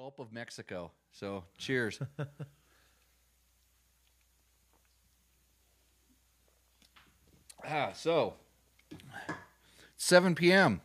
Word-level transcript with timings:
Gulp 0.00 0.18
of 0.18 0.32
Mexico. 0.32 0.92
So 1.12 1.44
cheers. 1.58 2.00
'Ah, 7.62 7.92
so 7.92 8.32
7 9.98 10.34
p.m. 10.34 10.80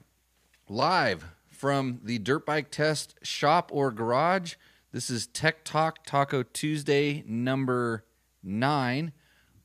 live 0.68 1.24
from 1.48 2.02
the 2.04 2.20
Dirt 2.20 2.46
Bike 2.46 2.70
Test 2.70 3.16
shop 3.22 3.72
or 3.74 3.90
garage. 3.90 4.56
This 4.92 5.10
is 5.10 5.28
Tech 5.28 5.64
Talk 5.64 6.04
Taco 6.04 6.44
Tuesday 6.44 7.24
number 7.26 8.04
nine. 8.44 9.14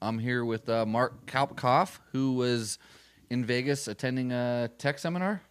I'm 0.01 0.21
here 0.21 0.45
with 0.45 0.69
uh, 0.69 0.87
Mark 0.87 1.27
Kalpkoff, 1.27 1.99
who 2.13 2.35
was 2.35 2.79
in 3.29 3.45
Vegas 3.45 3.89
attending 3.89 4.31
a 4.31 4.71
tech 4.79 5.01
seminar. 5.01 5.43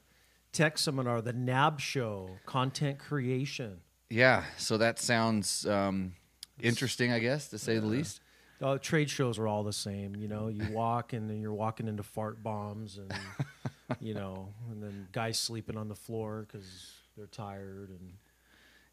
Tech 0.54 0.78
seminar, 0.78 1.22
the 1.22 1.34
NAB 1.34 1.82
show, 1.82 2.38
content 2.46 2.98
creation. 2.98 3.82
Yeah, 4.10 4.44
so 4.58 4.78
that 4.78 5.00
sounds 5.00 5.68
um, 5.68 6.14
interesting, 6.62 7.12
I 7.12 7.20
guess, 7.20 7.48
to 7.50 7.60
say 7.60 7.78
the 7.78 7.86
least. 7.86 8.22
Uh, 8.62 8.78
trade 8.78 9.10
shows 9.10 9.38
are 9.38 9.48
all 9.48 9.64
the 9.64 9.72
same. 9.72 10.16
You 10.16 10.28
know, 10.28 10.48
you 10.48 10.64
walk 10.74 11.14
and 11.14 11.30
then 11.30 11.40
you're 11.40 11.54
walking 11.54 11.88
into 11.88 12.04
fart 12.04 12.44
bombs 12.44 12.98
and, 12.98 13.14
you 14.02 14.14
know, 14.14 14.50
and 14.72 14.84
then 14.84 15.08
guys 15.12 15.40
sleeping 15.40 15.78
on 15.78 15.88
the 15.88 15.96
floor 15.96 16.46
because 16.48 16.92
they're 17.16 17.28
tired. 17.28 17.90
And 17.90 18.14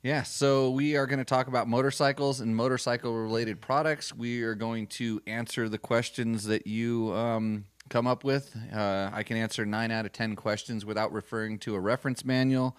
Yeah, 0.02 0.22
so 0.22 0.70
we 0.70 0.96
are 0.96 1.06
going 1.06 1.18
to 1.18 1.24
talk 1.24 1.48
about 1.48 1.66
motorcycles 1.66 2.40
and 2.40 2.54
motorcycle 2.54 3.14
related 3.14 3.60
products. 3.60 4.14
We 4.14 4.42
are 4.42 4.54
going 4.54 4.86
to 4.88 5.20
answer 5.26 5.68
the 5.68 5.78
questions 5.78 6.44
that 6.44 6.66
you 6.66 7.12
um, 7.14 7.64
come 7.88 8.06
up 8.06 8.22
with. 8.22 8.54
Uh, 8.72 9.10
I 9.12 9.24
can 9.24 9.36
answer 9.36 9.66
nine 9.66 9.90
out 9.90 10.06
of 10.06 10.12
10 10.12 10.36
questions 10.36 10.84
without 10.84 11.12
referring 11.12 11.58
to 11.60 11.74
a 11.74 11.80
reference 11.80 12.24
manual. 12.24 12.76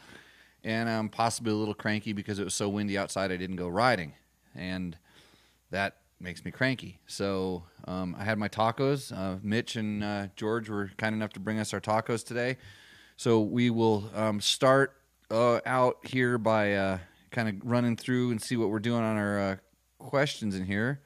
And 0.67 0.89
I'm 0.89 1.07
possibly 1.07 1.53
a 1.53 1.55
little 1.55 1.73
cranky 1.73 2.11
because 2.11 2.39
it 2.39 2.43
was 2.43 2.53
so 2.53 2.67
windy 2.67 2.97
outside 2.97 3.31
I 3.31 3.37
didn't 3.37 3.55
go 3.55 3.69
riding. 3.69 4.11
And 4.53 4.97
that 5.71 5.95
makes 6.19 6.43
me 6.43 6.51
cranky. 6.51 6.99
So 7.07 7.63
um, 7.87 8.17
I 8.19 8.25
had 8.25 8.37
my 8.37 8.49
tacos. 8.49 9.17
Uh, 9.17 9.37
Mitch 9.41 9.77
and 9.77 10.03
uh, 10.03 10.27
George 10.35 10.67
were 10.67 10.91
kind 10.97 11.15
enough 11.15 11.31
to 11.33 11.39
bring 11.39 11.57
us 11.57 11.73
our 11.73 11.79
tacos 11.79 12.21
today. 12.21 12.57
So 13.15 13.39
we 13.39 13.69
will 13.69 14.11
um, 14.13 14.41
start 14.41 14.97
uh, 15.31 15.61
out 15.65 15.99
here 16.05 16.37
by 16.37 16.73
uh, 16.73 16.97
kind 17.31 17.47
of 17.47 17.55
running 17.63 17.95
through 17.95 18.31
and 18.31 18.41
see 18.41 18.57
what 18.57 18.69
we're 18.69 18.79
doing 18.79 19.03
on 19.03 19.15
our 19.15 19.39
uh, 19.39 19.55
questions 19.99 20.53
in 20.53 20.65
here. 20.65 20.99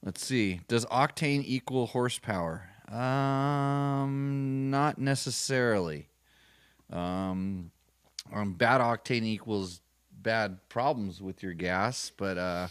Let's 0.00 0.24
see. 0.24 0.60
Does 0.68 0.86
octane 0.86 1.42
equal 1.44 1.88
horsepower? 1.88 2.70
Um, 2.88 4.70
not 4.70 4.96
necessarily. 4.98 6.06
Um, 6.92 7.72
um, 8.32 8.52
bad 8.52 8.80
octane 8.80 9.24
equals 9.24 9.80
bad 10.10 10.58
problems 10.68 11.22
with 11.22 11.42
your 11.42 11.52
gas, 11.54 12.10
but 12.16 12.36
uh, 12.36 12.68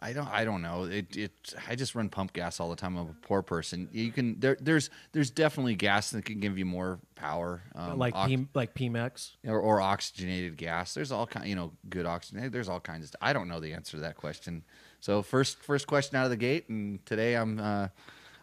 I 0.00 0.12
don't. 0.12 0.28
I 0.28 0.44
don't 0.44 0.62
know. 0.62 0.84
It. 0.84 1.16
It. 1.16 1.32
I 1.68 1.74
just 1.74 1.94
run 1.94 2.08
pump 2.08 2.32
gas 2.32 2.60
all 2.60 2.70
the 2.70 2.76
time. 2.76 2.96
I'm 2.96 3.08
a 3.08 3.26
poor 3.26 3.42
person. 3.42 3.88
You 3.90 4.12
can. 4.12 4.38
There. 4.38 4.56
There's. 4.60 4.90
There's 5.12 5.30
definitely 5.30 5.74
gas 5.74 6.10
that 6.10 6.24
can 6.24 6.38
give 6.38 6.56
you 6.56 6.64
more 6.64 7.00
power. 7.16 7.62
Um, 7.74 7.98
like 7.98 8.14
ox- 8.14 8.28
P, 8.28 8.46
like 8.54 8.74
PMX. 8.74 9.30
or, 9.46 9.58
or 9.58 9.80
oxygenated 9.80 10.56
gas. 10.56 10.94
There's 10.94 11.10
all 11.10 11.26
kind, 11.26 11.48
you 11.48 11.56
know, 11.56 11.72
good 11.88 12.06
oxygen. 12.06 12.50
There's 12.50 12.68
all 12.68 12.80
kinds. 12.80 13.06
Of, 13.06 13.16
I 13.20 13.32
don't 13.32 13.48
know 13.48 13.58
the 13.58 13.72
answer 13.72 13.96
to 13.96 14.02
that 14.02 14.16
question. 14.16 14.62
So 15.00 15.22
first, 15.22 15.62
first 15.62 15.86
question 15.86 16.16
out 16.16 16.24
of 16.24 16.30
the 16.30 16.36
gate, 16.36 16.68
and 16.68 17.04
today 17.06 17.34
I'm, 17.34 17.58
uh, 17.60 17.88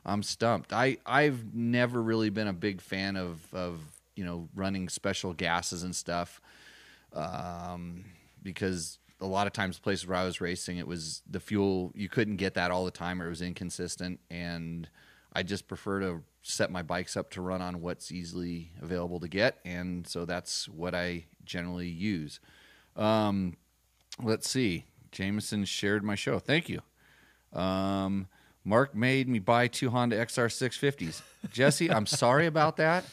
I'm 0.05 0.23
stumped. 0.23 0.73
I 0.73 0.97
I've 1.05 1.53
never 1.53 2.01
really 2.01 2.29
been 2.29 2.47
a 2.47 2.53
big 2.53 2.81
fan 2.81 3.15
of 3.15 3.41
of 3.53 3.79
you 4.15 4.25
know 4.25 4.49
running 4.55 4.89
special 4.89 5.33
gases 5.33 5.83
and 5.83 5.95
stuff, 5.95 6.41
um, 7.13 8.05
because 8.41 8.99
a 9.21 9.25
lot 9.25 9.47
of 9.47 9.53
times 9.53 9.79
places 9.79 10.07
where 10.07 10.17
I 10.17 10.25
was 10.25 10.41
racing, 10.41 10.77
it 10.77 10.87
was 10.87 11.21
the 11.29 11.39
fuel 11.39 11.91
you 11.95 12.09
couldn't 12.09 12.35
get 12.37 12.53
that 12.55 12.71
all 12.71 12.85
the 12.85 12.91
time, 12.91 13.21
or 13.21 13.27
it 13.27 13.29
was 13.29 13.41
inconsistent, 13.41 14.19
and 14.29 14.89
I 15.33 15.43
just 15.43 15.67
prefer 15.67 15.99
to 16.01 16.23
set 16.41 16.69
my 16.71 16.81
bikes 16.81 17.17
up 17.17 17.31
to 17.31 17.41
run 17.41 17.61
on 17.61 17.81
what's 17.81 18.11
easily 18.11 18.71
available 18.81 19.19
to 19.19 19.27
get, 19.27 19.59
and 19.65 20.05
so 20.07 20.25
that's 20.25 20.67
what 20.67 20.93
I 20.93 21.25
generally 21.43 21.87
use. 21.87 22.39
Um, 22.95 23.57
let's 24.21 24.49
see. 24.49 24.85
Jameson 25.11 25.65
shared 25.65 26.03
my 26.03 26.15
show. 26.15 26.39
Thank 26.39 26.69
you. 26.69 26.81
Um, 27.53 28.27
Mark 28.65 28.95
made 28.95 29.29
me 29.29 29.39
buy 29.39 29.67
two 29.67 29.89
Honda 29.89 30.17
XR 30.17 30.47
650s. 30.47 31.21
Jesse, 31.51 31.89
I'm 31.89 32.05
sorry 32.05 32.47
about 32.47 32.77
that. 32.77 33.05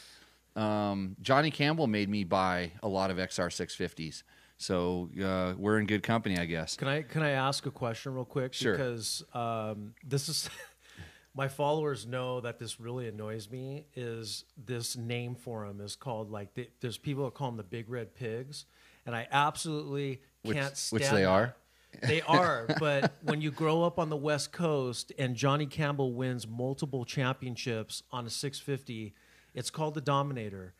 Um, 0.56 1.16
Johnny 1.20 1.50
Campbell 1.50 1.86
made 1.86 2.08
me 2.08 2.24
buy 2.24 2.72
a 2.82 2.88
lot 2.88 3.10
of 3.10 3.16
XR 3.16 3.48
650s. 3.48 4.22
So 4.58 5.10
uh, 5.22 5.54
we're 5.58 5.78
in 5.78 5.86
good 5.86 6.02
company, 6.02 6.38
I 6.38 6.44
guess. 6.44 6.76
Can 6.76 6.86
I 6.86 7.02
can 7.02 7.22
I 7.22 7.30
ask 7.30 7.66
a 7.66 7.70
question 7.70 8.14
real 8.14 8.24
quick? 8.24 8.52
Sure. 8.54 8.72
Because 8.72 9.24
um, 9.34 9.94
this 10.06 10.28
is 10.28 10.48
my 11.34 11.48
followers 11.48 12.06
know 12.06 12.40
that 12.40 12.58
this 12.58 12.78
really 12.78 13.08
annoys 13.08 13.50
me. 13.50 13.86
Is 13.96 14.44
this 14.56 14.96
name 14.96 15.34
for 15.34 15.66
them 15.66 15.80
is 15.80 15.96
called 15.96 16.30
like 16.30 16.54
the, 16.54 16.68
there's 16.80 16.98
people 16.98 17.24
that 17.24 17.34
call 17.34 17.48
them 17.48 17.56
the 17.56 17.64
big 17.64 17.90
red 17.90 18.14
pigs, 18.14 18.66
and 19.04 19.16
I 19.16 19.26
absolutely 19.32 20.20
Which- 20.42 20.56
can't 20.56 20.76
stand. 20.76 21.00
which 21.00 21.10
they 21.10 21.24
are. 21.24 21.56
They 22.00 22.22
are, 22.22 22.66
but 22.80 23.12
when 23.22 23.42
you 23.42 23.50
grow 23.50 23.82
up 23.82 23.98
on 23.98 24.08
the 24.08 24.16
West 24.16 24.50
Coast 24.50 25.12
and 25.18 25.36
Johnny 25.36 25.66
Campbell 25.66 26.14
wins 26.14 26.46
multiple 26.46 27.04
championships 27.04 28.02
on 28.10 28.24
a 28.26 28.30
650, 28.30 29.12
it's 29.54 29.70
called 29.70 29.94
the 29.94 30.00
Dominator. 30.00 30.74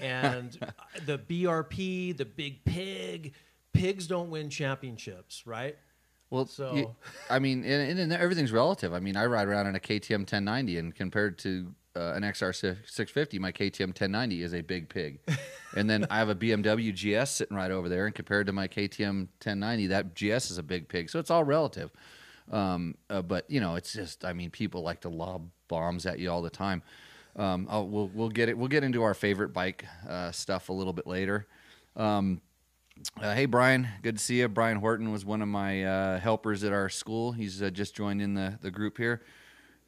And 0.00 0.58
the 1.06 1.18
BRP, 1.18 2.16
the 2.16 2.24
Big 2.24 2.64
Pig, 2.64 3.34
pigs 3.72 4.06
don't 4.06 4.30
win 4.30 4.50
championships, 4.50 5.46
right? 5.46 5.76
Well, 6.30 6.46
So- 6.46 6.74
you- 6.74 6.94
I 7.30 7.38
mean, 7.38 7.64
and, 7.64 7.98
and 7.98 8.12
everything's 8.12 8.52
relative. 8.52 8.92
I 8.92 9.00
mean, 9.00 9.16
I 9.16 9.26
ride 9.26 9.48
around 9.48 9.66
in 9.66 9.74
a 9.74 9.80
KTM 9.80 10.20
1090, 10.20 10.78
and 10.78 10.94
compared 10.94 11.38
to 11.38 11.74
uh, 11.96 12.12
an 12.14 12.22
XR 12.22 12.54
650, 12.54 13.38
my 13.38 13.50
KTM 13.50 13.88
1090 13.88 14.42
is 14.42 14.52
a 14.54 14.60
big 14.60 14.88
pig. 14.88 15.20
and 15.76 15.88
then 15.88 16.06
I 16.10 16.18
have 16.18 16.28
a 16.28 16.34
BMW 16.34 16.92
GS 16.94 17.30
sitting 17.30 17.56
right 17.56 17.70
over 17.70 17.88
there, 17.88 18.06
and 18.06 18.14
compared 18.14 18.46
to 18.46 18.52
my 18.52 18.68
KTM 18.68 19.28
1090, 19.42 19.86
that 19.88 20.14
GS 20.14 20.50
is 20.50 20.58
a 20.58 20.62
big 20.62 20.88
pig. 20.88 21.08
So 21.10 21.18
it's 21.18 21.30
all 21.30 21.44
relative. 21.44 21.90
Um, 22.50 22.96
uh, 23.10 23.22
but 23.22 23.50
you 23.50 23.60
know, 23.60 23.74
it's 23.74 23.92
just, 23.92 24.24
I 24.24 24.32
mean, 24.32 24.50
people 24.50 24.82
like 24.82 25.00
to 25.02 25.08
lob 25.08 25.50
bombs 25.68 26.06
at 26.06 26.18
you 26.18 26.30
all 26.30 26.42
the 26.42 26.50
time. 26.50 26.82
Um, 27.38 27.66
we'll 27.70 28.10
we'll 28.12 28.28
get 28.28 28.48
it. 28.48 28.58
We'll 28.58 28.68
get 28.68 28.84
into 28.84 29.02
our 29.02 29.14
favorite 29.14 29.52
bike 29.52 29.86
uh, 30.08 30.32
stuff 30.32 30.68
a 30.68 30.72
little 30.72 30.92
bit 30.92 31.06
later. 31.06 31.46
Um, 31.96 32.40
uh, 33.20 33.34
hey, 33.34 33.46
Brian. 33.46 33.88
Good 34.02 34.18
to 34.18 34.22
see 34.22 34.40
you. 34.40 34.48
Brian 34.48 34.78
Horton 34.78 35.12
was 35.12 35.24
one 35.24 35.40
of 35.40 35.48
my 35.48 35.84
uh, 35.84 36.18
helpers 36.18 36.64
at 36.64 36.72
our 36.72 36.88
school. 36.88 37.32
He's 37.32 37.62
uh, 37.62 37.70
just 37.70 37.94
joined 37.94 38.20
in 38.20 38.34
the, 38.34 38.58
the 38.60 38.70
group 38.70 38.98
here. 38.98 39.22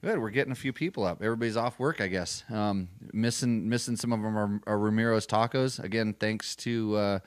Good. 0.03 0.19
We're 0.19 0.31
getting 0.31 0.53
a 0.53 0.56
few 0.56 0.72
people 0.72 1.05
up. 1.05 1.22
Everybody's 1.22 1.56
off 1.56 1.78
work, 1.78 2.00
I 2.00 2.06
guess. 2.06 2.44
Um, 2.50 2.89
missing 3.12 3.69
missing 3.69 3.97
some 3.97 4.12
of 4.12 4.22
them 4.22 4.39
are, 4.39 4.60
are 4.66 4.78
Ramiro's 4.78 5.27
tacos. 5.27 5.83
Again, 5.83 6.15
thanks 6.19 6.56
to 6.56 6.97
uh, 6.97 7.19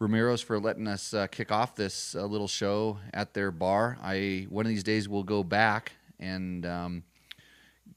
Ramiro's 0.00 0.42
for 0.42 0.58
letting 0.58 0.88
us 0.88 1.14
uh, 1.14 1.26
kick 1.28 1.50
off 1.50 1.74
this 1.74 2.14
uh, 2.14 2.26
little 2.26 2.48
show 2.48 2.98
at 3.14 3.32
their 3.32 3.50
bar. 3.50 3.96
I 4.02 4.46
one 4.50 4.66
of 4.66 4.70
these 4.70 4.82
days 4.82 5.08
we'll 5.08 5.22
go 5.22 5.42
back 5.42 5.92
and 6.18 6.66
um, 6.66 7.04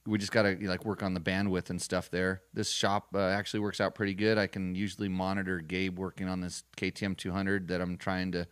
we 0.08 0.18
just 0.20 0.32
got 0.32 0.44
to 0.44 0.58
like 0.68 0.86
work 0.86 1.02
on 1.02 1.14
the 1.14 1.20
bandwidth 1.20 1.70
and 1.70 1.82
stuff 1.82 2.12
there. 2.12 2.42
This 2.54 2.70
shop 2.70 3.08
uh, 3.16 3.20
actually 3.20 3.62
works 3.62 3.82
out 3.82 3.96
pretty 3.96 4.14
good. 4.14 4.38
I 4.38 4.48
can 4.48 4.76
usually 4.76 5.10
monitor 5.10 5.60
Gabe 5.60 5.98
working 5.98 6.28
on 6.28 6.42
this 6.42 6.64
KTM 6.78 7.18
200 7.18 7.68
that 7.70 7.82
I'm 7.82 7.98
trying 7.98 8.32
to, 8.34 8.48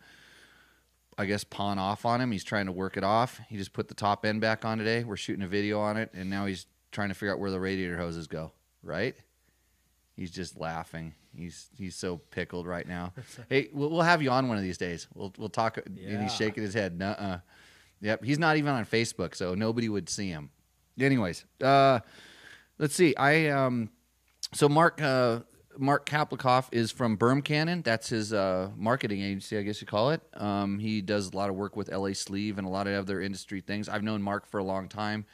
I 1.16 1.26
guess, 1.26 1.44
pawn 1.44 1.78
off 1.78 2.04
on 2.04 2.20
him. 2.20 2.32
He's 2.32 2.44
trying 2.44 2.66
to 2.66 2.72
work 2.72 2.96
it 2.96 3.04
off. 3.04 3.40
He 3.48 3.56
just 3.56 3.72
put 3.72 3.88
the 3.88 3.94
top 3.94 4.26
end 4.26 4.40
back 4.40 4.64
on 4.64 4.78
today. 4.78 5.04
We're 5.04 5.16
shooting 5.16 5.44
a 5.44 5.48
video 5.48 5.78
on 5.80 5.96
it, 5.96 6.10
and 6.12 6.28
now 6.28 6.46
he's 6.46 6.66
trying 6.90 7.08
to 7.08 7.14
figure 7.14 7.32
out 7.32 7.38
where 7.38 7.52
the 7.52 7.60
radiator 7.60 7.96
hoses 7.96 8.26
go. 8.26 8.52
Right? 8.82 9.14
He's 10.16 10.32
just 10.32 10.58
laughing. 10.58 11.14
He's 11.36 11.68
he's 11.76 11.96
so 11.96 12.16
pickled 12.16 12.66
right 12.66 12.86
now. 12.86 13.12
hey, 13.48 13.68
we'll, 13.72 13.90
we'll 13.90 14.02
have 14.02 14.22
you 14.22 14.30
on 14.30 14.48
one 14.48 14.56
of 14.56 14.62
these 14.62 14.78
days. 14.78 15.06
We'll 15.14 15.32
we'll 15.38 15.48
talk. 15.48 15.78
Yeah. 15.94 16.10
And 16.10 16.22
he's 16.22 16.34
shaking 16.34 16.64
his 16.64 16.74
head. 16.74 16.98
Nuh-uh. 16.98 17.38
Yep, 18.00 18.24
he's 18.24 18.38
not 18.38 18.56
even 18.56 18.72
on 18.72 18.84
Facebook, 18.84 19.34
so 19.34 19.54
nobody 19.54 19.88
would 19.88 20.08
see 20.08 20.28
him. 20.28 20.50
Anyways, 20.98 21.44
uh, 21.62 22.00
let's 22.78 22.94
see. 22.94 23.14
I 23.16 23.48
um, 23.48 23.90
so 24.52 24.68
Mark 24.68 25.02
uh, 25.02 25.40
Mark 25.78 26.06
Kaplikoff 26.06 26.68
is 26.72 26.92
from 26.92 27.16
Berm 27.16 27.42
Cannon. 27.42 27.82
That's 27.82 28.08
his 28.08 28.32
uh, 28.32 28.70
marketing 28.76 29.22
agency, 29.22 29.58
I 29.58 29.62
guess 29.62 29.80
you 29.80 29.86
call 29.86 30.10
it. 30.10 30.20
Um, 30.34 30.78
he 30.78 31.00
does 31.00 31.32
a 31.32 31.36
lot 31.36 31.50
of 31.50 31.56
work 31.56 31.76
with 31.76 31.90
LA 31.90 32.12
Sleeve 32.12 32.58
and 32.58 32.66
a 32.66 32.70
lot 32.70 32.86
of 32.86 32.94
other 32.94 33.20
industry 33.20 33.60
things. 33.60 33.88
I've 33.88 34.02
known 34.02 34.22
Mark 34.22 34.46
for 34.46 34.58
a 34.58 34.64
long 34.64 34.88
time. 34.88 35.26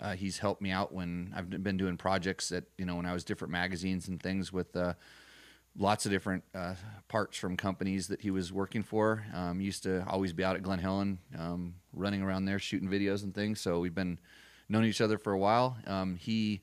Uh, 0.00 0.14
he's 0.14 0.38
helped 0.38 0.62
me 0.62 0.70
out 0.70 0.92
when 0.92 1.32
I've 1.36 1.50
been 1.62 1.76
doing 1.76 1.96
projects 1.96 2.48
that 2.48 2.64
you 2.78 2.84
know 2.84 2.96
when 2.96 3.06
I 3.06 3.12
was 3.12 3.24
different 3.24 3.52
magazines 3.52 4.08
and 4.08 4.20
things 4.20 4.52
with 4.52 4.74
uh, 4.74 4.94
lots 5.76 6.06
of 6.06 6.12
different 6.12 6.44
uh, 6.54 6.74
parts 7.08 7.36
from 7.36 7.56
companies 7.56 8.08
that 8.08 8.22
he 8.22 8.30
was 8.30 8.52
working 8.52 8.82
for. 8.82 9.24
Um, 9.34 9.60
used 9.60 9.82
to 9.84 10.04
always 10.08 10.32
be 10.32 10.44
out 10.44 10.56
at 10.56 10.62
Glen 10.62 10.78
Helen, 10.78 11.18
um, 11.38 11.74
running 11.92 12.22
around 12.22 12.46
there 12.46 12.58
shooting 12.58 12.88
videos 12.88 13.22
and 13.22 13.34
things. 13.34 13.60
So 13.60 13.80
we've 13.80 13.94
been 13.94 14.18
known 14.68 14.84
each 14.84 15.00
other 15.00 15.18
for 15.18 15.32
a 15.32 15.38
while. 15.38 15.76
Um, 15.86 16.16
he 16.16 16.60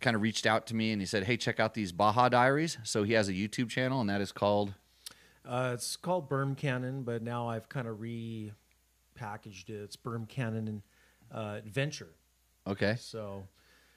kind 0.00 0.14
of 0.14 0.22
reached 0.22 0.46
out 0.46 0.66
to 0.68 0.74
me 0.74 0.92
and 0.92 1.00
he 1.02 1.06
said, 1.06 1.24
"Hey, 1.24 1.36
check 1.36 1.58
out 1.60 1.74
these 1.74 1.92
Baja 1.92 2.28
Diaries." 2.28 2.78
So 2.84 3.02
he 3.02 3.12
has 3.14 3.28
a 3.28 3.32
YouTube 3.32 3.68
channel 3.68 4.00
and 4.00 4.08
that 4.10 4.20
is 4.20 4.32
called 4.32 4.74
Uh, 5.44 5.70
it's 5.74 5.96
called 5.96 6.28
Berm 6.28 6.56
Cannon, 6.56 7.02
but 7.02 7.22
now 7.22 7.48
I've 7.48 7.68
kind 7.68 7.88
of 7.88 7.98
repackaged 7.98 9.70
it. 9.70 9.82
It's 9.82 9.96
Berm 9.96 10.28
Cannon 10.28 10.68
and 10.68 10.82
uh, 11.32 11.58
Adventure. 11.64 12.14
Okay. 12.66 12.96
So 13.00 13.44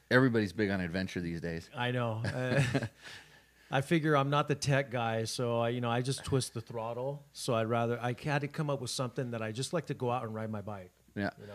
Everybody's 0.10 0.52
big 0.52 0.70
on 0.70 0.82
adventure 0.82 1.22
these 1.22 1.40
days. 1.40 1.70
I 1.76 1.92
know. 1.92 2.22
Uh, 2.26 2.62
I 3.72 3.80
figure 3.80 4.18
I'm 4.18 4.30
not 4.30 4.50
the 4.50 4.56
tech 4.56 4.92
guy, 4.92 5.24
so 5.24 5.62
I, 5.62 5.70
you 5.70 5.80
know, 5.80 5.90
I 5.90 6.02
just 6.02 6.26
twist 6.26 6.54
the 6.54 6.60
throttle. 6.60 7.24
So 7.32 7.54
I'd 7.54 7.68
rather 7.70 7.98
I 8.02 8.14
had 8.22 8.42
to 8.42 8.50
come 8.50 8.70
up 8.70 8.82
with 8.82 8.90
something 8.90 9.32
that 9.32 9.42
I 9.42 9.54
just 9.54 9.72
like 9.72 9.86
to 9.86 9.94
go 9.94 10.12
out 10.12 10.24
and 10.24 10.36
ride 10.36 10.52
my 10.52 10.60
bike. 10.60 10.92
Yeah. 11.16 11.30
You 11.40 11.48
know. 11.48 11.54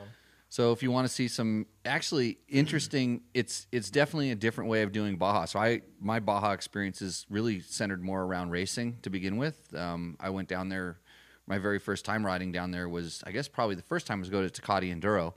So 0.57 0.73
if 0.73 0.83
you 0.83 0.91
want 0.91 1.07
to 1.07 1.13
see 1.13 1.29
some 1.29 1.67
actually 1.85 2.39
interesting, 2.49 3.21
it's 3.35 3.67
it's 3.73 3.91
definitely 3.91 4.31
a 4.31 4.35
different 4.35 4.71
way 4.71 4.81
of 4.81 4.91
doing 4.91 5.17
Baja. 5.17 5.45
So 5.45 5.59
I 5.59 5.83
my 6.01 6.19
Baja 6.19 6.53
experience 6.53 7.03
is 7.03 7.27
really 7.29 7.61
centered 7.61 8.03
more 8.03 8.23
around 8.23 8.49
racing 8.49 8.97
to 9.03 9.11
begin 9.11 9.37
with. 9.37 9.59
Um, 9.75 10.17
I 10.19 10.31
went 10.31 10.49
down 10.49 10.71
there. 10.71 10.99
My 11.47 11.59
very 11.59 11.79
first 11.79 12.07
time 12.07 12.25
riding 12.25 12.53
down 12.53 12.71
there 12.71 12.89
was, 12.89 13.23
I 13.27 13.33
guess, 13.33 13.49
probably 13.49 13.75
the 13.75 13.83
first 13.83 14.07
time 14.07 14.19
was 14.21 14.31
go 14.31 14.49
to 14.49 14.49
Tecate 14.49 14.99
Enduro, 14.99 15.35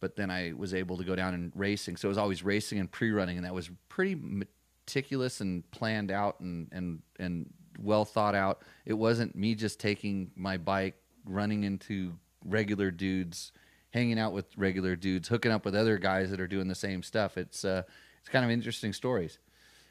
but 0.00 0.16
then 0.16 0.28
I 0.28 0.54
was 0.56 0.74
able 0.74 0.96
to 0.96 1.04
go 1.04 1.14
down 1.14 1.34
and 1.34 1.52
racing. 1.54 1.96
So 1.96 2.08
it 2.08 2.10
was 2.10 2.18
always 2.18 2.42
racing 2.42 2.80
and 2.80 2.90
pre-running, 2.90 3.36
and 3.36 3.46
that 3.46 3.54
was 3.54 3.70
pretty 3.88 4.16
meticulous 4.20 5.40
and 5.40 5.70
planned 5.70 6.10
out 6.10 6.40
and 6.40 6.66
and 6.72 7.00
and 7.20 7.48
well 7.78 8.04
thought 8.04 8.34
out. 8.34 8.64
It 8.84 8.94
wasn't 8.94 9.36
me 9.36 9.54
just 9.54 9.78
taking 9.78 10.32
my 10.34 10.56
bike, 10.56 10.96
running 11.24 11.62
into 11.62 12.18
regular 12.44 12.90
dudes 12.90 13.52
hanging 13.90 14.18
out 14.18 14.32
with 14.32 14.46
regular 14.56 14.96
dudes, 14.96 15.28
hooking 15.28 15.52
up 15.52 15.64
with 15.64 15.74
other 15.74 15.98
guys 15.98 16.30
that 16.30 16.40
are 16.40 16.48
doing 16.48 16.68
the 16.68 16.74
same 16.74 17.02
stuff. 17.02 17.36
It's 17.36 17.64
uh, 17.64 17.82
it's 18.20 18.28
kind 18.28 18.44
of 18.44 18.50
interesting 18.50 18.92
stories. 18.92 19.38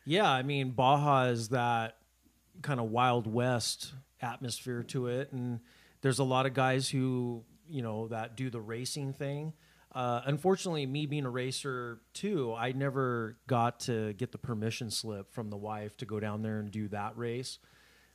Yeah, 0.05 0.29
I 0.29 0.43
mean 0.43 0.71
Baja 0.71 1.25
is 1.25 1.49
that 1.49 1.97
kind 2.61 2.79
of 2.79 2.89
wild 2.89 3.31
west 3.31 3.93
atmosphere 4.21 4.83
to 4.83 5.07
it, 5.07 5.31
and 5.31 5.59
there's 6.01 6.19
a 6.19 6.23
lot 6.23 6.45
of 6.45 6.53
guys 6.53 6.89
who 6.89 7.43
you 7.67 7.81
know 7.81 8.07
that 8.09 8.35
do 8.35 8.49
the 8.49 8.61
racing 8.61 9.13
thing. 9.13 9.53
Uh, 9.93 10.21
unfortunately, 10.25 10.85
me 10.85 11.07
being 11.07 11.25
a 11.25 11.29
racer 11.29 12.01
too, 12.13 12.53
I 12.53 12.71
never 12.71 13.37
got 13.47 13.79
to 13.81 14.13
get 14.13 14.31
the 14.31 14.37
permission 14.37 14.91
slip 14.91 15.33
from 15.33 15.49
the 15.49 15.57
wife 15.57 15.97
to 15.97 16.05
go 16.05 16.19
down 16.19 16.43
there 16.43 16.59
and 16.59 16.69
do 16.69 16.87
that 16.89 17.17
race. 17.17 17.57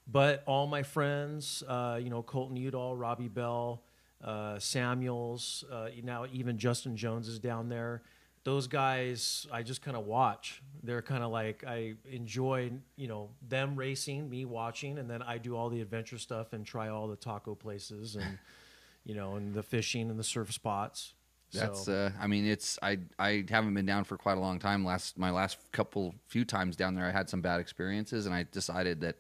But 0.06 0.43
all 0.46 0.67
my 0.67 0.82
friends, 0.82 1.62
uh, 1.67 1.99
you 2.00 2.11
know, 2.11 2.23
Colton 2.23 2.56
Udall, 2.56 2.96
Robbie 2.96 3.29
Bell, 3.29 3.82
uh, 4.22 4.58
Samuels, 4.58 5.64
uh, 5.70 5.88
now 6.02 6.26
even 6.32 6.58
Justin 6.58 6.96
Jones 6.96 7.28
is 7.28 7.38
down 7.38 7.69
there. 7.69 8.02
Those 8.44 8.66
guys, 8.66 9.46
I 9.52 9.62
just 9.62 9.82
kind 9.82 9.96
of 9.96 10.04
watch. 10.04 10.62
They're 10.82 11.02
kind 11.02 11.22
of 11.22 11.30
like 11.30 11.64
I 11.66 11.94
enjoy, 12.10 12.72
you 12.96 13.06
know, 13.06 13.30
them 13.48 13.76
racing, 13.76 14.28
me 14.28 14.44
watching, 14.44 14.98
and 14.98 15.08
then 15.08 15.22
I 15.22 15.38
do 15.38 15.56
all 15.56 15.69
the 15.69 15.80
adventure 15.80 16.19
stuff 16.19 16.52
and 16.52 16.66
try 16.66 16.88
all 16.88 17.06
the 17.06 17.16
taco 17.16 17.54
places 17.54 18.16
and, 18.16 18.38
you 19.04 19.14
know, 19.14 19.36
and 19.36 19.54
the 19.54 19.62
fishing 19.62 20.10
and 20.10 20.19
the 20.19 20.24
surf 20.24 20.52
spots. 20.52 21.14
That's 21.52 21.84
so, 21.84 21.92
uh, 21.92 22.10
I 22.19 22.26
mean 22.28 22.46
it's 22.46 22.78
I 22.82 22.98
I 23.19 23.44
haven't 23.48 23.74
been 23.74 23.84
down 23.84 24.04
for 24.04 24.16
quite 24.16 24.38
a 24.38 24.40
long 24.40 24.58
time. 24.58 24.84
Last 24.84 25.19
my 25.19 25.30
last 25.30 25.58
couple 25.70 26.14
few 26.26 26.44
times 26.44 26.76
down 26.76 26.94
there 26.94 27.04
I 27.04 27.10
had 27.10 27.28
some 27.28 27.42
bad 27.42 27.60
experiences 27.60 28.24
and 28.24 28.34
I 28.34 28.46
decided 28.50 29.02
that 29.02 29.16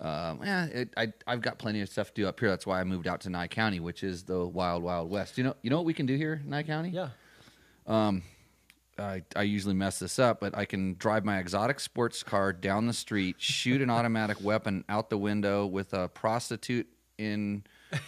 um, 0.00 0.40
yeah, 0.42 0.64
it, 0.66 0.94
I 0.96 1.12
I've 1.26 1.42
got 1.42 1.58
plenty 1.58 1.82
of 1.82 1.88
stuff 1.88 2.08
to 2.14 2.22
do 2.22 2.28
up 2.28 2.40
here. 2.40 2.48
That's 2.48 2.66
why 2.66 2.80
I 2.80 2.84
moved 2.84 3.06
out 3.06 3.20
to 3.22 3.30
Nye 3.30 3.48
County, 3.48 3.80
which 3.80 4.02
is 4.02 4.24
the 4.24 4.46
wild 4.46 4.82
wild 4.82 5.10
west. 5.10 5.36
You 5.36 5.44
know 5.44 5.56
you 5.62 5.70
know 5.70 5.76
what 5.76 5.84
we 5.84 5.94
can 5.94 6.06
do 6.06 6.16
here, 6.16 6.40
in 6.42 6.50
Nye 6.50 6.62
County? 6.62 6.90
yeah, 6.90 7.10
Um, 7.86 8.22
I, 8.98 9.22
I 9.36 9.42
usually 9.42 9.74
mess 9.74 9.98
this 9.98 10.18
up, 10.18 10.40
but 10.40 10.56
I 10.56 10.64
can 10.64 10.94
drive 10.94 11.24
my 11.24 11.38
exotic 11.38 11.80
sports 11.80 12.22
car 12.22 12.52
down 12.52 12.86
the 12.86 12.92
street, 12.92 13.36
shoot 13.38 13.80
an 13.82 13.90
automatic 13.96 14.42
weapon 14.42 14.84
out 14.88 15.10
the 15.10 15.18
window 15.18 15.66
with 15.66 15.92
a 15.92 16.08
prostitute 16.08 16.86
in 17.18 17.64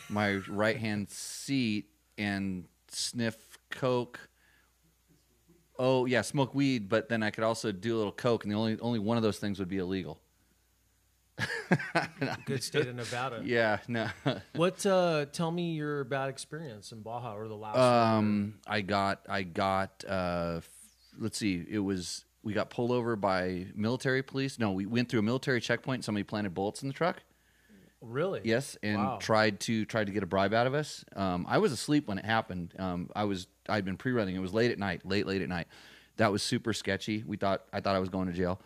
my 0.08 0.36
right 0.48 0.76
hand 0.76 1.10
seat, 1.10 1.86
and 2.16 2.66
sniff 2.88 3.36
coke. 3.70 4.28
Oh 5.78 6.06
yeah, 6.06 6.22
smoke 6.22 6.54
weed, 6.54 6.88
but 6.88 7.08
then 7.08 7.22
I 7.22 7.30
could 7.30 7.44
also 7.44 7.72
do 7.72 7.96
a 7.96 7.98
little 7.98 8.12
coke, 8.12 8.44
and 8.44 8.52
the 8.52 8.56
only 8.56 8.78
only 8.80 8.98
one 8.98 9.16
of 9.16 9.22
those 9.22 9.38
things 9.38 9.58
would 9.58 9.68
be 9.68 9.78
illegal. 9.78 10.20
good 12.46 12.62
state 12.62 12.86
of 12.86 12.94
Nevada. 12.96 13.42
Yeah, 13.44 13.78
no. 13.88 14.08
What? 14.54 14.84
Uh, 14.84 15.26
tell 15.26 15.50
me 15.50 15.72
your 15.72 16.04
bad 16.04 16.28
experience 16.28 16.92
in 16.92 17.00
Baja 17.02 17.34
or 17.34 17.48
the 17.48 17.54
last. 17.56 17.78
Um, 17.78 18.54
I 18.66 18.80
got, 18.82 19.22
I 19.28 19.42
got. 19.42 20.04
Uh, 20.06 20.54
f- 20.58 20.68
let's 21.18 21.38
see, 21.38 21.64
it 21.68 21.78
was 21.78 22.24
we 22.42 22.52
got 22.52 22.70
pulled 22.70 22.90
over 22.90 23.16
by 23.16 23.66
military 23.74 24.22
police. 24.22 24.58
No, 24.58 24.72
we 24.72 24.86
went 24.86 25.08
through 25.08 25.20
a 25.20 25.24
military 25.24 25.60
checkpoint. 25.60 26.04
Somebody 26.04 26.24
planted 26.24 26.54
bullets 26.54 26.82
in 26.82 26.88
the 26.88 26.94
truck. 26.94 27.22
really? 28.00 28.40
Yes, 28.44 28.76
and 28.82 28.98
Wow. 28.98 29.18
tried 29.20 29.60
to 29.60 29.84
tried 29.86 30.06
to 30.08 30.12
get 30.12 30.22
a 30.22 30.26
bribe 30.26 30.52
out 30.52 30.66
of 30.66 30.74
us. 30.74 31.04
Um, 31.16 31.46
I 31.48 31.58
was 31.58 31.72
asleep 31.72 32.08
when 32.08 32.18
it 32.18 32.24
happened. 32.24 32.74
Um, 32.78 33.10
I 33.16 33.24
was 33.24 33.46
I'd 33.68 33.84
been 33.84 33.96
pre-running. 33.96 34.36
It 34.36 34.40
was 34.40 34.52
late 34.52 34.70
at 34.70 34.78
night, 34.78 35.06
late 35.06 35.26
late 35.26 35.40
at 35.42 35.48
night. 35.48 35.66
That 36.18 36.30
was 36.30 36.42
super 36.42 36.72
sketchy. 36.74 37.24
We 37.26 37.36
thought 37.38 37.62
I 37.72 37.80
thought 37.80 37.96
I 37.96 38.00
was 38.00 38.10
going 38.10 38.28
to 38.28 38.34
jail. 38.34 38.60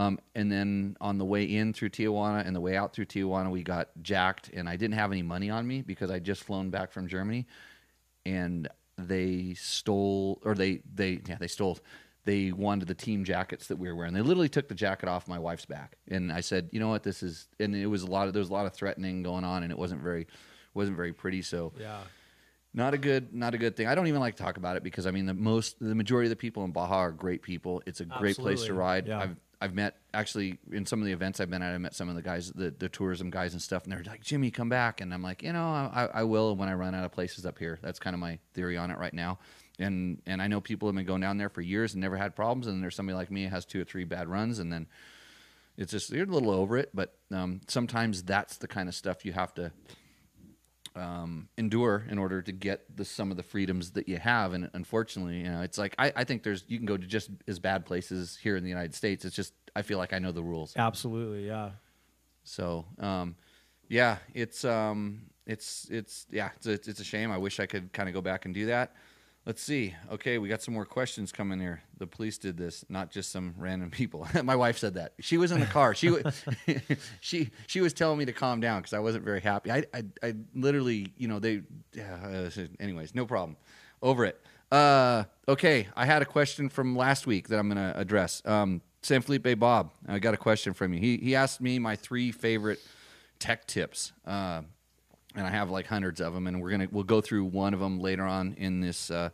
Um, 0.00 0.18
and 0.34 0.50
then 0.50 0.96
on 0.98 1.18
the 1.18 1.26
way 1.26 1.44
in 1.44 1.74
through 1.74 1.90
Tijuana 1.90 2.46
and 2.46 2.56
the 2.56 2.60
way 2.60 2.74
out 2.74 2.94
through 2.94 3.04
Tijuana, 3.04 3.50
we 3.50 3.62
got 3.62 3.90
jacked, 4.00 4.48
and 4.48 4.66
I 4.66 4.76
didn't 4.76 4.94
have 4.94 5.12
any 5.12 5.20
money 5.20 5.50
on 5.50 5.66
me 5.66 5.82
because 5.82 6.10
I 6.10 6.18
just 6.18 6.42
flown 6.42 6.70
back 6.70 6.90
from 6.90 7.06
Germany, 7.06 7.46
and 8.24 8.66
they 8.96 9.54
stole 9.58 10.40
or 10.42 10.54
they 10.54 10.80
they 10.94 11.20
yeah 11.26 11.36
they 11.38 11.48
stole. 11.48 11.78
They 12.24 12.50
wanted 12.50 12.88
the 12.88 12.94
team 12.94 13.24
jackets 13.24 13.66
that 13.66 13.76
we 13.76 13.88
were 13.88 13.94
wearing. 13.94 14.14
They 14.14 14.22
literally 14.22 14.48
took 14.48 14.68
the 14.68 14.74
jacket 14.74 15.08
off 15.08 15.28
my 15.28 15.38
wife's 15.38 15.66
back, 15.66 15.96
and 16.08 16.32
I 16.32 16.40
said, 16.40 16.70
"You 16.72 16.80
know 16.80 16.88
what? 16.88 17.02
This 17.02 17.22
is." 17.22 17.48
And 17.58 17.76
it 17.76 17.86
was 17.86 18.02
a 18.02 18.10
lot 18.10 18.26
of 18.26 18.32
there 18.32 18.40
was 18.40 18.48
a 18.48 18.54
lot 18.54 18.64
of 18.64 18.72
threatening 18.72 19.22
going 19.22 19.44
on, 19.44 19.64
and 19.64 19.70
it 19.70 19.78
wasn't 19.78 20.00
very 20.02 20.26
wasn't 20.72 20.96
very 20.96 21.12
pretty. 21.12 21.42
So 21.42 21.74
Yeah. 21.78 22.00
not 22.72 22.94
a 22.94 22.98
good 22.98 23.34
not 23.34 23.54
a 23.54 23.58
good 23.58 23.76
thing. 23.76 23.86
I 23.86 23.94
don't 23.94 24.06
even 24.06 24.20
like 24.20 24.36
to 24.36 24.42
talk 24.42 24.56
about 24.56 24.76
it 24.78 24.82
because 24.82 25.06
I 25.06 25.10
mean 25.10 25.26
the 25.26 25.34
most 25.34 25.78
the 25.78 25.94
majority 25.94 26.28
of 26.28 26.30
the 26.30 26.36
people 26.36 26.64
in 26.64 26.72
Baja 26.72 26.96
are 27.00 27.12
great 27.12 27.42
people. 27.42 27.82
It's 27.84 28.00
a 28.00 28.06
great 28.06 28.36
place 28.38 28.64
to 28.64 28.72
ride. 28.74 29.06
Yeah. 29.08 29.20
I've 29.20 29.36
I've 29.60 29.74
met 29.74 29.96
actually 30.14 30.58
in 30.72 30.86
some 30.86 31.00
of 31.00 31.06
the 31.06 31.12
events 31.12 31.38
I've 31.38 31.50
been 31.50 31.62
at. 31.62 31.74
I 31.74 31.78
met 31.78 31.94
some 31.94 32.08
of 32.08 32.14
the 32.14 32.22
guys, 32.22 32.50
the, 32.52 32.70
the 32.70 32.88
tourism 32.88 33.28
guys 33.28 33.52
and 33.52 33.60
stuff, 33.60 33.84
and 33.84 33.92
they're 33.92 34.02
like, 34.02 34.22
"Jimmy, 34.22 34.50
come 34.50 34.70
back." 34.70 35.00
And 35.00 35.12
I'm 35.12 35.22
like, 35.22 35.42
you 35.42 35.52
know, 35.52 35.66
I, 35.66 36.08
I 36.12 36.22
will 36.22 36.56
when 36.56 36.68
I 36.68 36.74
run 36.74 36.94
out 36.94 37.04
of 37.04 37.12
places 37.12 37.44
up 37.44 37.58
here. 37.58 37.78
That's 37.82 37.98
kind 37.98 38.14
of 38.14 38.20
my 38.20 38.38
theory 38.54 38.78
on 38.78 38.90
it 38.90 38.98
right 38.98 39.12
now. 39.12 39.38
And 39.78 40.22
and 40.26 40.40
I 40.40 40.46
know 40.46 40.60
people 40.60 40.88
have 40.88 40.96
been 40.96 41.04
going 41.04 41.20
down 41.20 41.36
there 41.36 41.50
for 41.50 41.60
years 41.60 41.92
and 41.92 42.00
never 42.00 42.16
had 42.16 42.34
problems. 42.34 42.66
And 42.66 42.82
there's 42.82 42.96
somebody 42.96 43.16
like 43.16 43.30
me 43.30 43.44
has 43.44 43.66
two 43.66 43.82
or 43.82 43.84
three 43.84 44.04
bad 44.04 44.28
runs, 44.28 44.58
and 44.58 44.72
then 44.72 44.86
it's 45.76 45.92
just 45.92 46.10
you're 46.10 46.24
a 46.24 46.26
little 46.26 46.50
over 46.50 46.78
it. 46.78 46.90
But 46.94 47.14
um, 47.30 47.60
sometimes 47.68 48.22
that's 48.22 48.56
the 48.56 48.68
kind 48.68 48.88
of 48.88 48.94
stuff 48.94 49.26
you 49.26 49.32
have 49.32 49.52
to 49.54 49.72
um, 50.96 51.48
endure 51.56 52.04
in 52.08 52.18
order 52.18 52.42
to 52.42 52.52
get 52.52 52.96
the 52.96 53.04
some 53.04 53.30
of 53.30 53.36
the 53.36 53.42
freedoms 53.42 53.92
that 53.92 54.08
you 54.08 54.18
have. 54.18 54.52
And 54.52 54.70
unfortunately, 54.72 55.38
you 55.38 55.50
know, 55.50 55.62
it's 55.62 55.78
like 55.78 55.94
I, 55.98 56.12
I 56.16 56.24
think 56.24 56.42
there's 56.42 56.64
you 56.68 56.78
can 56.78 56.86
go 56.86 56.96
to 56.96 57.06
just 57.06 57.30
as 57.46 57.58
bad 57.58 57.86
places 57.86 58.38
here 58.40 58.56
in 58.56 58.62
the 58.62 58.68
United 58.68 58.94
States. 58.94 59.24
It's 59.24 59.36
just 59.36 59.52
I 59.74 59.82
feel 59.82 59.98
like 59.98 60.12
I 60.12 60.18
know 60.18 60.32
the 60.32 60.42
rules. 60.42 60.74
Absolutely. 60.76 61.46
Yeah. 61.46 61.70
So 62.44 62.86
um, 62.98 63.36
yeah, 63.88 64.18
it's 64.34 64.64
um, 64.64 65.22
it's 65.46 65.88
it's 65.90 66.26
yeah, 66.30 66.50
it's 66.56 66.66
a, 66.66 66.72
it's 66.72 67.00
a 67.00 67.04
shame. 67.04 67.30
I 67.30 67.38
wish 67.38 67.60
I 67.60 67.66
could 67.66 67.92
kind 67.92 68.08
of 68.08 68.14
go 68.14 68.20
back 68.20 68.44
and 68.44 68.54
do 68.54 68.66
that. 68.66 68.94
Let's 69.46 69.62
see. 69.62 69.94
Okay, 70.12 70.36
we 70.36 70.48
got 70.48 70.60
some 70.60 70.74
more 70.74 70.84
questions 70.84 71.32
coming 71.32 71.58
here. 71.58 71.82
The 71.96 72.06
police 72.06 72.36
did 72.36 72.58
this, 72.58 72.84
not 72.90 73.10
just 73.10 73.32
some 73.32 73.54
random 73.56 73.90
people. 74.00 74.28
My 74.44 74.54
wife 74.56 74.78
said 74.78 74.94
that. 74.94 75.14
She 75.20 75.38
was 75.38 75.50
in 75.50 75.60
the 75.60 75.66
car. 75.66 75.94
She 75.94 76.14
she 77.20 77.50
she 77.66 77.80
was 77.80 77.92
telling 77.94 78.18
me 78.18 78.26
to 78.26 78.32
calm 78.32 78.60
down 78.60 78.80
because 78.80 78.92
I 78.92 78.98
wasn't 78.98 79.24
very 79.24 79.40
happy. 79.40 79.70
I, 79.72 79.84
I 79.94 80.04
I 80.22 80.34
literally, 80.54 81.12
you 81.16 81.28
know, 81.28 81.38
they. 81.38 81.62
Uh, 81.98 82.50
anyways, 82.78 83.14
no 83.14 83.24
problem. 83.26 83.56
Over 84.02 84.24
it. 84.26 84.40
Uh, 84.70 85.24
okay, 85.48 85.88
I 85.96 86.06
had 86.06 86.22
a 86.22 86.26
question 86.26 86.68
from 86.68 86.94
last 86.94 87.26
week 87.26 87.48
that 87.48 87.58
I'm 87.58 87.68
going 87.68 87.76
to 87.76 87.98
address. 87.98 88.40
Um, 88.44 88.82
San 89.02 89.20
Felipe 89.20 89.58
Bob, 89.58 89.90
I 90.06 90.18
got 90.18 90.34
a 90.34 90.36
question 90.36 90.74
from 90.74 90.92
you. 90.92 91.00
He 91.00 91.16
he 91.16 91.34
asked 91.34 91.60
me 91.60 91.78
my 91.78 91.96
three 91.96 92.30
favorite 92.30 92.78
tech 93.38 93.66
tips. 93.66 94.12
Uh, 94.26 94.62
and 95.34 95.46
I 95.46 95.50
have 95.50 95.70
like 95.70 95.86
hundreds 95.86 96.20
of 96.20 96.34
them, 96.34 96.46
and 96.46 96.60
we're 96.60 96.70
gonna 96.70 96.88
we'll 96.90 97.04
go 97.04 97.20
through 97.20 97.44
one 97.44 97.74
of 97.74 97.80
them 97.80 98.00
later 98.00 98.24
on 98.24 98.54
in 98.54 98.80
this 98.80 99.10
uh, 99.10 99.30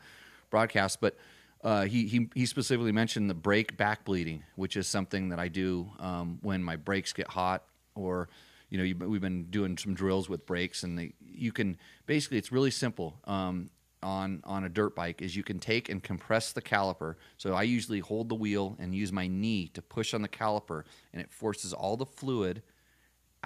broadcast. 0.50 1.00
But 1.00 1.16
uh, 1.62 1.84
he, 1.84 2.06
he 2.06 2.28
he 2.34 2.46
specifically 2.46 2.92
mentioned 2.92 3.30
the 3.30 3.34
brake 3.34 3.76
back 3.76 4.04
bleeding, 4.04 4.42
which 4.56 4.76
is 4.76 4.86
something 4.86 5.30
that 5.30 5.38
I 5.38 5.48
do 5.48 5.90
um, 5.98 6.38
when 6.42 6.62
my 6.62 6.76
brakes 6.76 7.12
get 7.12 7.28
hot, 7.28 7.64
or 7.94 8.28
you 8.68 8.78
know 8.78 8.84
you, 8.84 8.96
we've 8.96 9.20
been 9.20 9.44
doing 9.44 9.76
some 9.78 9.94
drills 9.94 10.28
with 10.28 10.46
brakes, 10.46 10.82
and 10.82 11.12
you 11.20 11.52
can 11.52 11.76
basically 12.06 12.38
it's 12.38 12.52
really 12.52 12.70
simple. 12.70 13.18
Um, 13.24 13.70
on 14.02 14.40
on 14.44 14.62
a 14.64 14.68
dirt 14.68 14.94
bike 14.94 15.22
is 15.22 15.34
you 15.34 15.42
can 15.42 15.58
take 15.58 15.88
and 15.88 16.02
compress 16.02 16.52
the 16.52 16.62
caliper. 16.62 17.16
So 17.38 17.54
I 17.54 17.62
usually 17.62 18.00
hold 18.00 18.28
the 18.28 18.34
wheel 18.34 18.76
and 18.78 18.94
use 18.94 19.10
my 19.10 19.26
knee 19.26 19.68
to 19.68 19.82
push 19.82 20.14
on 20.14 20.22
the 20.22 20.28
caliper, 20.28 20.84
and 21.12 21.20
it 21.20 21.32
forces 21.32 21.72
all 21.72 21.96
the 21.96 22.06
fluid 22.06 22.62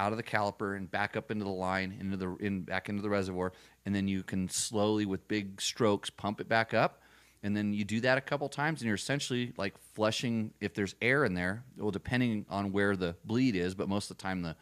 out 0.01 0.13
of 0.13 0.17
the 0.17 0.23
caliper 0.25 0.77
and 0.77 0.91
back 0.91 1.17
up 1.17 1.31
into 1.31 1.45
the 1.45 1.51
line 1.51 1.97
into 2.01 2.17
the 2.17 2.37
in 2.45 2.63
back 2.63 2.89
into 2.89 3.03
the 3.03 3.11
reservoir 3.11 3.53
and 3.87 3.95
then 3.95 4.09
you 4.09 4.23
can 4.23 4.49
slowly 4.49 5.07
with 5.07 5.27
big 5.29 5.61
strokes 5.61 6.11
pump 6.11 6.41
it 6.41 6.49
back 6.49 6.75
up 6.75 7.03
and 7.43 7.57
then 7.57 7.73
you 7.73 7.85
do 7.85 8.01
that 8.01 8.19
a 8.19 8.21
couple 8.21 8.49
times 8.49 8.81
and 8.81 8.87
you're 8.87 8.97
essentially 8.97 9.53
like 9.57 9.75
flushing 9.95 10.53
if 10.61 10.75
there's 10.75 10.95
air 11.01 11.25
in 11.25 11.35
there 11.35 11.63
well 11.77 11.91
depending 11.91 12.45
on 12.49 12.73
where 12.73 12.97
the 12.97 13.15
bleed 13.25 13.55
is 13.55 13.75
but 13.75 13.89
most 13.89 14.11
of 14.11 14.17
the 14.17 14.23
time 14.23 14.43
the 14.43 14.57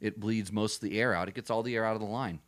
it 0.00 0.20
bleeds 0.20 0.52
most 0.52 0.76
of 0.76 0.88
the 0.88 1.00
air 1.00 1.14
out. 1.14 1.28
It 1.28 1.34
gets 1.34 1.50
all 1.50 1.62
the 1.62 1.74
air 1.74 1.84
out 1.84 1.94
of 1.94 2.00
the 2.00 2.06
line, 2.06 2.40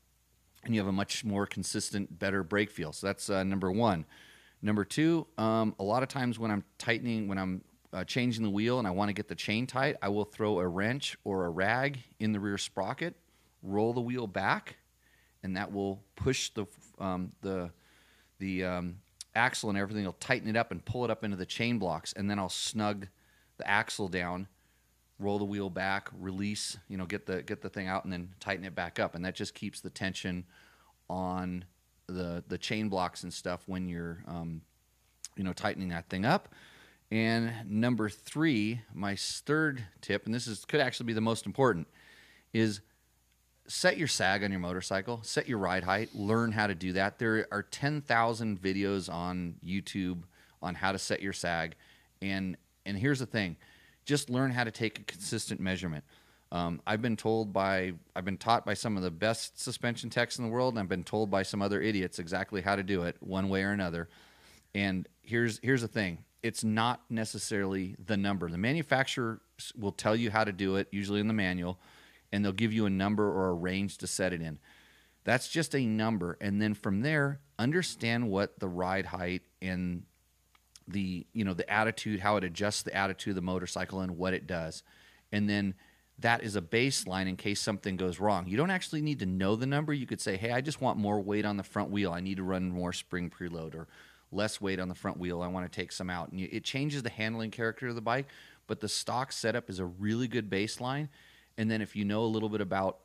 and 0.65 0.75
you 0.75 0.81
have 0.81 0.89
a 0.89 0.93
much 0.93 1.25
more 1.25 1.47
consistent, 1.47 2.19
better 2.19 2.43
brake 2.43 2.71
feel. 2.71 2.93
So 2.93 3.07
that's 3.07 3.29
uh, 3.29 3.43
number 3.45 3.71
one. 3.71 4.05
Number 4.63 4.85
two, 4.85 5.27
um, 5.39 5.75
a 5.79 5.83
lot 5.83 6.03
of 6.03 6.09
times 6.09 6.39
when 6.39 6.51
I'm 6.51 6.65
tightening, 6.79 7.29
when 7.29 7.39
I'm 7.39 7.63
uh, 7.93 8.05
changing 8.05 8.43
the 8.43 8.51
wheel 8.51 8.79
and 8.79 8.87
I 8.87 8.91
want 8.91 9.09
to 9.09 9.13
get 9.13 9.29
the 9.29 9.35
chain 9.35 9.67
tight, 9.67 9.97
I 10.03 10.09
will 10.09 10.25
throw 10.25 10.61
a 10.61 10.69
wrench 10.69 11.17
or 11.25 11.47
a 11.47 11.51
rag 11.51 11.99
in 12.19 12.33
the 12.33 12.41
rear 12.41 12.59
sprocket, 12.59 13.15
roll 13.63 13.93
the 13.93 14.01
wheel 14.01 14.27
back, 14.27 14.77
and 15.43 15.57
that 15.57 15.73
will 15.73 16.03
push 16.17 16.51
the 16.51 16.67
um, 16.99 17.31
the 17.43 17.71
the 18.39 18.65
um, 18.65 18.97
axle 19.35 19.71
and 19.71 19.79
everything. 19.79 20.03
It'll 20.03 20.13
tighten 20.15 20.49
it 20.49 20.57
up 20.57 20.71
and 20.71 20.85
pull 20.85 21.05
it 21.05 21.11
up 21.11 21.25
into 21.25 21.37
the 21.37 21.47
chain 21.47 21.79
blocks, 21.79 22.13
and 22.13 22.31
then 22.31 22.39
I'll 22.39 22.49
snug 22.49 23.09
the 23.57 23.69
axle 23.69 24.09
down, 24.09 24.49
roll 25.19 25.39
the 25.39 25.45
wheel 25.45 25.71
back, 25.71 26.09
release, 26.19 26.79
you 26.89 26.97
know, 26.97 27.07
get 27.07 27.27
the 27.27 27.43
get 27.43 27.63
the 27.63 27.69
thing 27.69 27.89
out, 27.89 28.05
and 28.05 28.13
then 28.13 28.31
tighten 28.39 28.65
it 28.65 28.75
back 28.75 28.99
up, 28.99 29.15
and 29.15 29.25
that 29.25 29.35
just 29.35 29.55
keeps 29.55 29.81
the 29.81 29.91
tension 29.91 30.45
on 31.09 31.65
the 32.07 32.45
the 32.49 32.59
chain 32.59 32.89
blocks 32.89 33.23
and 33.23 33.33
stuff 33.33 33.63
when 33.67 33.89
you're 33.89 34.23
um, 34.27 34.63
you 35.37 35.45
know 35.45 35.53
tightening 35.53 35.89
that 35.89 36.09
thing 36.09 36.25
up. 36.25 36.49
And 37.11 37.53
number 37.67 38.09
three, 38.09 38.83
my 38.95 39.17
third 39.17 39.85
tip, 40.01 40.27
and 40.27 40.35
this 40.35 40.47
is 40.47 40.65
could 40.65 40.81
actually 40.81 41.07
be 41.07 41.13
the 41.13 41.21
most 41.21 41.45
important, 41.45 41.89
is 42.53 42.81
set 43.67 43.97
your 43.97 44.09
sag 44.09 44.45
on 44.45 44.51
your 44.51 44.61
motorcycle, 44.61 45.21
set 45.23 45.49
your 45.49 45.59
ride 45.59 45.85
height, 45.85 46.11
learn 46.15 46.53
how 46.53 46.67
to 46.67 46.75
do 46.75 46.93
that. 46.95 47.19
There 47.19 47.47
are 47.53 47.63
10,000 47.63 48.61
videos 48.61 49.13
on 49.13 49.57
YouTube 49.65 50.23
on 50.63 50.75
how 50.75 50.93
to 50.93 50.99
set 50.99 51.21
your 51.23 51.33
sag. 51.33 51.75
And 52.23 52.57
and 52.87 52.97
here's 52.97 53.19
the 53.19 53.27
thing, 53.27 53.57
just 54.05 54.31
learn 54.31 54.51
how 54.51 54.65
to 54.65 54.71
take 54.71 54.99
a 54.99 55.03
consistent 55.03 55.61
measurement. 55.61 56.05
Um, 56.53 56.81
I've 56.87 57.03
been 57.03 57.17
told 57.17 57.53
by 57.53 57.93
I've 58.17 58.25
been 58.25 58.39
taught 58.39 58.65
by 58.65 58.75
some 58.75 58.97
of 58.97 59.03
the 59.03 59.11
best 59.11 59.61
suspension 59.61 60.11
techs 60.11 60.39
in 60.39 60.45
the 60.45 60.51
world, 60.51 60.75
and 60.75 60.81
I've 60.81 60.89
been 60.89 61.05
told 61.05 61.31
by 61.31 61.43
some 61.43 61.63
other 61.63 61.81
idiots 61.81 62.19
exactly 62.19 62.61
how 62.61 62.77
to 62.77 62.83
do 62.83 63.03
it 63.03 63.17
one 63.21 63.49
way 63.49 63.63
or 63.63 63.71
another. 63.71 64.09
And 64.75 65.09
here's 65.23 65.61
here's 65.63 65.83
the 65.83 65.89
thing: 65.89 66.25
it's 66.43 66.65
not 66.65 67.03
necessarily 67.11 67.97
the 68.05 68.17
number. 68.17 68.49
The 68.49 68.59
manufacturer 68.59 69.41
will 69.79 69.93
tell 69.93 70.17
you 70.17 70.31
how 70.31 70.45
to 70.45 70.53
do 70.53 70.77
it, 70.77 70.89
usually 70.91 71.21
in 71.21 71.29
the 71.29 71.35
manual, 71.35 71.79
and 72.33 72.45
they'll 72.45 72.53
give 72.53 72.73
you 72.73 72.87
a 72.87 72.91
number 72.91 73.29
or 73.29 73.49
a 73.51 73.55
range 73.55 73.99
to 73.99 74.07
set 74.07 74.33
it 74.33 74.41
in. 74.41 74.59
That's 75.25 75.49
just 75.49 75.75
a 75.75 75.85
number, 75.85 76.39
and 76.41 76.61
then 76.63 76.75
from 76.75 77.03
there, 77.03 77.41
understand 77.59 78.31
what 78.31 78.59
the 78.59 78.69
ride 78.69 79.07
height 79.07 79.43
and 79.61 80.05
the 80.89 81.27
you 81.33 81.45
know 81.45 81.55
the 81.55 81.71
attitude, 81.71 82.21
how 82.21 82.37
it 82.37 82.45
adjusts 82.45 82.83
the 82.83 82.95
attitude 82.97 83.33
of 83.33 83.37
the 83.37 83.43
motorcycle 83.43 84.01
and 84.01 84.17
what 84.17 84.33
it 84.33 84.47
does, 84.47 84.83
and 85.31 85.49
then 85.49 85.75
that 86.21 86.43
is 86.43 86.57
a 86.57 86.61
baseline 86.61 87.29
in 87.29 87.37
case 87.37 87.61
something 87.61 87.97
goes 87.97 88.21
wrong. 88.21 88.47
You 88.47 88.57
don't 88.57 88.71
actually 88.71 89.03
need 89.03 89.21
to 89.21 89.27
know 89.27 89.57
the 89.57 89.67
number. 89.67 89.93
You 89.93 90.07
could 90.07 90.21
say, 90.21 90.37
hey, 90.37 90.53
I 90.53 90.61
just 90.61 90.81
want 90.81 90.99
more 90.99 91.21
weight 91.21 91.47
on 91.47 91.57
the 91.57 91.63
front 91.63 91.91
wheel. 91.91 92.13
I 92.13 92.21
need 92.21 92.37
to 92.37 92.43
run 92.43 92.71
more 92.71 92.93
spring 92.93 93.31
preload 93.31 93.75
or 93.75 93.89
less 94.33 94.61
weight 94.61 94.81
on 94.81 94.89
the 94.89 94.95
front 94.95 95.19
wheel. 95.19 95.43
I 95.43 95.49
want 95.49 95.71
to 95.71 95.75
take 95.75 95.93
some 95.93 96.11
out. 96.11 96.31
And 96.31 96.41
it 96.41 96.65
changes 96.65 97.03
the 97.03 97.11
handling 97.11 97.51
character 97.51 97.89
of 97.89 97.95
the 97.95 98.01
bike, 98.01 98.27
but 98.67 98.81
the 98.81 98.89
stock 98.89 99.33
setup 99.33 99.69
is 99.69 99.79
a 99.79 99.85
really 99.85 100.29
good 100.29 100.49
baseline. 100.49 101.09
And 101.59 101.71
then 101.71 101.83
if 101.83 101.97
you 101.97 102.05
know 102.05 102.23
a 102.23 102.27
little 102.27 102.49
bit 102.49 102.61
about 102.61 102.99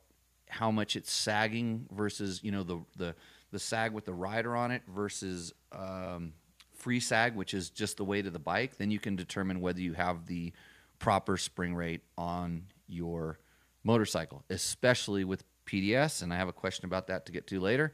how 0.48 0.72
much 0.72 0.96
it's 0.96 1.12
sagging 1.12 1.88
versus, 1.92 2.44
you 2.44 2.52
know, 2.52 2.64
the, 2.64 2.80
the, 2.96 3.16
the 3.52 3.60
sag 3.60 3.92
with 3.92 4.06
the 4.06 4.14
rider 4.14 4.56
on 4.56 4.72
it 4.72 4.84
versus 4.88 5.54
um, 5.72 6.34
free 6.74 7.00
sag, 7.00 7.36
which 7.36 7.54
is 7.54 7.70
just 7.70 7.98
the 7.98 8.06
weight 8.06 8.28
of 8.28 8.34
the 8.34 8.40
bike, 8.40 8.78
then 8.78 8.92
you 8.92 9.00
can 9.00 9.16
determine 9.16 9.60
whether 9.60 9.82
you 9.82 9.94
have 9.94 10.28
the 10.28 10.54
proper 11.00 11.38
spring 11.38 11.74
rate 11.74 12.02
on 12.18 12.64
your 12.88 13.40
motorcycle, 13.84 14.44
especially 14.50 15.24
with 15.24 15.44
PDS. 15.66 16.22
And 16.22 16.34
I 16.34 16.38
have 16.38 16.48
a 16.48 16.54
question 16.54 16.86
about 16.86 17.08
that 17.08 17.26
to 17.26 17.32
get 17.32 17.48
to 17.48 17.60
later. 17.60 17.94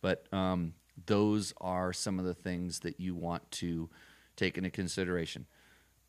But 0.00 0.26
um, 0.32 0.74
those 1.06 1.52
are 1.60 1.92
some 1.92 2.18
of 2.18 2.24
the 2.24 2.34
things 2.34 2.80
that 2.80 3.00
you 3.00 3.14
want 3.14 3.48
to 3.52 3.88
take 4.36 4.56
into 4.56 4.70
consideration. 4.70 5.46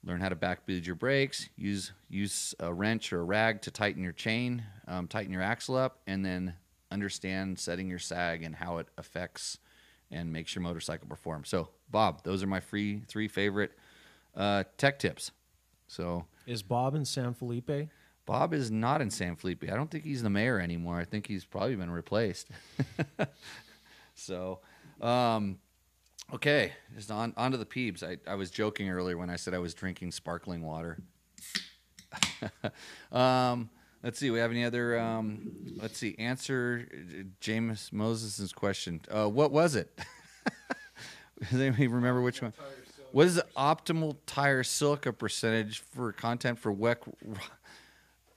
Learn 0.05 0.19
how 0.19 0.29
to 0.29 0.35
backbleed 0.35 0.85
your 0.85 0.95
brakes. 0.95 1.49
Use 1.55 1.93
use 2.09 2.53
a 2.59 2.73
wrench 2.73 3.13
or 3.13 3.21
a 3.21 3.23
rag 3.23 3.61
to 3.61 3.71
tighten 3.71 4.03
your 4.03 4.11
chain, 4.11 4.63
um, 4.87 5.07
tighten 5.07 5.31
your 5.31 5.41
axle 5.41 5.75
up, 5.75 6.01
and 6.07 6.25
then 6.25 6.55
understand 6.91 7.57
setting 7.57 7.89
your 7.89 7.99
sag 7.99 8.43
and 8.43 8.55
how 8.55 8.77
it 8.77 8.87
affects 8.97 9.57
and 10.11 10.31
makes 10.31 10.55
your 10.55 10.61
motorcycle 10.61 11.07
perform. 11.07 11.45
So, 11.45 11.69
Bob, 11.89 12.23
those 12.23 12.43
are 12.43 12.47
my 12.47 12.59
free 12.59 13.01
three 13.07 13.27
favorite 13.27 13.71
uh, 14.35 14.65
tech 14.77 14.99
tips. 14.99 15.31
So, 15.87 16.25
is 16.45 16.63
Bob 16.63 16.95
in 16.95 17.05
San 17.05 17.33
Felipe? 17.33 17.89
Bob 18.25 18.53
is 18.53 18.71
not 18.71 19.01
in 19.01 19.09
San 19.09 19.35
Felipe. 19.35 19.63
I 19.69 19.75
don't 19.75 19.91
think 19.91 20.05
he's 20.05 20.23
the 20.23 20.29
mayor 20.29 20.59
anymore. 20.59 20.97
I 20.97 21.03
think 21.03 21.27
he's 21.27 21.43
probably 21.43 21.75
been 21.75 21.91
replaced. 21.91 22.47
so, 24.15 24.59
um, 25.03 25.59
okay, 26.33 26.73
just 26.95 27.11
on 27.11 27.33
onto 27.37 27.57
the 27.57 27.65
peeps. 27.65 28.03
I, 28.03 28.17
I 28.27 28.35
was 28.35 28.49
joking 28.49 28.89
earlier 28.89 29.17
when 29.17 29.29
I 29.29 29.35
said 29.35 29.53
I 29.53 29.59
was 29.59 29.73
drinking 29.73 30.11
sparkling 30.11 30.63
water. 30.63 30.99
um, 33.11 33.69
let's 34.03 34.19
see. 34.19 34.29
We 34.29 34.39
have 34.39 34.51
any 34.51 34.63
other? 34.63 34.97
Um, 34.99 35.51
let's 35.75 35.97
see. 35.97 36.15
Answer 36.17 36.87
James 37.39 37.91
Moses's 37.91 38.53
question. 38.53 39.01
Uh, 39.09 39.29
what 39.29 39.51
was 39.51 39.75
it? 39.75 39.99
Does 41.51 41.59
anybody 41.59 41.87
remember 41.87 42.21
which 42.21 42.41
one? 42.41 42.53
What 43.11 43.27
is 43.27 43.35
the 43.35 43.45
optimal 43.55 44.17
tire 44.25 44.63
silica 44.63 45.13
percentage 45.13 45.79
for 45.79 46.11
content 46.13 46.57
for 46.57 46.73
WEC? 46.73 46.97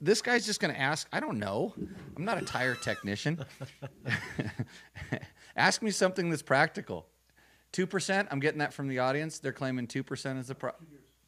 This 0.00 0.20
guy's 0.20 0.44
just 0.44 0.60
going 0.60 0.74
to 0.74 0.78
ask. 0.78 1.08
I 1.12 1.20
don't 1.20 1.38
know. 1.38 1.72
I'm 2.16 2.24
not 2.24 2.36
a 2.36 2.44
tire 2.44 2.74
technician. 2.74 3.42
ask 5.56 5.82
me 5.82 5.90
something 5.90 6.30
that's 6.30 6.42
practical. 6.42 7.06
Two 7.72 7.86
percent. 7.86 8.28
I'm 8.30 8.40
getting 8.40 8.58
that 8.60 8.72
from 8.72 8.88
the 8.88 8.98
audience. 9.00 9.38
They're 9.38 9.52
claiming 9.52 9.86
two 9.86 10.02
percent 10.02 10.38
is 10.38 10.48
the 10.48 10.54
pro. 10.54 10.70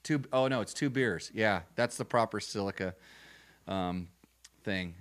Two. 0.02 0.22
Oh 0.32 0.48
no, 0.48 0.60
it's 0.60 0.72
two 0.72 0.90
beers. 0.90 1.30
Yeah, 1.34 1.62
that's 1.74 1.96
the 1.96 2.04
proper 2.04 2.40
silica 2.40 2.94
um, 3.66 4.08
thing. 4.64 4.94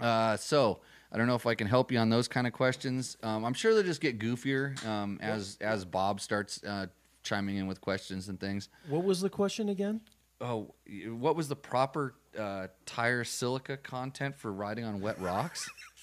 Uh, 0.00 0.36
so 0.36 0.80
I 1.12 1.16
don't 1.16 1.26
know 1.26 1.34
if 1.34 1.46
I 1.46 1.54
can 1.54 1.66
help 1.66 1.92
you 1.92 1.98
on 1.98 2.08
those 2.08 2.28
kind 2.28 2.46
of 2.46 2.52
questions. 2.52 3.16
Um, 3.22 3.44
I'm 3.44 3.54
sure 3.54 3.74
they'll 3.74 3.82
just 3.82 4.00
get 4.00 4.18
goofier 4.18 4.84
um, 4.86 5.18
as 5.20 5.58
as 5.60 5.84
Bob 5.84 6.20
starts 6.20 6.62
uh, 6.64 6.86
chiming 7.22 7.56
in 7.56 7.66
with 7.66 7.80
questions 7.80 8.28
and 8.28 8.38
things. 8.40 8.68
What 8.88 9.04
was 9.04 9.20
the 9.20 9.30
question 9.30 9.68
again? 9.68 10.00
Oh, 10.40 10.74
what 11.08 11.36
was 11.36 11.48
the 11.48 11.56
proper 11.56 12.14
uh, 12.38 12.66
tire 12.86 13.24
silica 13.24 13.76
content 13.76 14.36
for 14.36 14.52
riding 14.52 14.84
on 14.84 15.00
wet 15.00 15.20
rocks? 15.20 15.68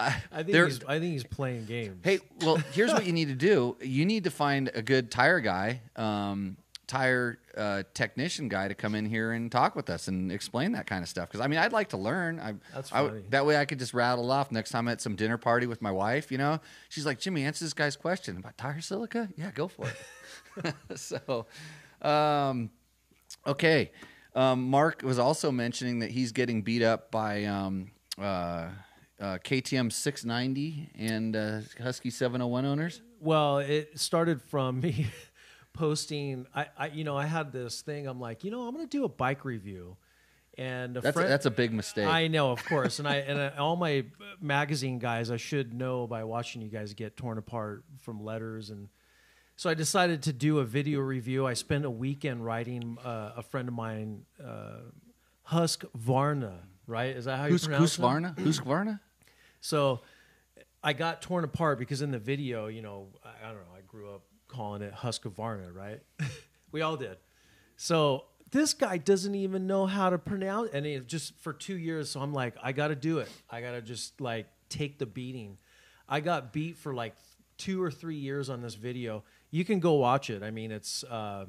I, 0.00 0.22
I 0.32 0.42
think 0.42 0.56
he's, 0.66 0.84
I 0.84 0.98
think 0.98 1.12
he's 1.12 1.24
playing 1.24 1.66
games. 1.66 2.00
Hey, 2.02 2.20
well, 2.40 2.56
here's 2.72 2.92
what 2.92 3.06
you 3.06 3.12
need 3.12 3.28
to 3.28 3.34
do. 3.34 3.76
You 3.80 4.04
need 4.04 4.24
to 4.24 4.30
find 4.30 4.70
a 4.74 4.82
good 4.82 5.10
tire 5.10 5.40
guy, 5.40 5.80
um, 5.96 6.56
tire 6.86 7.38
uh, 7.56 7.82
technician 7.94 8.48
guy 8.48 8.68
to 8.68 8.74
come 8.74 8.94
in 8.94 9.06
here 9.06 9.32
and 9.32 9.50
talk 9.50 9.76
with 9.76 9.90
us 9.90 10.08
and 10.08 10.30
explain 10.30 10.72
that 10.72 10.86
kind 10.86 11.02
of 11.02 11.08
stuff. 11.08 11.28
Because 11.28 11.40
I 11.40 11.48
mean, 11.48 11.58
I'd 11.58 11.72
like 11.72 11.90
to 11.90 11.96
learn. 11.96 12.40
I, 12.40 12.54
That's 12.74 12.92
I, 12.92 13.06
funny. 13.06 13.22
that 13.30 13.46
way, 13.46 13.56
I 13.56 13.64
could 13.64 13.78
just 13.78 13.94
rattle 13.94 14.30
off 14.30 14.50
next 14.50 14.70
time 14.70 14.88
at 14.88 15.00
some 15.00 15.16
dinner 15.16 15.38
party 15.38 15.66
with 15.66 15.80
my 15.82 15.90
wife. 15.90 16.30
You 16.30 16.38
know, 16.38 16.60
she's 16.88 17.06
like, 17.06 17.18
"Jimmy, 17.18 17.44
answer 17.44 17.64
this 17.64 17.74
guy's 17.74 17.96
question 17.96 18.36
about 18.36 18.56
tire 18.58 18.80
silica." 18.80 19.28
Yeah, 19.36 19.50
go 19.54 19.68
for 19.68 19.86
it. 19.86 20.74
so, 20.96 21.46
um, 22.02 22.70
okay. 23.46 23.90
Um, 24.34 24.68
Mark 24.68 25.02
was 25.02 25.18
also 25.18 25.52
mentioning 25.52 26.00
that 26.00 26.10
he's 26.10 26.32
getting 26.32 26.62
beat 26.62 26.82
up 26.82 27.10
by 27.10 27.44
um, 27.44 27.92
uh, 28.20 28.68
uh, 29.20 29.38
KTM 29.44 29.92
690 29.92 30.90
and 30.98 31.36
uh, 31.36 31.60
Husky 31.82 32.10
701 32.10 32.64
owners. 32.64 33.00
Well, 33.20 33.58
it 33.58 33.98
started 33.98 34.42
from 34.42 34.80
me 34.82 35.06
posting. 35.72 36.46
I, 36.54 36.66
I, 36.76 36.86
you 36.88 37.04
know, 37.04 37.16
I 37.16 37.26
had 37.26 37.52
this 37.52 37.82
thing. 37.82 38.06
I'm 38.06 38.20
like, 38.20 38.44
you 38.44 38.50
know, 38.50 38.62
I'm 38.62 38.74
going 38.74 38.86
to 38.86 38.96
do 38.96 39.04
a 39.04 39.08
bike 39.08 39.44
review, 39.44 39.96
and 40.56 40.96
a 40.96 41.00
That's 41.00 41.16
a, 41.16 41.20
that's 41.20 41.46
a 41.46 41.50
big 41.50 41.72
mistake. 41.72 42.06
I 42.06 42.28
know, 42.28 42.50
of 42.50 42.64
course, 42.64 42.98
and 42.98 43.08
I 43.08 43.16
and 43.16 43.40
I, 43.40 43.48
all 43.56 43.76
my 43.76 44.04
magazine 44.40 44.98
guys, 44.98 45.30
I 45.30 45.36
should 45.36 45.74
know 45.74 46.06
by 46.06 46.24
watching 46.24 46.62
you 46.62 46.68
guys 46.68 46.94
get 46.94 47.16
torn 47.16 47.38
apart 47.38 47.84
from 48.00 48.22
letters, 48.22 48.70
and 48.70 48.88
so 49.56 49.70
I 49.70 49.74
decided 49.74 50.22
to 50.24 50.32
do 50.32 50.58
a 50.58 50.64
video 50.64 51.00
review. 51.00 51.46
I 51.46 51.54
spent 51.54 51.84
a 51.84 51.90
weekend 51.90 52.44
writing 52.44 52.98
uh, 53.04 53.32
a 53.36 53.42
friend 53.42 53.68
of 53.68 53.74
mine, 53.74 54.26
uh, 54.44 54.78
Husk 55.44 55.84
Varna. 55.94 56.60
Right? 56.86 57.16
Is 57.16 57.24
that 57.24 57.38
how 57.38 57.44
you 57.44 57.52
Who's 57.52 57.66
pronounce 57.66 57.98
it? 57.98 58.02
Husqvarna? 58.02 58.36
Husqvarna? 58.36 59.00
So 59.60 60.00
I 60.82 60.92
got 60.92 61.22
torn 61.22 61.44
apart 61.44 61.78
because 61.78 62.02
in 62.02 62.10
the 62.10 62.18
video, 62.18 62.66
you 62.66 62.82
know, 62.82 63.08
I, 63.24 63.46
I 63.46 63.48
don't 63.48 63.56
know, 63.56 63.76
I 63.76 63.80
grew 63.86 64.14
up 64.14 64.22
calling 64.48 64.82
it 64.82 64.92
Husqvarna, 64.92 65.74
right? 65.74 66.00
we 66.72 66.82
all 66.82 66.96
did. 66.96 67.16
So 67.76 68.24
this 68.50 68.74
guy 68.74 68.98
doesn't 68.98 69.34
even 69.34 69.66
know 69.66 69.86
how 69.86 70.10
to 70.10 70.18
pronounce 70.18 70.70
and 70.72 70.86
it 70.86 71.08
just 71.08 71.36
for 71.40 71.52
2 71.52 71.76
years 71.76 72.10
so 72.10 72.20
I'm 72.20 72.32
like 72.32 72.54
I 72.62 72.72
got 72.72 72.88
to 72.88 72.94
do 72.94 73.18
it. 73.18 73.28
I 73.50 73.60
got 73.60 73.72
to 73.72 73.82
just 73.82 74.20
like 74.20 74.46
take 74.68 74.98
the 74.98 75.06
beating. 75.06 75.58
I 76.08 76.20
got 76.20 76.52
beat 76.52 76.76
for 76.76 76.94
like 76.94 77.14
2 77.58 77.82
or 77.82 77.90
3 77.90 78.16
years 78.16 78.50
on 78.50 78.60
this 78.60 78.74
video. 78.74 79.24
You 79.50 79.64
can 79.64 79.80
go 79.80 79.94
watch 79.94 80.30
it. 80.30 80.42
I 80.42 80.50
mean, 80.50 80.70
it's 80.70 81.02
uh, 81.04 81.46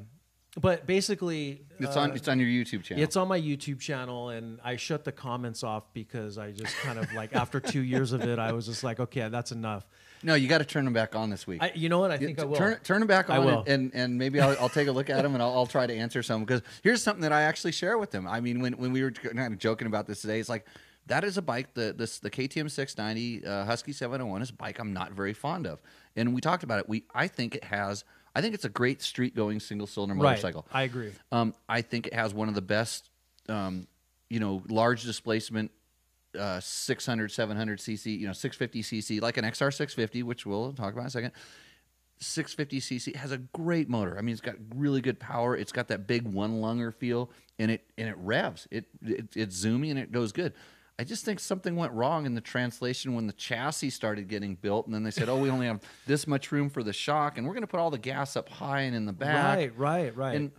but 0.59 0.85
basically, 0.87 1.61
It's 1.79 1.97
uh, 1.97 2.01
on 2.01 2.11
it's 2.11 2.27
on 2.27 2.39
your 2.39 2.47
YouTube 2.47 2.83
channel. 2.83 3.03
It's 3.03 3.15
on 3.17 3.27
my 3.27 3.39
YouTube 3.39 3.79
channel, 3.79 4.29
and 4.29 4.59
I 4.63 4.77
shut 4.77 5.03
the 5.03 5.11
comments 5.11 5.63
off 5.63 5.83
because 5.93 6.37
I 6.37 6.51
just 6.51 6.75
kind 6.77 6.97
of 6.97 7.11
like 7.13 7.35
after 7.35 7.59
two 7.59 7.81
years 7.81 8.13
of 8.13 8.21
it, 8.21 8.39
I 8.39 8.53
was 8.53 8.65
just 8.65 8.83
like, 8.83 8.99
okay, 8.99 9.27
that's 9.27 9.51
enough. 9.51 9.85
no, 10.23 10.33
you 10.33 10.47
got 10.47 10.59
to 10.59 10.65
turn 10.65 10.85
them 10.85 10.93
back 10.93 11.13
on 11.13 11.29
this 11.29 11.45
week. 11.45 11.61
I, 11.61 11.71
you 11.75 11.89
know 11.89 11.99
what? 11.99 12.11
I 12.11 12.17
think 12.17 12.39
I 12.39 12.45
will. 12.45 12.55
Turn 12.55 12.79
turn 12.83 12.99
them 12.99 13.07
back 13.07 13.29
I 13.29 13.37
on, 13.37 13.45
will. 13.45 13.59
and, 13.67 13.67
and 13.67 13.91
and 13.95 14.17
maybe 14.17 14.39
I'll, 14.39 14.55
I'll 14.61 14.69
take 14.69 14.87
a 14.87 14.91
look 14.93 15.09
at 15.09 15.23
them 15.23 15.33
and 15.33 15.43
I'll, 15.43 15.51
I'll 15.53 15.65
try 15.67 15.85
to 15.87 15.93
answer 15.93 16.23
some 16.23 16.45
because 16.45 16.61
here's 16.83 17.03
something 17.03 17.21
that 17.23 17.33
I 17.33 17.41
actually 17.41 17.73
share 17.73 17.97
with 17.97 18.11
them. 18.11 18.25
I 18.25 18.39
mean, 18.39 18.61
when, 18.61 18.73
when 18.77 18.93
we 18.93 19.03
were 19.03 19.11
kind 19.11 19.53
of 19.53 19.59
joking 19.59 19.87
about 19.87 20.07
this 20.07 20.21
today, 20.21 20.39
it's 20.39 20.47
like 20.49 20.65
that 21.07 21.25
is 21.25 21.37
a 21.37 21.41
bike 21.41 21.73
the 21.73 21.93
this 21.95 22.19
the 22.19 22.31
KTM 22.31 22.71
690 22.71 23.45
uh, 23.45 23.65
Husky 23.65 23.91
701 23.91 24.41
is 24.41 24.51
a 24.51 24.53
bike 24.53 24.79
I'm 24.79 24.93
not 24.93 25.11
very 25.11 25.33
fond 25.33 25.67
of, 25.67 25.79
and 26.15 26.33
we 26.33 26.39
talked 26.39 26.63
about 26.63 26.79
it. 26.79 26.87
We 26.87 27.03
I 27.13 27.27
think 27.27 27.55
it 27.55 27.65
has 27.65 28.05
I 28.35 28.41
think 28.41 28.53
it's 28.53 28.65
a 28.65 28.69
great 28.69 29.01
street 29.01 29.35
going 29.35 29.59
single 29.59 29.87
cylinder 29.87 30.13
motorcycle. 30.15 30.67
right. 30.73 30.81
I 30.81 30.83
agree. 30.83 31.11
Um, 31.31 31.53
I 31.69 31.81
think 31.81 32.07
it 32.07 32.13
has 32.13 32.33
one 32.33 32.49
of 32.49 32.55
the 32.55 32.61
best, 32.61 33.09
um, 33.47 33.87
you 34.29 34.39
know, 34.39 34.61
large 34.67 35.03
displacement, 35.03 35.71
uh, 36.37 36.59
600, 36.59 37.31
700 37.31 37.79
cc, 37.79 38.19
you 38.19 38.27
know, 38.27 38.33
650 38.33 39.01
cc, 39.01 39.21
like 39.21 39.37
an 39.37 39.45
XR 39.45 39.73
650, 39.73 40.23
which 40.23 40.45
we'll 40.45 40.73
talk 40.73 40.91
about 40.91 41.01
in 41.01 41.07
a 41.07 41.11
second. 41.11 41.31
650 42.19 42.79
cc 42.79 43.15
has 43.15 43.31
a 43.31 43.37
great 43.37 43.89
motor. 43.89 44.17
I 44.17 44.21
mean, 44.21 44.33
it's 44.33 44.41
got 44.41 44.55
really 44.73 45.01
good 45.01 45.19
power. 45.19 45.55
It's 45.55 45.71
got 45.71 45.87
that 45.89 46.07
big 46.07 46.23
one 46.23 46.61
lunger 46.61 46.91
feel, 46.91 47.29
and 47.59 47.71
it 47.71 47.83
and 47.97 48.07
it 48.07 48.17
revs. 48.17 48.67
It, 48.71 48.85
it 49.01 49.27
it's 49.35 49.63
zoomy 49.63 49.89
and 49.89 49.99
it 49.99 50.11
goes 50.11 50.31
good. 50.31 50.53
I 50.97 51.03
just 51.03 51.25
think 51.25 51.39
something 51.39 51.75
went 51.75 51.91
wrong 51.91 52.25
in 52.25 52.35
the 52.35 52.41
translation 52.41 53.15
when 53.15 53.27
the 53.27 53.33
chassis 53.33 53.89
started 53.89 54.29
getting 54.29 54.55
built, 54.55 54.85
and 54.85 54.95
then 54.95 55.03
they 55.03 55.11
said, 55.11 55.27
"Oh, 55.27 55.37
we 55.37 55.49
only 55.49 55.67
have 55.67 55.81
this 56.07 56.25
much 56.25 56.51
room 56.51 56.69
for 56.69 56.83
the 56.83 56.93
shock, 56.93 57.37
and 57.37 57.45
we're 57.45 57.53
going 57.53 57.63
to 57.63 57.67
put 57.67 57.79
all 57.79 57.91
the 57.91 57.97
gas 57.97 58.35
up 58.37 58.47
high 58.47 58.81
and 58.81 58.95
in 58.95 59.05
the 59.05 59.13
back." 59.13 59.57
Right, 59.57 59.77
right, 59.77 60.15
right. 60.15 60.35
and 60.35 60.51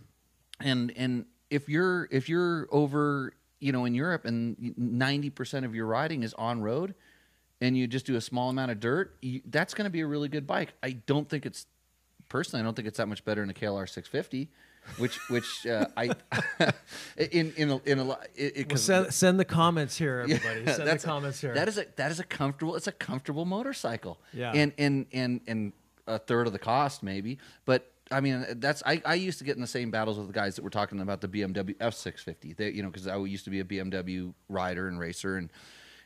and 0.59 0.93
and 0.95 1.25
if 1.49 1.69
you're 1.69 2.07
if 2.11 2.29
you're 2.29 2.67
over 2.71 3.33
you 3.59 3.71
know 3.71 3.85
in 3.85 3.95
Europe 3.95 4.25
and 4.25 4.75
90% 4.79 5.65
of 5.65 5.73
your 5.73 5.85
riding 5.85 6.23
is 6.23 6.33
on 6.35 6.61
road 6.61 6.93
and 7.61 7.77
you 7.77 7.87
just 7.87 8.05
do 8.05 8.15
a 8.15 8.21
small 8.21 8.49
amount 8.49 8.71
of 8.71 8.79
dirt 8.79 9.15
you, 9.21 9.41
that's 9.45 9.73
going 9.73 9.85
to 9.85 9.89
be 9.89 10.01
a 10.01 10.07
really 10.07 10.29
good 10.29 10.45
bike 10.45 10.73
I 10.83 10.91
don't 10.91 11.27
think 11.27 11.45
it's 11.45 11.65
personally 12.29 12.61
I 12.61 12.63
don't 12.63 12.75
think 12.75 12.87
it's 12.87 12.97
that 12.97 13.07
much 13.07 13.25
better 13.25 13.41
than 13.41 13.49
a 13.49 13.53
KLR 13.53 13.89
650 13.89 14.51
which 14.97 15.19
which 15.29 15.65
uh, 15.65 15.85
I 15.95 16.11
in 17.17 17.53
in 17.57 17.69
a, 17.71 17.77
in 17.85 17.99
a 17.99 18.03
lot 18.03 18.27
it, 18.35 18.71
it, 18.71 18.79
send, 18.79 19.13
send 19.13 19.39
the 19.39 19.45
comments 19.45 19.97
here, 19.97 20.21
everybody. 20.21 20.61
yeah, 20.65 20.73
send 20.73 20.89
the 20.89 21.05
comments 21.05 21.41
here. 21.41 21.53
That 21.53 21.67
is 21.67 21.77
a 21.77 21.85
that 21.95 22.11
is 22.11 22.19
a 22.19 22.23
comfortable. 22.23 22.75
It's 22.75 22.87
a 22.87 22.91
comfortable 22.91 23.45
motorcycle. 23.45 24.19
Yeah. 24.33 24.51
And 24.53 24.73
and 24.77 25.05
and 25.13 25.41
and 25.47 25.73
a 26.07 26.17
third 26.17 26.47
of 26.47 26.53
the 26.53 26.59
cost 26.59 27.03
maybe, 27.03 27.37
but. 27.65 27.91
I 28.09 28.21
mean, 28.21 28.45
that's 28.61 28.81
I, 28.85 29.01
I 29.03 29.15
used 29.15 29.37
to 29.39 29.43
get 29.43 29.57
in 29.57 29.61
the 29.61 29.67
same 29.67 29.91
battles 29.91 30.17
with 30.17 30.27
the 30.27 30.33
guys 30.33 30.55
that 30.55 30.63
were 30.63 30.69
talking 30.69 31.01
about 31.01 31.19
the 31.19 31.27
BMW 31.27 31.75
F650. 31.75 32.55
They, 32.55 32.71
you 32.71 32.81
know, 32.81 32.87
because 32.87 33.05
I 33.05 33.17
used 33.17 33.43
to 33.43 33.49
be 33.49 33.59
a 33.59 33.65
BMW 33.65 34.33
rider 34.47 34.87
and 34.87 34.97
racer, 34.97 35.35
and 35.35 35.51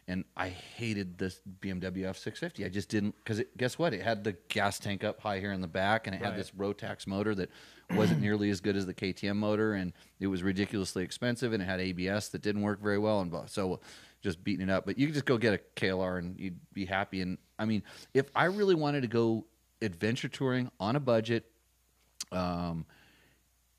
and 0.08 0.26
I 0.36 0.50
hated 0.50 1.18
this 1.18 1.42
BMW 1.62 2.04
F650. 2.04 2.66
I 2.66 2.70
just 2.70 2.90
didn't 2.90 3.16
because 3.24 3.42
guess 3.56 3.78
what? 3.78 3.94
It 3.94 4.02
had 4.02 4.24
the 4.24 4.36
gas 4.48 4.80
tank 4.80 5.04
up 5.04 5.22
high 5.22 5.40
here 5.40 5.52
in 5.52 5.62
the 5.62 5.68
back, 5.68 6.08
and 6.08 6.16
it 6.16 6.22
had 6.22 6.36
this 6.36 6.52
Rotax 6.52 7.06
motor 7.08 7.36
that 7.36 7.50
wasn't 7.96 8.22
nearly 8.28 8.50
as 8.50 8.62
good 8.62 8.76
as 8.76 8.86
the 8.86 8.94
KTM 8.94 9.36
motor, 9.36 9.74
and 9.74 9.94
it 10.20 10.28
was 10.28 10.44
ridiculously 10.44 11.04
expensive, 11.04 11.54
and 11.54 11.62
it 11.62 11.66
had 11.66 11.80
ABS 11.80 12.30
that 12.30 12.42
didn't 12.42 12.62
work 12.62 12.82
very 12.82 12.98
well, 12.98 13.22
and 13.22 13.32
so 13.50 13.80
just 14.22 14.44
beating 14.44 14.70
it 14.70 14.72
up. 14.72 14.86
But 14.86 14.98
you 14.98 15.08
could 15.08 15.14
just 15.14 15.26
go 15.26 15.38
get 15.38 15.54
a 15.54 15.60
KLR 15.80 16.20
and 16.20 16.40
you'd 16.40 16.60
be 16.74 16.86
happy. 16.86 17.22
And 17.22 17.38
I 17.58 17.66
mean, 17.66 17.84
if 18.14 18.30
I 18.36 18.46
really 18.46 18.76
wanted 18.76 19.02
to 19.02 19.08
go 19.08 19.46
adventure 19.82 20.28
touring 20.28 20.70
on 20.80 20.96
a 20.96 21.00
budget, 21.00 21.46
um, 22.32 22.86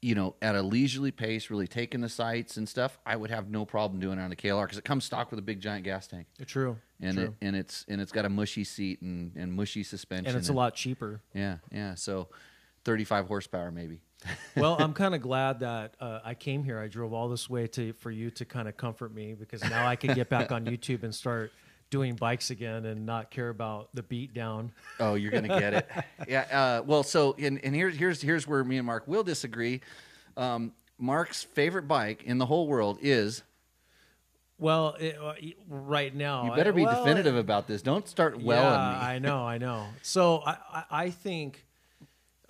you 0.01 0.17
know, 0.17 0.35
at 0.43 0.57
a 0.57 0.63
leisurely 0.63 1.13
pace, 1.13 1.49
really 1.49 1.69
taking 1.69 2.01
the 2.01 2.09
sights 2.09 2.57
and 2.57 2.69
stuff, 2.69 2.99
I 3.07 3.15
would 3.15 3.31
have 3.31 3.49
no 3.49 3.65
problem 3.65 4.01
doing 4.01 4.19
it 4.19 4.23
on 4.23 4.33
a 4.33 4.37
KLR 4.37 4.65
because 4.65 4.79
it 4.79 4.85
comes 4.85 5.05
stock 5.05 5.31
with 5.31 5.39
a 5.39 5.43
big 5.43 5.61
giant 5.61 5.85
gas 5.85 6.09
tank, 6.09 6.27
True. 6.45 6.77
and 7.01 7.15
True. 7.15 7.25
it 7.25 7.33
and 7.41 7.55
it's 7.55 7.87
and 7.89 8.01
it's 8.01 8.11
got 8.11 8.25
a 8.25 8.29
mushy 8.29 8.65
seat 8.65 9.01
and 9.01 9.31
and 9.37 9.53
mushy 9.53 9.85
suspension, 9.85 10.27
and 10.27 10.37
it's 10.37 10.49
a 10.49 10.53
lot 10.53 10.75
cheaper. 10.75 11.21
Yeah, 11.35 11.59
yeah. 11.71 11.95
So, 11.95 12.29
thirty 12.85 13.05
five 13.05 13.27
horsepower 13.27 13.71
maybe. 13.71 14.01
well, 14.57 14.77
I'm 14.79 14.93
kind 14.93 15.15
of 15.15 15.21
glad 15.21 15.61
that 15.61 15.97
uh, 16.01 16.21
I 16.25 16.35
came 16.35 16.63
here. 16.65 16.79
I 16.79 16.89
drove 16.89 17.13
all 17.13 17.29
this 17.29 17.51
way 17.51 17.67
to 17.69 17.93
for 17.95 18.11
you 18.11 18.31
to 18.33 18.45
kind 18.45 18.69
of 18.69 18.77
comfort 18.77 19.15
me 19.15 19.35
because 19.35 19.63
now 19.65 19.87
I 19.87 19.97
can 19.97 20.15
get 20.15 20.29
back 20.29 20.53
on 20.53 20.65
YouTube 20.65 21.03
and 21.03 21.15
start 21.15 21.53
doing 21.91 22.15
bikes 22.15 22.51
again 22.51 22.87
and 22.87 23.05
not 23.05 23.31
care 23.31 23.51
about 23.51 23.89
the 23.95 24.03
beat 24.03 24.33
down. 24.33 24.73
Oh, 24.99 25.15
you're 25.15 25.31
gonna 25.31 25.49
get 25.49 25.75
it. 25.75 25.91
yeah. 26.29 26.41
Uh, 26.51 26.83
well, 26.85 27.03
so 27.03 27.35
and 27.39 27.63
and 27.65 27.75
here's 27.75 27.97
here's 27.97 28.23
here's 28.23 28.47
where 28.47 28.65
me 28.65 28.79
and 28.79 28.87
Mark 28.87 29.07
will 29.07 29.25
disagree. 29.25 29.81
Um, 30.37 30.73
Mark's 30.99 31.43
favorite 31.43 31.89
bike 31.89 32.23
in 32.25 32.39
the 32.39 32.47
whole 32.47 32.67
world 32.67 32.99
is. 33.03 33.43
Well, 34.59 34.95
it, 35.01 35.19
uh, 35.21 35.35
right 35.69 36.15
now 36.15 36.45
You 36.45 36.55
better 36.55 36.71
I- 36.71 36.77
be 36.77 36.85
well, 36.85 37.03
definitive 37.03 37.35
about 37.35 37.67
this. 37.67 37.83
Don't 37.83 38.07
start 38.07 38.41
welling 38.41 38.63
yeah, 38.63 38.99
me. 39.01 39.07
I 39.07 39.19
know, 39.19 39.45
I 39.45 39.59
know. 39.59 39.87
So 40.03 40.41
I, 40.47 40.57
I, 40.73 40.85
I 40.91 41.11
think 41.11 41.65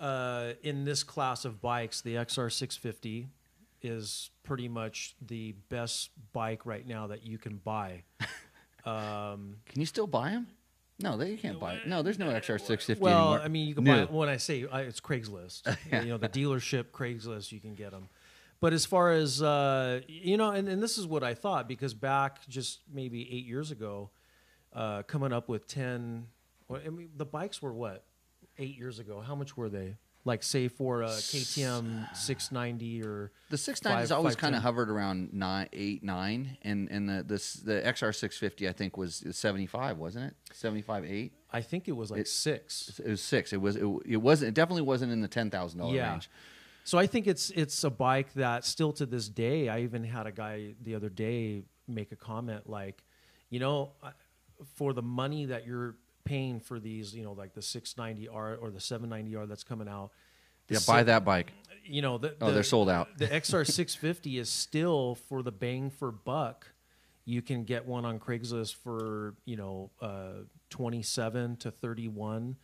uh, 0.03 0.53
in 0.63 0.83
this 0.83 1.01
class 1.01 1.45
of 1.45 1.61
bikes, 1.61 2.01
the 2.01 2.15
XR650 2.15 3.27
is 3.81 4.29
pretty 4.43 4.67
much 4.67 5.15
the 5.25 5.53
best 5.69 6.09
bike 6.33 6.65
right 6.65 6.85
now 6.85 7.07
that 7.07 7.25
you 7.25 7.37
can 7.37 7.57
buy. 7.57 8.03
Um, 8.85 9.59
Can 9.69 9.79
you 9.79 9.85
still 9.85 10.07
buy 10.07 10.31
them? 10.31 10.45
No, 10.99 11.15
they 11.15 11.31
you 11.31 11.37
can't 11.37 11.57
buy 11.57 11.75
it. 11.75 11.87
No, 11.87 12.01
there's 12.01 12.19
no 12.19 12.27
XR650 12.27 12.99
well, 12.99 13.29
anymore. 13.29 13.45
I 13.45 13.47
mean, 13.47 13.65
you 13.69 13.75
can 13.75 13.85
New. 13.85 14.05
buy 14.07 14.11
when 14.11 14.27
I 14.27 14.35
say 14.35 14.65
uh, 14.65 14.79
it's 14.79 14.99
Craigslist. 14.99 15.73
You 16.03 16.09
know, 16.09 16.17
the 16.17 16.27
dealership 16.27 16.87
Craigslist, 16.91 17.53
you 17.53 17.61
can 17.61 17.75
get 17.75 17.91
them. 17.91 18.09
But 18.59 18.73
as 18.73 18.85
far 18.85 19.13
as 19.13 19.41
uh, 19.41 20.01
you 20.05 20.35
know, 20.35 20.51
and, 20.51 20.67
and 20.67 20.83
this 20.83 20.97
is 20.97 21.07
what 21.07 21.23
I 21.23 21.33
thought 21.33 21.69
because 21.69 21.93
back 21.93 22.45
just 22.49 22.81
maybe 22.93 23.21
eight 23.33 23.45
years 23.45 23.71
ago, 23.71 24.09
uh, 24.73 25.03
coming 25.03 25.31
up 25.31 25.47
with 25.47 25.65
ten, 25.65 26.27
I 26.69 26.89
mean, 26.89 27.11
the 27.15 27.25
bikes 27.25 27.61
were 27.61 27.71
what 27.71 28.03
eight 28.57 28.77
years 28.77 28.99
ago. 28.99 29.21
How 29.21 29.35
much 29.35 29.55
were 29.57 29.69
they? 29.69 29.97
Like 30.25 30.41
say 30.41 30.69
for 30.69 31.01
a 31.01 31.07
KTM 31.07 32.09
uh, 32.09 32.13
690 32.13 33.03
or 33.03 33.33
The 33.49 33.57
six 33.57 33.83
nine 33.83 33.97
has 33.97 34.09
always 34.11 34.37
kind 34.37 34.55
of 34.55 34.61
hovered 34.61 34.89
around 34.89 35.33
nine, 35.33 35.67
eight, 35.73 36.01
nine, 36.01 36.57
and 36.61 36.87
and 36.89 37.09
the 37.09 37.23
this 37.23 37.55
the 37.55 37.81
XR 37.81 38.15
six 38.15 38.37
fifty 38.37 38.69
I 38.69 38.71
think 38.71 38.95
was 38.95 39.21
seventy 39.31 39.65
five, 39.65 39.97
wasn't 39.97 40.27
it? 40.27 40.35
Seventy 40.53 40.81
five 40.81 41.03
eight. 41.03 41.33
I 41.51 41.59
think 41.59 41.89
it 41.89 41.91
was 41.91 42.09
like 42.09 42.21
It- 42.21 42.27
six. 42.29 43.01
It 43.03 43.09
was 43.09 43.21
six. 43.21 43.51
It 43.51 43.59
was 43.59 43.75
it, 43.75 43.85
it 44.05 44.15
wasn't. 44.17 44.47
It 44.49 44.53
definitely 44.55 44.83
wasn't 44.83 45.11
in 45.11 45.19
the 45.19 45.27
ten 45.27 45.49
thousand 45.49 45.79
dollar 45.79 45.93
Yeah. 45.93 46.11
range. 46.13 46.29
So 46.85 46.97
I 46.97 47.05
think 47.05 47.27
it's 47.27 47.49
it's 47.49 47.83
a 47.83 47.89
bike 47.89 48.31
that 48.35 48.63
still 48.63 48.93
to 48.93 49.05
this 49.05 49.27
day. 49.27 49.67
I 49.67 49.81
even 49.81 50.05
had 50.05 50.25
a 50.25 50.31
guy 50.31 50.73
the 50.81 50.95
other 50.95 51.09
day 51.09 51.63
make 51.85 52.13
a 52.13 52.15
comment 52.15 52.69
like, 52.69 53.03
you 53.49 53.59
know, 53.59 53.91
I- 54.01 54.11
for 54.75 54.93
the 54.93 55.01
money 55.01 55.47
that 55.47 55.67
you're 55.67 55.97
paying 56.25 56.59
for 56.59 56.79
these, 56.79 57.13
you 57.15 57.23
know, 57.23 57.33
like 57.33 57.53
the 57.53 57.61
690R 57.61 58.57
or 58.61 58.71
the 58.71 58.79
790R 58.79 59.47
that's 59.47 59.63
coming 59.63 59.87
out. 59.87 60.11
the 60.67 60.75
Yeah, 60.75 60.79
buy 60.87 60.99
si- 61.01 61.05
that 61.05 61.25
bike. 61.25 61.51
You 61.85 62.01
know, 62.01 62.17
the, 62.17 62.35
Oh, 62.39 62.47
the- 62.47 62.53
they're 62.53 62.63
sold 62.63 62.89
out. 62.89 63.17
The 63.17 63.27
XR 63.27 63.65
650 63.65 64.37
is 64.37 64.49
still 64.49 65.15
for 65.15 65.41
the 65.43 65.51
bang 65.51 65.89
for 65.89 66.11
buck. 66.11 66.67
You 67.25 67.41
can 67.41 67.63
get 67.63 67.85
one 67.85 68.03
on 68.05 68.19
Craigslist 68.19 68.75
for 68.75 69.35
you 69.45 69.55
know 69.55 69.91
uh, 70.01 70.43
27 70.69 71.55
to 71.57 71.71
31, 71.71 72.57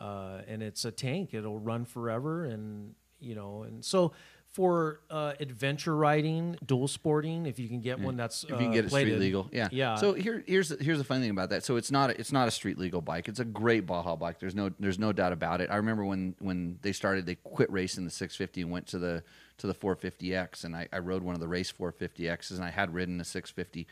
uh, 0.00 0.40
and 0.46 0.62
it's 0.62 0.84
a 0.86 0.90
tank. 0.90 1.34
It'll 1.34 1.58
run 1.58 1.84
forever, 1.84 2.44
and 2.46 2.94
you 3.20 3.34
know, 3.34 3.64
and 3.64 3.84
so 3.84 4.12
for 4.52 5.00
uh, 5.10 5.34
adventure 5.40 5.94
riding, 5.94 6.56
dual 6.64 6.88
sporting, 6.88 7.46
if 7.46 7.58
you 7.58 7.68
can 7.68 7.80
get 7.80 8.00
one 8.00 8.16
that's 8.16 8.44
If 8.44 8.50
you 8.50 8.56
can 8.56 8.68
uh, 8.68 8.72
get 8.72 8.84
it 8.86 8.88
street 8.88 9.02
plated- 9.04 9.20
legal, 9.20 9.48
yeah, 9.52 9.68
yeah. 9.70 9.94
So 9.96 10.14
here, 10.14 10.42
here's 10.46 10.70
the, 10.70 10.82
here's 10.82 10.98
the 10.98 11.04
funny 11.04 11.20
thing 11.20 11.30
about 11.30 11.50
that. 11.50 11.64
So 11.64 11.76
it's 11.76 11.90
not 11.90 12.10
a, 12.10 12.18
it's 12.18 12.32
not 12.32 12.48
a 12.48 12.50
street 12.50 12.78
legal 12.78 13.00
bike. 13.00 13.28
It's 13.28 13.40
a 13.40 13.44
great 13.44 13.86
Baja 13.86 14.16
bike. 14.16 14.40
There's 14.40 14.54
no 14.54 14.70
there's 14.80 14.98
no 14.98 15.12
doubt 15.12 15.32
about 15.32 15.60
it. 15.60 15.70
I 15.70 15.76
remember 15.76 16.04
when 16.04 16.34
when 16.40 16.78
they 16.82 16.92
started, 16.92 17.26
they 17.26 17.34
quit 17.36 17.70
racing 17.70 18.04
the 18.04 18.10
650 18.10 18.62
and 18.62 18.70
went 18.70 18.86
to 18.88 18.98
the 18.98 19.22
to 19.58 19.66
the 19.66 19.74
450X, 19.74 20.64
and 20.64 20.74
I, 20.74 20.88
I 20.92 20.98
rode 20.98 21.22
one 21.22 21.34
of 21.34 21.40
the 21.40 21.48
race 21.48 21.70
450Xs, 21.72 22.52
and 22.52 22.64
I 22.64 22.70
had 22.70 22.94
ridden 22.94 23.20
a 23.20 23.24
650 23.24 23.86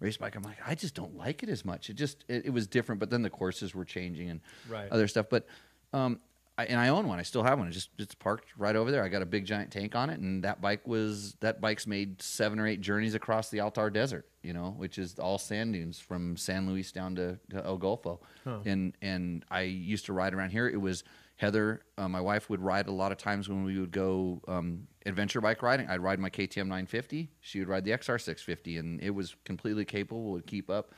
race 0.00 0.16
bike. 0.16 0.34
I'm 0.34 0.42
like, 0.42 0.58
I 0.66 0.74
just 0.74 0.94
don't 0.94 1.16
like 1.16 1.42
it 1.42 1.48
as 1.48 1.64
much. 1.64 1.88
It 1.90 1.94
just 1.94 2.24
it, 2.28 2.46
it 2.46 2.50
was 2.50 2.66
different, 2.66 2.98
but 2.98 3.08
then 3.10 3.22
the 3.22 3.30
courses 3.30 3.74
were 3.74 3.84
changing 3.84 4.30
and 4.30 4.40
Right. 4.68 4.90
other 4.90 5.06
stuff. 5.06 5.26
But 5.30 5.46
um, 5.92 6.20
I, 6.58 6.66
and 6.66 6.78
I 6.78 6.88
own 6.88 7.08
one. 7.08 7.18
I 7.18 7.22
still 7.22 7.42
have 7.42 7.58
one. 7.58 7.68
It's 7.68 7.76
just 7.76 7.90
it's 7.98 8.14
parked 8.14 8.48
right 8.58 8.76
over 8.76 8.90
there. 8.90 9.02
I 9.02 9.08
got 9.08 9.22
a 9.22 9.26
big 9.26 9.46
giant 9.46 9.70
tank 9.70 9.94
on 9.94 10.10
it, 10.10 10.20
and 10.20 10.44
that 10.44 10.60
bike 10.60 10.86
was 10.86 11.34
that 11.40 11.60
bike's 11.60 11.86
made 11.86 12.20
seven 12.20 12.58
or 12.60 12.66
eight 12.66 12.80
journeys 12.80 13.14
across 13.14 13.48
the 13.48 13.60
Altar 13.60 13.88
Desert. 13.88 14.26
You 14.42 14.52
know, 14.52 14.74
which 14.76 14.98
is 14.98 15.18
all 15.18 15.38
sand 15.38 15.72
dunes 15.72 15.98
from 15.98 16.36
San 16.36 16.68
Luis 16.68 16.92
down 16.92 17.14
to, 17.14 17.38
to 17.50 17.64
El 17.64 17.78
Golfo. 17.78 18.18
And 18.64 18.94
and 19.00 19.44
I 19.50 19.62
used 19.62 20.06
to 20.06 20.12
ride 20.12 20.34
around 20.34 20.50
here. 20.50 20.68
It 20.68 20.80
was 20.80 21.04
Heather, 21.36 21.82
uh, 21.96 22.08
my 22.08 22.20
wife, 22.20 22.50
would 22.50 22.60
ride 22.60 22.86
a 22.86 22.92
lot 22.92 23.12
of 23.12 23.18
times 23.18 23.48
when 23.48 23.64
we 23.64 23.78
would 23.80 23.90
go 23.90 24.40
um, 24.46 24.86
adventure 25.06 25.40
bike 25.40 25.62
riding. 25.62 25.88
I'd 25.88 26.00
ride 26.00 26.20
my 26.20 26.30
KTM 26.30 26.66
950. 26.66 27.30
She 27.40 27.58
would 27.60 27.68
ride 27.68 27.84
the 27.84 27.92
XR 27.92 28.20
650, 28.20 28.76
and 28.76 29.00
it 29.00 29.10
was 29.10 29.34
completely 29.44 29.84
capable. 29.84 30.32
Would 30.32 30.46
keep 30.46 30.68
up 30.70 30.92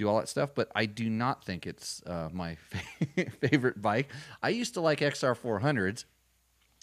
do 0.00 0.08
all 0.08 0.18
that 0.18 0.28
stuff, 0.28 0.50
but 0.54 0.70
I 0.74 0.86
do 0.86 1.08
not 1.10 1.44
think 1.44 1.66
it's 1.66 2.02
uh, 2.06 2.28
my 2.32 2.56
favorite 3.40 3.80
bike. 3.80 4.10
I 4.42 4.48
used 4.48 4.74
to 4.74 4.80
like 4.80 5.00
XR 5.00 5.36
400s, 5.36 6.04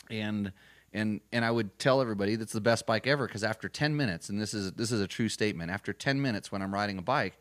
and 0.10 0.51
and 0.93 1.21
and 1.32 1.43
I 1.43 1.51
would 1.51 1.80
tell 1.80 1.99
everybody 1.99 2.36
that's 2.36 2.53
the 2.53 2.62
best 2.62 2.86
bike 2.86 3.08
ever 3.08 3.25
because 3.27 3.43
after 3.43 3.67
10 3.67 3.95
minutes, 3.97 4.30
and 4.30 4.39
this 4.39 4.53
is 4.53 4.71
this 4.73 4.91
is 4.91 5.01
a 5.01 5.08
true 5.08 5.30
statement, 5.30 5.71
after 5.71 5.93
10 5.93 6.21
minutes 6.21 6.51
when 6.51 6.62
I'm 6.62 6.73
riding 6.73 6.99
a 6.99 7.01
bike, 7.01 7.38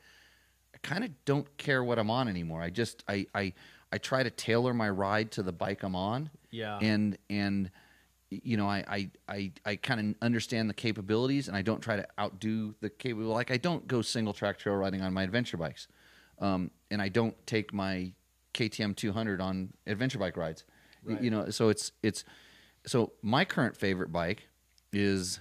I 0.75 0.79
kind 0.83 1.05
of 1.05 1.11
don't 1.27 1.57
care 1.59 1.85
what 1.85 1.99
I'm 1.99 2.11
on 2.11 2.27
anymore. 2.27 2.63
I 2.63 2.71
just 2.71 3.05
I 3.07 3.27
I 3.35 3.53
I 3.93 3.99
try 3.99 4.23
to 4.23 4.31
tailor 4.31 4.73
my 4.73 4.89
ride 4.89 5.31
to 5.33 5.43
the 5.43 5.53
bike 5.53 5.83
I'm 5.83 5.95
on. 5.95 6.31
Yeah. 6.51 6.79
And 6.81 7.19
and 7.29 7.71
you 8.31 8.57
know, 8.57 8.69
I 8.69 8.85
I 8.89 9.11
I, 9.29 9.53
I 9.65 9.77
kind 9.77 10.01
of 10.01 10.15
understand 10.23 10.69
the 10.69 10.75
capabilities, 10.75 11.49
and 11.49 11.57
I 11.57 11.63
don't 11.63 11.81
try 11.81 11.97
to 11.97 12.07
outdo 12.19 12.75
the 12.81 12.91
capable. 12.91 13.31
Like 13.31 13.51
I 13.51 13.57
don't 13.57 13.87
go 13.87 14.03
single 14.03 14.33
track 14.33 14.59
trail 14.59 14.77
riding 14.77 15.03
on 15.03 15.13
my 15.13 15.23
adventure 15.23 15.57
bikes, 15.57 15.89
um, 16.41 16.71
and 16.91 17.01
I 17.01 17.09
don't 17.09 17.35
take 17.47 17.73
my 17.73 18.13
KTM 18.55 18.97
200 18.97 19.41
on 19.41 19.73
adventure 19.87 20.19
bike 20.19 20.37
rides. 20.37 20.65
Right. 21.05 21.21
You 21.21 21.31
know, 21.31 21.51
so 21.51 21.69
it's 21.69 21.93
it's 22.03 22.25
so 22.87 23.13
my 23.23 23.45
current 23.45 23.77
favorite 23.77 24.13
bike 24.13 24.49
is 24.93 25.41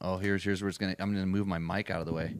oh 0.00 0.18
here's 0.18 0.44
here's 0.44 0.62
where 0.62 0.68
it's 0.68 0.78
gonna 0.78 0.96
I'm 0.98 1.12
gonna 1.12 1.26
move 1.26 1.46
my 1.46 1.58
mic 1.58 1.90
out 1.90 2.00
of 2.00 2.06
the 2.06 2.12
way 2.12 2.34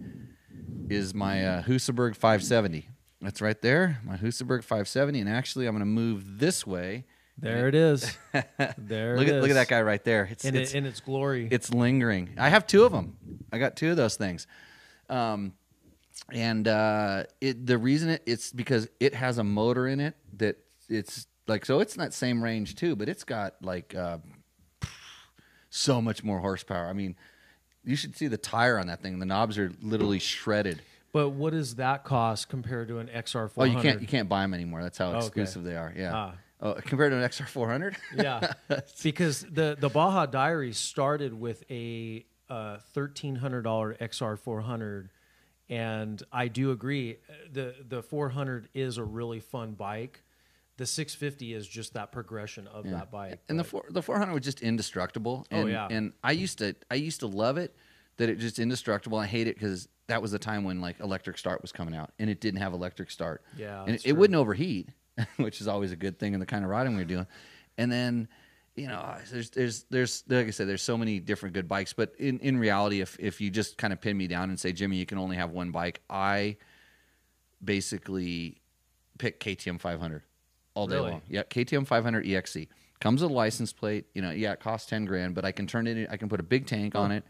is 0.89 1.15
my 1.15 1.45
uh, 1.45 1.63
Husaberg 1.63 2.15
570. 2.15 2.89
That's 3.21 3.41
right 3.41 3.61
there, 3.63 4.01
my 4.05 4.17
Husaberg 4.17 4.63
570, 4.63 5.21
and 5.21 5.29
actually 5.29 5.67
I'm 5.67 5.75
gonna 5.75 5.87
move 5.87 6.39
this 6.39 6.67
way. 6.67 7.05
There 7.39 7.69
it 7.69 7.75
is. 7.75 8.17
There 8.79 9.17
look 9.17 9.29
it 9.29 9.35
at 9.35 9.43
look 9.43 9.51
at 9.51 9.55
that 9.55 9.69
guy 9.69 9.83
right 9.83 10.03
there. 10.05 10.29
It's 10.31 10.45
in, 10.45 10.55
it's, 10.57 10.75
it, 10.75 10.79
in 10.79 10.87
its 10.87 11.01
glory. 11.01 11.49
it's 11.51 11.73
lingering. 11.73 12.31
I 12.39 12.49
have 12.49 12.67
two 12.67 12.85
of 12.85 12.93
them. 12.93 13.17
I 13.53 13.59
got 13.59 13.77
two 13.77 13.91
of 13.91 13.97
those 13.97 14.17
things. 14.17 14.47
Um, 15.09 15.53
and 16.33 16.67
uh, 16.67 17.25
it 17.41 17.67
the 17.67 17.79
reason 17.79 18.11
it, 18.11 18.23
it's 18.27 18.53
because 18.53 18.89
it 19.01 19.15
has 19.15 19.39
a 19.39 19.45
motor 19.45 19.87
in 19.87 20.01
it 20.01 20.17
that 20.39 20.57
it's 20.89 21.27
like 21.47 21.65
so 21.65 21.81
it's 21.81 21.95
in 21.97 22.01
that 22.01 22.15
same 22.15 22.43
range 22.43 22.77
too, 22.77 22.97
but 22.97 23.09
it's 23.09 23.25
got 23.25 23.55
like 23.63 23.95
uh, 23.95 24.19
so 25.71 26.01
much 26.01 26.25
more 26.25 26.41
horsepower. 26.41 26.87
I 26.87 26.93
mean, 26.93 27.17
you 27.85 27.97
should 27.97 28.17
see 28.17 28.29
the 28.29 28.39
tire 28.39 28.79
on 28.79 28.87
that 28.87 29.03
thing. 29.03 29.19
The 29.19 29.27
knobs 29.27 29.59
are 29.59 29.73
literally 29.83 30.19
shredded. 30.19 30.83
but 31.13 31.31
what 31.31 31.53
does 31.53 31.77
that 31.77 32.05
cost 32.05 32.49
compared 32.49 32.89
to 32.89 32.99
an 32.99 33.09
XR400? 33.09 33.53
Oh, 33.57 33.65
you 33.65 33.81
can't 33.81 34.01
you 34.01 34.07
can't 34.07 34.29
buy 34.29 34.43
them 34.43 34.55
anymore. 34.55 34.83
That's 34.83 34.99
how 34.99 35.09
okay. 35.09 35.19
exclusive 35.19 35.65
they 35.65 35.77
are. 35.77 35.93
Yeah. 35.97 36.13
Ah. 36.15 36.35
Oh, 36.65 36.75
compared 36.75 37.13
to 37.13 37.19
an 37.19 37.29
XR400. 37.29 37.95
yeah, 38.17 38.53
because 39.03 39.43
the 39.43 39.77
the 39.79 39.91
Baja 39.91 40.25
Diary 40.27 40.73
started 40.73 41.39
with 41.39 41.63
a 41.71 42.25
uh, 42.49 42.79
thirteen 42.95 43.37
hundred 43.37 43.63
dollar 43.63 43.95
XR 44.01 44.39
four 44.39 44.63
hundred, 44.63 45.11
and 45.69 46.23
I 46.33 46.49
do 46.49 46.71
agree 46.71 47.19
the 47.53 47.75
the 47.87 48.03
four 48.03 48.31
hundred 48.31 48.69
is 48.75 48.97
a 48.97 49.05
really 49.05 49.41
fun 49.41 49.73
bike. 49.73 50.23
The 50.79 50.87
six 50.87 51.15
fifty 51.15 51.53
is 51.53 51.69
just 51.69 51.93
that 51.95 52.13
progression 52.13 52.67
of 52.67 52.89
that 52.91 53.11
bike. 53.13 53.41
and 53.49 53.59
the 53.59 53.65
four, 53.65 53.85
the 53.91 54.03
400 54.03 54.33
was 54.35 54.43
just 54.43 54.61
indestructible. 54.61 55.47
Oh, 55.53 55.57
And, 55.57 55.71
yeah. 55.71 55.87
and 55.89 56.13
I 56.25 56.33
used 56.33 56.59
to 56.59 56.75
I 56.91 56.97
used 56.97 57.21
to 57.21 57.27
love 57.29 57.59
it 57.59 57.77
that 58.17 58.29
it 58.29 58.39
just 58.41 58.59
indestructible. 58.59 59.19
I 59.19 59.27
hate 59.27 59.47
it 59.47 59.55
because 59.55 59.87
that 60.09 60.21
was 60.21 60.33
the 60.33 60.39
time 60.39 60.65
when 60.65 60.81
like 60.81 60.99
electric 61.01 61.39
start 61.39 61.63
was 61.63 61.71
coming 61.73 61.95
out, 61.95 62.13
and 62.19 62.29
it 62.31 62.41
didn't 62.41 62.61
have 62.61 62.73
electric 62.73 63.11
start. 63.11 63.43
Yeah, 63.57 63.83
and 63.85 63.95
it, 63.95 64.05
it 64.07 64.13
wouldn't 64.15 64.37
overheat, 64.37 64.89
which 65.37 65.61
is 65.61 65.69
always 65.69 65.93
a 65.93 65.97
good 65.97 66.19
thing 66.19 66.35
in 66.35 66.41
the 66.41 66.47
kind 66.47 66.65
of 66.65 66.71
riding 66.71 66.97
we 66.97 67.03
are 67.03 67.07
doing. 67.07 67.27
And 67.79 67.91
then 67.91 68.29
you 68.77 68.89
know, 68.89 69.17
there's 69.31 69.51
there's 69.51 69.85
there's 69.91 70.25
like 70.29 70.49
I 70.49 70.51
said, 70.51 70.69
there's 70.69 70.83
so 70.83 70.99
many 70.99 71.21
different 71.21 71.55
good 71.55 71.69
bikes. 71.69 71.93
But 71.93 72.15
in 72.19 72.41
in 72.41 72.59
reality, 72.59 73.01
if 73.01 73.17
if 73.21 73.41
you 73.41 73.51
just 73.51 73.79
kind 73.79 73.93
of 73.93 74.01
pin 74.01 74.17
me 74.17 74.27
down 74.27 74.51
and 74.51 74.59
say, 74.59 74.73
Jimmy, 74.73 74.97
you 74.97 75.07
can 75.07 75.19
only 75.19 75.37
have 75.37 75.51
one 75.51 75.71
bike, 75.71 76.01
I 76.11 76.57
basically 77.63 78.61
pick 79.19 79.41
KTM 79.41 79.81
500 79.81 80.23
all 80.75 80.87
day 80.87 80.97
Really? 80.97 81.11
long. 81.13 81.23
Yeah, 81.29 81.45
KTM 81.45 81.87
500 81.87 82.27
EXC 82.27 82.57
E 82.57 82.69
comes 83.01 83.23
with 83.23 83.31
a 83.31 83.35
license 83.35 83.73
plate. 83.73 84.07
You 84.13 84.23
know, 84.23 84.31
yeah, 84.31 84.53
it 84.53 84.61
costs 84.61 84.89
10 84.91 85.05
grand, 85.05 85.35
but 85.35 85.45
I 85.45 85.53
can 85.53 85.67
turn 85.67 85.87
it. 85.87 85.97
in- 85.97 86.09
I 86.11 86.17
can 86.17 86.29
put 86.29 86.41
a 86.41 86.45
big 86.45 86.67
tank 86.67 86.95
on 86.95 87.13
oh. 87.13 87.17
it, 87.17 87.25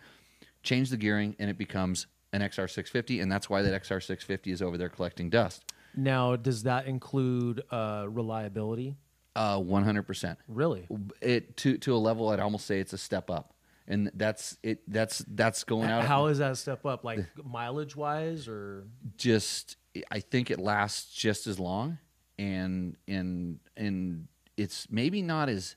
change 0.63 0.91
the 0.91 0.97
gearing, 0.97 1.37
and 1.39 1.51
it 1.51 1.59
becomes 1.59 2.07
an 2.33 2.41
XR650. 2.41 3.23
And 3.23 3.31
that's 3.31 3.51
why 3.51 3.63
that 3.63 3.83
XR650 3.83 4.53
is 4.53 4.63
over 4.63 4.79
there 4.79 4.89
collecting 4.89 5.31
dust. 5.31 5.65
Now, 5.97 6.37
does 6.37 6.65
that 6.65 6.87
include 6.87 7.63
uh, 7.71 8.07
reliability? 8.09 8.97
Uh, 9.37 9.59
100%. 9.59 10.37
Really? 10.49 10.87
It 11.21 11.57
to 11.59 11.77
to 11.79 11.95
a 11.95 11.99
level 11.99 12.29
I'd 12.29 12.41
almost 12.41 12.67
say 12.67 12.79
it's 12.79 12.93
a 12.93 12.99
step 12.99 13.31
up, 13.31 13.55
and 13.89 14.11
that's 14.15 14.57
it. 14.63 14.83
That's 14.87 15.25
that's 15.27 15.65
going 15.65 15.91
out. 15.91 16.05
How 16.05 16.27
is 16.27 16.39
that 16.39 16.53
a 16.53 16.57
step 16.57 16.87
up? 16.87 17.05
Like 17.05 17.19
mileage 17.45 17.97
wise, 17.97 18.47
or 18.47 18.87
just 19.17 19.77
I 20.11 20.21
think 20.21 20.53
it 20.53 20.61
lasts 20.61 21.13
just 21.13 21.49
as 21.49 21.59
long 21.59 21.99
and 22.39 22.97
and 23.07 23.61
and 23.77 24.29
it's 24.57 24.89
maybe 24.91 25.23
not 25.23 25.49
as 25.49 25.77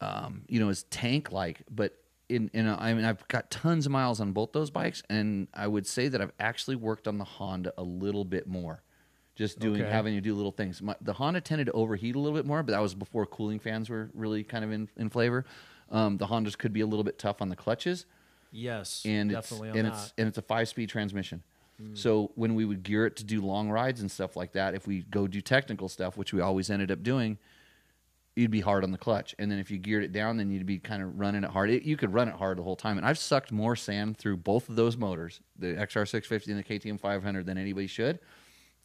um, 0.00 0.42
you 0.48 0.60
know 0.60 0.68
as 0.68 0.84
tank 0.84 1.32
like 1.32 1.62
but 1.70 1.94
in 2.28 2.50
in 2.52 2.66
a, 2.66 2.76
I 2.78 2.94
mean 2.94 3.04
I've 3.04 3.26
got 3.28 3.50
tons 3.50 3.86
of 3.86 3.92
miles 3.92 4.20
on 4.20 4.32
both 4.32 4.52
those 4.52 4.70
bikes 4.70 5.02
and 5.08 5.48
I 5.54 5.66
would 5.66 5.86
say 5.86 6.08
that 6.08 6.20
I've 6.20 6.32
actually 6.38 6.76
worked 6.76 7.08
on 7.08 7.18
the 7.18 7.24
Honda 7.24 7.72
a 7.76 7.82
little 7.82 8.24
bit 8.24 8.46
more 8.46 8.82
just 9.38 9.58
doing 9.60 9.80
Okay. 9.80 9.90
having 9.90 10.14
to 10.14 10.20
do 10.20 10.34
little 10.34 10.52
things 10.52 10.82
My, 10.82 10.96
the 11.00 11.12
Honda 11.14 11.40
tended 11.40 11.66
to 11.68 11.72
overheat 11.72 12.16
a 12.16 12.18
little 12.18 12.36
bit 12.36 12.44
more 12.44 12.62
but 12.62 12.72
that 12.72 12.80
was 12.80 12.94
before 12.94 13.24
cooling 13.24 13.60
fans 13.60 13.88
were 13.88 14.10
really 14.12 14.42
kind 14.44 14.64
of 14.64 14.72
in, 14.72 14.88
in 14.96 15.08
flavor 15.08 15.44
um, 15.90 16.18
the 16.18 16.26
Hondas 16.26 16.58
could 16.58 16.72
be 16.72 16.80
a 16.80 16.86
little 16.86 17.04
bit 17.04 17.18
tough 17.18 17.40
on 17.40 17.48
the 17.48 17.56
clutches 17.56 18.04
yes, 18.50 19.02
and 19.06 19.30
it's 19.30 19.48
definitely 19.48 19.70
on 19.70 19.76
and 19.76 19.86
that. 19.86 19.92
Hmm. 19.92 19.98
it's 19.98 20.12
and 20.18 20.28
it's 20.28 20.38
a 20.38 20.42
five 20.42 20.68
speed 20.68 20.88
transmission. 20.88 21.42
So 21.94 22.32
when 22.34 22.56
we 22.56 22.64
would 22.64 22.82
gear 22.82 23.06
it 23.06 23.14
to 23.18 23.24
do 23.24 23.40
long 23.40 23.70
rides 23.70 24.00
and 24.00 24.10
stuff 24.10 24.34
like 24.34 24.50
that, 24.54 24.74
if 24.74 24.88
we 24.88 25.02
go 25.02 25.28
do 25.28 25.40
technical 25.40 25.88
stuff, 25.88 26.16
which 26.16 26.32
we 26.32 26.40
always 26.40 26.70
ended 26.70 26.90
up 26.90 27.04
doing, 27.04 27.38
you'd 28.34 28.50
be 28.50 28.58
hard 28.58 28.82
on 28.82 28.90
the 28.90 28.98
clutch. 28.98 29.32
And 29.38 29.48
then 29.48 29.60
if 29.60 29.70
you 29.70 29.78
geared 29.78 30.02
it 30.02 30.10
down, 30.10 30.38
then 30.38 30.50
you'd 30.50 30.66
be 30.66 30.80
kind 30.80 31.04
of 31.04 31.20
running 31.20 31.44
it 31.44 31.50
hard. 31.50 31.70
It, 31.70 31.84
you 31.84 31.96
could 31.96 32.12
run 32.12 32.26
it 32.26 32.34
hard 32.34 32.58
the 32.58 32.64
whole 32.64 32.74
time. 32.74 32.98
And 32.98 33.06
I've 33.06 33.16
sucked 33.16 33.52
more 33.52 33.76
sand 33.76 34.16
through 34.18 34.38
both 34.38 34.68
of 34.68 34.74
those 34.74 34.96
motors, 34.96 35.40
the 35.56 35.68
XR650 35.74 36.48
and 36.48 36.58
the 36.58 36.64
KTM 36.64 36.98
500, 36.98 37.46
than 37.46 37.56
anybody 37.56 37.86
should. 37.86 38.18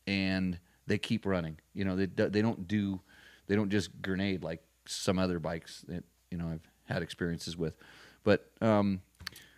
And 0.08 0.60
they 0.88 0.98
keep 0.98 1.26
running. 1.26 1.58
You 1.74 1.86
know, 1.86 1.96
they 1.96 2.06
they 2.06 2.42
don't 2.42 2.68
do 2.68 3.02
they 3.48 3.56
don't 3.56 3.70
just 3.70 4.02
grenade 4.02 4.44
like 4.44 4.62
some 4.86 5.20
other 5.20 5.40
bikes 5.40 5.82
that 5.88 6.04
you 6.30 6.38
know 6.38 6.48
I've 6.48 6.68
had 6.86 7.02
experiences 7.02 7.58
with. 7.58 7.76
But 8.24 8.50
um, 8.62 9.02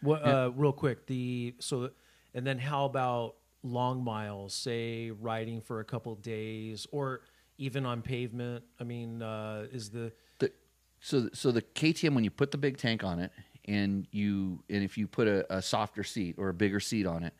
What, 0.01 0.25
uh, 0.25 0.51
real 0.55 0.73
quick, 0.73 1.05
the 1.07 1.55
so 1.59 1.89
and 2.33 2.45
then 2.45 2.59
how 2.59 2.85
about 2.85 3.35
long 3.63 4.03
miles? 4.03 4.53
Say 4.53 5.11
riding 5.11 5.61
for 5.61 5.79
a 5.79 5.85
couple 5.85 6.13
days, 6.15 6.85
or 6.91 7.21
even 7.57 7.85
on 7.85 8.01
pavement. 8.01 8.63
I 8.79 8.83
mean, 8.83 9.21
uh, 9.21 9.67
is 9.71 9.89
the 9.89 10.11
the 10.39 10.51
so 10.99 11.29
so 11.33 11.51
the 11.51 11.61
KTM 11.61 12.13
when 12.13 12.23
you 12.23 12.31
put 12.31 12.51
the 12.51 12.57
big 12.57 12.77
tank 12.77 13.03
on 13.03 13.19
it 13.19 13.31
and 13.67 14.07
you 14.11 14.63
and 14.69 14.83
if 14.83 14.97
you 14.97 15.07
put 15.07 15.27
a, 15.27 15.55
a 15.55 15.61
softer 15.61 16.03
seat 16.03 16.35
or 16.37 16.49
a 16.49 16.53
bigger 16.53 16.79
seat 16.79 17.05
on 17.05 17.23
it 17.23 17.33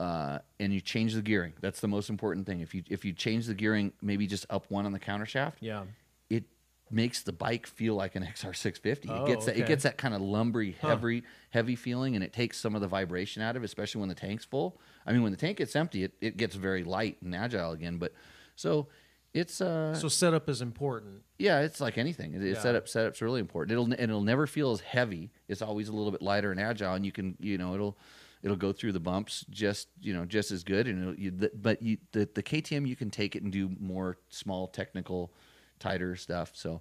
uh, 0.00 0.38
and 0.60 0.72
you 0.72 0.80
change 0.80 1.14
the 1.14 1.22
gearing 1.22 1.52
that's 1.60 1.80
the 1.80 1.88
most 1.88 2.08
important 2.10 2.46
thing 2.46 2.60
if 2.60 2.74
you 2.74 2.82
if 2.88 3.04
you 3.04 3.12
change 3.12 3.46
the 3.46 3.54
gearing 3.54 3.92
maybe 4.00 4.26
just 4.26 4.46
up 4.50 4.64
one 4.70 4.86
on 4.86 4.92
the 4.92 4.98
counter 4.98 5.26
shaft 5.26 5.58
yeah 5.60 5.84
it 6.30 6.44
makes 6.90 7.22
the 7.22 7.32
bike 7.32 7.66
feel 7.66 7.94
like 7.94 8.14
an 8.16 8.22
XR650 8.34 9.10
Oh, 9.10 9.16
it 9.24 9.26
gets 9.26 9.46
that, 9.46 9.56
it 9.58 9.66
gets 9.66 9.82
that 9.82 9.98
kind 9.98 10.14
of 10.14 10.20
lumbery 10.22 10.74
heavy 10.76 11.22
heavy 11.50 11.74
feeling 11.76 12.14
and 12.14 12.22
it 12.24 12.32
takes 12.32 12.58
some 12.58 12.74
of 12.74 12.80
the 12.80 12.88
vibration 12.88 13.42
out 13.42 13.56
of 13.56 13.62
it 13.62 13.66
especially 13.66 13.98
when 14.00 14.08
the 14.08 14.14
tank's 14.14 14.44
full 14.44 14.78
I 15.06 15.12
mean 15.12 15.22
when 15.22 15.32
the 15.32 15.38
tank 15.38 15.58
gets 15.58 15.74
empty 15.74 16.04
it, 16.04 16.12
it 16.20 16.36
gets 16.36 16.54
very 16.54 16.84
light 16.84 17.16
and 17.22 17.34
agile 17.34 17.72
again 17.72 17.98
but 17.98 18.12
so 18.56 18.86
it's 19.34 19.60
uh 19.60 19.94
so 19.94 20.08
setup 20.08 20.48
is 20.48 20.62
important. 20.62 21.22
yeah, 21.38 21.60
it's 21.60 21.82
like 21.82 21.98
anything. 21.98 22.32
It, 22.32 22.42
it 22.42 22.54
Yeah. 22.54 22.60
setup 22.60 22.88
setup's 22.88 23.20
really 23.20 23.40
important. 23.40 23.72
It'll 23.72 23.84
and 23.84 24.00
it'll 24.00 24.22
never 24.22 24.46
feel 24.46 24.72
as 24.72 24.80
heavy. 24.80 25.30
It's 25.48 25.60
always 25.60 25.88
a 25.88 25.92
little 25.92 26.10
bit 26.10 26.22
lighter 26.22 26.50
and 26.50 26.58
agile, 26.58 26.94
and 26.94 27.04
you 27.04 27.12
can 27.12 27.36
you 27.38 27.58
know 27.58 27.74
it'll 27.74 27.98
it'll 28.42 28.56
go 28.56 28.72
through 28.72 28.92
the 28.92 29.00
bumps 29.00 29.44
just 29.50 29.88
you 30.00 30.14
know 30.14 30.24
just 30.24 30.50
as 30.50 30.64
good. 30.64 30.86
And 30.86 31.02
it'll, 31.02 31.14
you, 31.14 31.50
but 31.54 31.82
you 31.82 31.98
the 32.12 32.28
the 32.34 32.42
KTM 32.42 32.86
you 32.86 32.96
can 32.96 33.10
take 33.10 33.36
it 33.36 33.42
and 33.42 33.52
do 33.52 33.70
more 33.80 34.18
small 34.28 34.68
technical, 34.68 35.32
tighter 35.78 36.16
stuff. 36.16 36.52
So. 36.54 36.80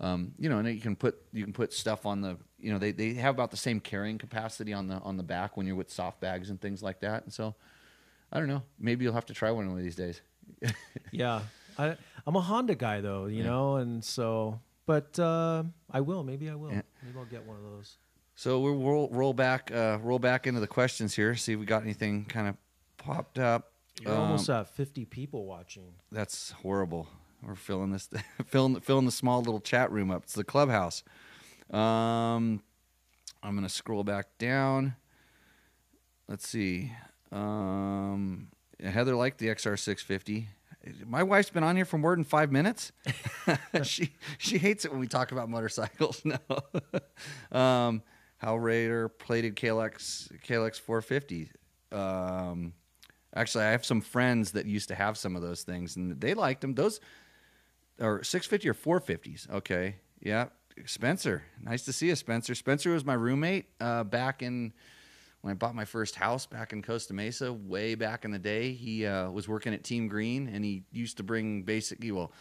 Um, 0.00 0.32
you 0.40 0.48
know, 0.48 0.58
and 0.58 0.68
you 0.68 0.80
can 0.80 0.96
put 0.96 1.22
you 1.32 1.44
can 1.44 1.52
put 1.52 1.72
stuff 1.72 2.04
on 2.04 2.20
the 2.20 2.36
you 2.58 2.72
know 2.72 2.80
they, 2.80 2.90
they 2.90 3.14
have 3.14 3.32
about 3.32 3.52
the 3.52 3.56
same 3.56 3.78
carrying 3.78 4.18
capacity 4.18 4.72
on 4.72 4.88
the 4.88 4.96
on 4.96 5.16
the 5.16 5.22
back 5.22 5.56
when 5.56 5.68
you're 5.68 5.76
with 5.76 5.88
soft 5.88 6.20
bags 6.20 6.50
and 6.50 6.60
things 6.60 6.82
like 6.82 6.98
that. 7.00 7.22
And 7.22 7.32
so, 7.32 7.54
I 8.32 8.40
don't 8.40 8.48
know. 8.48 8.64
Maybe 8.76 9.04
you'll 9.04 9.14
have 9.14 9.26
to 9.26 9.34
try 9.34 9.52
one 9.52 9.68
of 9.68 9.78
these 9.78 9.94
days. 9.94 10.20
Yeah, 11.12 11.42
I 11.78 11.96
I'm 12.26 12.34
a 12.34 12.40
Honda 12.40 12.74
guy 12.74 13.00
though, 13.02 13.26
you 13.26 13.44
know, 13.44 13.76
and 13.76 14.04
so 14.04 14.58
but 14.86 15.18
uh, 15.18 15.64
I 15.90 16.00
will. 16.00 16.22
Maybe 16.24 16.50
I 16.50 16.54
will. 16.54 16.70
Yeah. 16.70 16.82
Maybe 17.02 17.18
I'll 17.18 17.24
get 17.24 17.46
one 17.46 17.56
of 17.56 17.62
those. 17.62 17.96
So 18.36 18.58
we'll 18.60 18.76
roll, 18.76 19.08
roll 19.12 19.32
back, 19.32 19.70
uh, 19.72 19.98
roll 20.02 20.18
back 20.18 20.46
into 20.46 20.60
the 20.60 20.66
questions 20.66 21.14
here. 21.14 21.34
See 21.36 21.52
if 21.52 21.58
we 21.60 21.66
got 21.66 21.82
anything 21.82 22.24
kind 22.24 22.48
of 22.48 22.56
popped 22.98 23.38
up. 23.38 23.72
You're 24.00 24.12
Um, 24.12 24.20
almost 24.22 24.48
at 24.48 24.68
50 24.74 25.04
people 25.04 25.46
watching. 25.46 25.94
That's 26.10 26.50
horrible. 26.50 27.08
We're 27.42 27.54
filling 27.54 27.92
this, 27.92 28.08
filling, 28.46 28.80
filling 28.80 29.04
the 29.04 29.12
small 29.12 29.38
little 29.40 29.60
chat 29.60 29.90
room 29.92 30.10
up. 30.10 30.24
It's 30.24 30.32
the 30.34 30.44
clubhouse. 30.44 31.04
Um, 31.70 32.62
I'm 33.42 33.54
gonna 33.54 33.68
scroll 33.68 34.02
back 34.04 34.36
down. 34.38 34.96
Let's 36.28 36.48
see. 36.48 36.92
Um, 37.30 38.48
Heather 38.82 39.14
liked 39.14 39.38
the 39.38 39.48
XR650. 39.48 40.46
my 41.06 41.22
wife's 41.22 41.50
been 41.50 41.62
on 41.62 41.76
here 41.76 41.84
for 41.84 41.98
more 41.98 42.14
than 42.16 42.24
five 42.24 42.50
minutes. 42.50 42.92
she 43.82 44.12
she 44.38 44.58
hates 44.58 44.84
it 44.84 44.90
when 44.90 45.00
we 45.00 45.06
talk 45.06 45.30
about 45.32 45.48
motorcycles. 45.48 46.22
No, 46.24 46.38
um, 47.58 48.02
Hal 48.44 48.58
Raider 48.58 49.08
plated 49.08 49.56
KLX 49.56 50.30
KLX 50.46 50.78
450. 50.78 51.50
Um, 51.92 52.74
actually, 53.34 53.64
I 53.64 53.70
have 53.70 53.86
some 53.86 54.02
friends 54.02 54.52
that 54.52 54.66
used 54.66 54.88
to 54.88 54.94
have 54.94 55.16
some 55.16 55.34
of 55.34 55.40
those 55.40 55.62
things, 55.62 55.96
and 55.96 56.20
they 56.20 56.34
liked 56.34 56.60
them. 56.60 56.74
Those 56.74 57.00
or 57.98 58.22
650 58.22 58.68
or 58.68 59.00
450s. 59.00 59.50
Okay, 59.50 59.96
yeah. 60.20 60.46
Spencer, 60.84 61.44
nice 61.62 61.84
to 61.84 61.92
see 61.92 62.08
you, 62.08 62.16
Spencer. 62.16 62.54
Spencer 62.54 62.90
was 62.90 63.04
my 63.04 63.14
roommate 63.14 63.66
uh, 63.80 64.04
back 64.04 64.42
in 64.42 64.74
when 65.40 65.52
I 65.52 65.54
bought 65.54 65.74
my 65.74 65.84
first 65.86 66.16
house 66.16 66.44
back 66.44 66.72
in 66.72 66.82
Costa 66.82 67.14
Mesa, 67.14 67.50
way 67.50 67.94
back 67.94 68.26
in 68.26 68.30
the 68.30 68.38
day. 68.38 68.72
He 68.72 69.06
uh, 69.06 69.30
was 69.30 69.48
working 69.48 69.72
at 69.72 69.84
Team 69.84 70.06
Green, 70.06 70.50
and 70.52 70.64
he 70.64 70.82
used 70.92 71.16
to 71.16 71.22
bring 71.22 71.62
basically 71.62 72.12
well, 72.12 72.32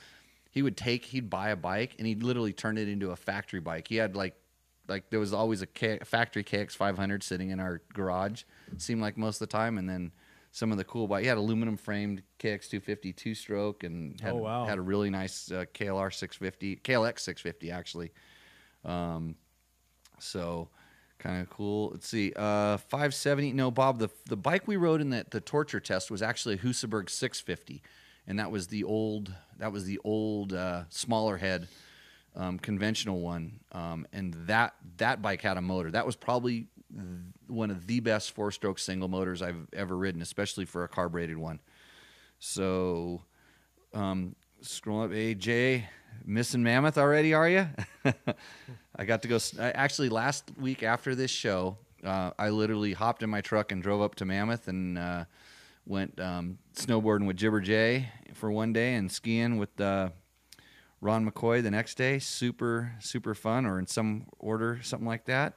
he 0.52 0.64
would 0.64 0.76
take 0.76 1.06
he'd 1.06 1.30
buy 1.30 1.52
a 1.52 1.56
bike 1.56 1.96
and 1.98 2.06
he'd 2.06 2.24
literally 2.24 2.52
turn 2.52 2.78
it 2.78 2.90
into 2.90 3.12
a 3.12 3.16
factory 3.16 3.62
bike. 3.62 3.88
He 3.88 3.96
had 3.96 4.18
like 4.18 4.36
like 4.94 5.10
there 5.10 5.20
was 5.20 5.34
always 5.34 5.62
a 5.62 5.66
K, 5.68 5.98
factory 6.04 6.44
KX 6.44 6.72
500 6.74 7.24
sitting 7.24 7.50
in 7.50 7.60
our 7.60 7.82
garage. 7.94 8.44
Seemed 8.78 9.02
like 9.02 9.18
most 9.18 9.36
of 9.42 9.48
the 9.50 9.52
time, 9.52 9.78
and 9.80 9.90
then 9.90 10.12
some 10.52 10.72
of 10.72 10.78
the 10.78 10.84
cool 10.84 11.08
bike. 11.08 11.24
He 11.24 11.28
had 11.28 11.38
aluminum 11.40 11.78
framed 11.78 12.22
KX 12.40 12.70
250 12.70 13.12
two 13.14 13.34
stroke 13.34 13.84
and 13.84 14.22
had, 14.22 14.34
Oh, 14.34 14.38
wow. 14.38 14.66
had 14.66 14.78
a 14.78 14.82
really 14.82 15.10
nice 15.10 15.52
uh, 15.52 15.66
KLR 15.74 16.14
650 16.14 16.76
KLX 16.84 17.20
650 17.22 17.72
actually. 17.72 18.12
Um, 18.86 19.36
so 20.20 20.70
kind 21.18 21.42
of 21.42 21.50
cool. 21.50 21.90
Let's 21.94 22.08
see. 22.08 22.34
Uh, 22.36 22.78
570. 22.78 23.54
No, 23.54 23.72
Bob. 23.72 23.98
The 24.00 24.10
the 24.28 24.38
bike 24.38 24.68
we 24.68 24.76
rode 24.78 25.02
in 25.02 25.10
the 25.10 25.26
the 25.30 25.42
torture 25.42 25.80
test 25.80 26.12
was 26.12 26.22
actually 26.22 26.56
a 26.56 26.60
Husaberg 26.60 27.10
650, 27.10 27.82
and 28.28 28.38
that 28.40 28.52
was 28.52 28.68
the 28.68 28.84
old 28.84 29.34
that 29.58 29.72
was 29.72 29.86
the 29.86 30.00
old 30.04 30.54
uh, 30.54 30.84
smaller 30.90 31.38
head. 31.38 31.68
Um, 32.36 32.58
conventional 32.58 33.20
one, 33.22 33.60
um, 33.74 34.08
and 34.12 34.34
that 34.48 34.74
that 34.98 35.22
bike 35.22 35.42
had 35.42 35.58
a 35.58 35.62
motor. 35.62 35.92
That 35.92 36.04
was 36.04 36.16
probably 36.16 36.68
one 37.48 37.72
of 37.72 37.88
the 37.88 38.00
best 38.00 38.32
four-stroke 38.32 38.80
single 38.80 39.08
motors 39.08 39.42
I've 39.42 39.68
ever 39.74 39.96
ridden, 39.98 40.22
especially 40.22 40.66
for 40.66 40.84
a 40.84 40.88
carbureted 40.88 41.38
one. 41.38 41.60
So, 42.40 43.22
um, 43.94 44.36
scroll 44.62 45.04
up, 45.04 45.12
AJ, 45.12 45.86
missing 46.26 46.64
Mammoth 46.64 46.98
already? 46.98 47.34
Are 47.34 47.50
you? 47.50 47.68
I 48.96 49.06
got 49.06 49.22
to 49.24 49.28
go. 49.28 49.40
Actually, 49.60 50.10
last 50.10 50.52
week 50.60 50.84
after 50.84 51.16
this 51.16 51.32
show, 51.32 51.78
uh, 52.04 52.32
I 52.38 52.50
literally 52.50 52.94
hopped 52.94 53.24
in 53.24 53.30
my 53.30 53.42
truck 53.42 53.72
and 53.72 53.82
drove 53.82 54.02
up 54.02 54.16
to 54.16 54.26
Mammoth 54.26 54.68
and 54.68 54.98
uh, 54.98 55.26
went 55.86 56.20
um, 56.20 56.58
snowboarding 56.76 57.28
with 57.28 57.38
Jibber 57.38 57.62
Jay 57.62 58.10
for 58.34 58.52
one 58.52 58.74
day 58.74 58.96
and 58.96 59.12
skiing 59.12 59.58
with 59.58 59.80
uh, 59.80 60.10
Ron 61.04 61.30
McCoy 61.30 61.62
the 61.62 61.70
next 61.70 61.96
day. 61.96 62.18
Super, 62.18 62.94
super 63.00 63.36
fun, 63.36 63.66
or 63.66 63.78
in 63.78 63.88
some 63.88 64.28
order, 64.40 64.80
something 64.82 65.08
like 65.08 65.26
that. 65.26 65.54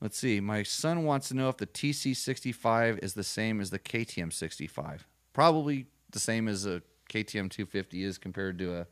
Let's 0.00 0.18
see. 0.18 0.40
My 0.40 0.62
son 0.62 1.04
wants 1.04 1.28
to 1.28 1.34
know 1.34 1.48
if 1.50 1.58
the 1.58 1.66
TC65 1.66 3.04
is 3.04 3.14
the 3.14 3.22
same 3.22 3.60
as 3.60 3.70
the 3.70 3.78
KTM 3.78 4.32
65. 4.32 5.06
Probably 5.34 5.86
the 6.10 6.18
same 6.18 6.48
as 6.48 6.66
a 6.66 6.82
KTM 7.10 7.50
250 7.50 8.02
is 8.02 8.18
compared 8.18 8.58
to 8.58 8.80
a 8.80 8.86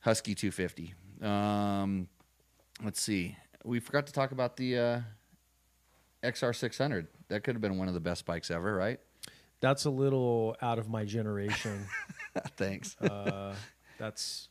Husky 0.00 0.34
250. 0.34 0.94
Um, 1.22 2.08
let's 2.82 3.00
see. 3.00 3.36
We 3.64 3.80
forgot 3.80 4.06
to 4.06 4.12
talk 4.12 4.32
about 4.32 4.56
the 4.56 4.78
uh, 4.78 5.00
XR600. 6.22 7.06
That 7.28 7.44
could 7.44 7.54
have 7.54 7.62
been 7.62 7.78
one 7.78 7.88
of 7.88 7.94
the 7.94 8.00
best 8.00 8.24
bikes 8.24 8.50
ever, 8.50 8.74
right? 8.74 8.98
That's 9.60 9.84
a 9.84 9.90
little 9.90 10.56
out 10.62 10.78
of 10.78 10.88
my 10.88 11.04
generation. 11.04 11.86
Thanks. 12.56 13.00
uh, 13.00 13.54
that's 13.98 14.48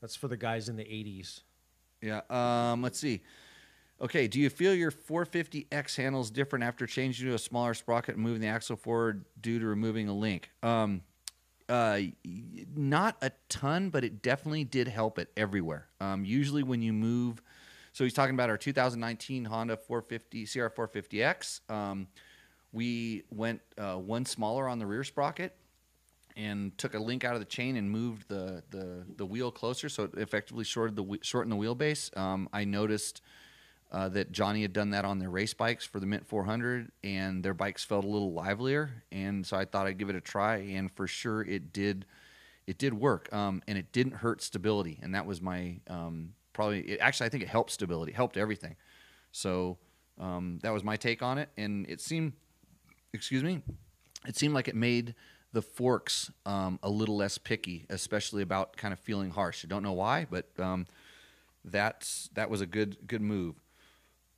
that's 0.00 0.16
for 0.16 0.28
the 0.28 0.36
guys 0.36 0.68
in 0.68 0.76
the 0.76 0.84
'80s. 0.84 1.42
Yeah. 2.02 2.20
Um, 2.30 2.82
let's 2.82 2.98
see. 2.98 3.22
Okay. 4.00 4.28
Do 4.28 4.40
you 4.40 4.48
feel 4.50 4.74
your 4.74 4.90
450X 4.90 5.96
handles 5.96 6.30
different 6.30 6.64
after 6.64 6.86
changing 6.86 7.28
to 7.28 7.34
a 7.34 7.38
smaller 7.38 7.74
sprocket 7.74 8.14
and 8.14 8.24
moving 8.24 8.40
the 8.40 8.46
axle 8.46 8.76
forward 8.76 9.24
due 9.40 9.58
to 9.58 9.66
removing 9.66 10.08
a 10.08 10.14
link? 10.14 10.50
Um, 10.62 11.02
uh, 11.68 12.00
not 12.74 13.16
a 13.22 13.30
ton, 13.48 13.90
but 13.90 14.02
it 14.02 14.22
definitely 14.22 14.64
did 14.64 14.88
help 14.88 15.18
it 15.18 15.30
everywhere. 15.36 15.86
Um, 16.00 16.24
usually 16.24 16.64
when 16.64 16.82
you 16.82 16.92
move, 16.92 17.40
so 17.92 18.02
he's 18.02 18.14
talking 18.14 18.34
about 18.34 18.50
our 18.50 18.56
2019 18.56 19.44
Honda 19.44 19.76
450 19.76 20.46
CRF450X. 20.46 21.70
Um, 21.70 22.08
we 22.72 23.22
went 23.30 23.60
uh, 23.78 23.94
one 23.96 24.24
smaller 24.24 24.66
on 24.66 24.78
the 24.78 24.86
rear 24.86 25.04
sprocket 25.04 25.54
and 26.36 26.76
took 26.78 26.94
a 26.94 26.98
link 26.98 27.24
out 27.24 27.34
of 27.34 27.40
the 27.40 27.46
chain 27.46 27.76
and 27.76 27.90
moved 27.90 28.28
the 28.28 28.62
the, 28.70 29.04
the 29.16 29.26
wheel 29.26 29.50
closer, 29.50 29.88
so 29.88 30.04
it 30.04 30.14
effectively 30.14 30.64
shorted 30.64 30.96
the 30.96 31.18
shortened 31.22 31.52
the 31.52 31.56
wheelbase. 31.56 32.16
Um, 32.16 32.48
I 32.52 32.64
noticed 32.64 33.22
uh, 33.92 34.08
that 34.10 34.32
Johnny 34.32 34.62
had 34.62 34.72
done 34.72 34.90
that 34.90 35.04
on 35.04 35.18
their 35.18 35.30
race 35.30 35.54
bikes 35.54 35.84
for 35.84 36.00
the 36.00 36.06
Mint 36.06 36.26
400, 36.26 36.92
and 37.02 37.42
their 37.42 37.54
bikes 37.54 37.84
felt 37.84 38.04
a 38.04 38.08
little 38.08 38.32
livelier, 38.32 39.02
and 39.10 39.44
so 39.46 39.56
I 39.56 39.64
thought 39.64 39.86
I'd 39.86 39.98
give 39.98 40.10
it 40.10 40.16
a 40.16 40.20
try, 40.20 40.56
and 40.56 40.90
for 40.90 41.06
sure 41.06 41.42
it 41.42 41.72
did. 41.72 42.06
It 42.66 42.78
did 42.78 42.94
work, 42.94 43.32
um, 43.32 43.62
and 43.66 43.76
it 43.76 43.90
didn't 43.90 44.12
hurt 44.12 44.42
stability, 44.42 45.00
and 45.02 45.14
that 45.16 45.26
was 45.26 45.40
my 45.40 45.80
um, 45.88 46.34
probably. 46.52 46.82
It, 46.82 47.00
actually, 47.00 47.26
I 47.26 47.28
think 47.30 47.42
it 47.42 47.48
helped 47.48 47.72
stability, 47.72 48.12
helped 48.12 48.36
everything. 48.36 48.76
So 49.32 49.78
um, 50.20 50.60
that 50.62 50.72
was 50.72 50.84
my 50.84 50.96
take 50.96 51.20
on 51.20 51.38
it, 51.38 51.48
and 51.56 51.84
it 51.88 52.00
seemed 52.00 52.34
excuse 53.12 53.42
me, 53.42 53.62
it 54.26 54.36
seemed 54.36 54.54
like 54.54 54.68
it 54.68 54.74
made 54.74 55.14
the 55.52 55.62
forks 55.62 56.30
um, 56.46 56.78
a 56.82 56.88
little 56.90 57.16
less 57.16 57.38
picky, 57.38 57.86
especially 57.90 58.42
about 58.42 58.76
kind 58.76 58.92
of 58.92 59.00
feeling 59.00 59.30
harsh. 59.30 59.64
I 59.64 59.68
don't 59.68 59.82
know 59.82 59.92
why, 59.92 60.26
but 60.30 60.46
um, 60.58 60.86
that's 61.64 62.30
that 62.34 62.48
was 62.50 62.60
a 62.60 62.66
good 62.66 62.96
good 63.06 63.22
move. 63.22 63.56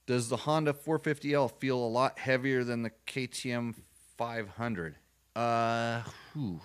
Does 0.07 0.29
the 0.29 0.39
Honda 0.39 0.73
450L 0.73 1.51
feel 1.59 1.79
a 1.79 1.87
lot 1.87 2.19
heavier 2.19 2.65
than 2.65 2.83
the 2.83 2.91
KTM 3.07 3.75
500? 4.19 4.97
Uh, 5.37 6.03
whew. 6.33 6.61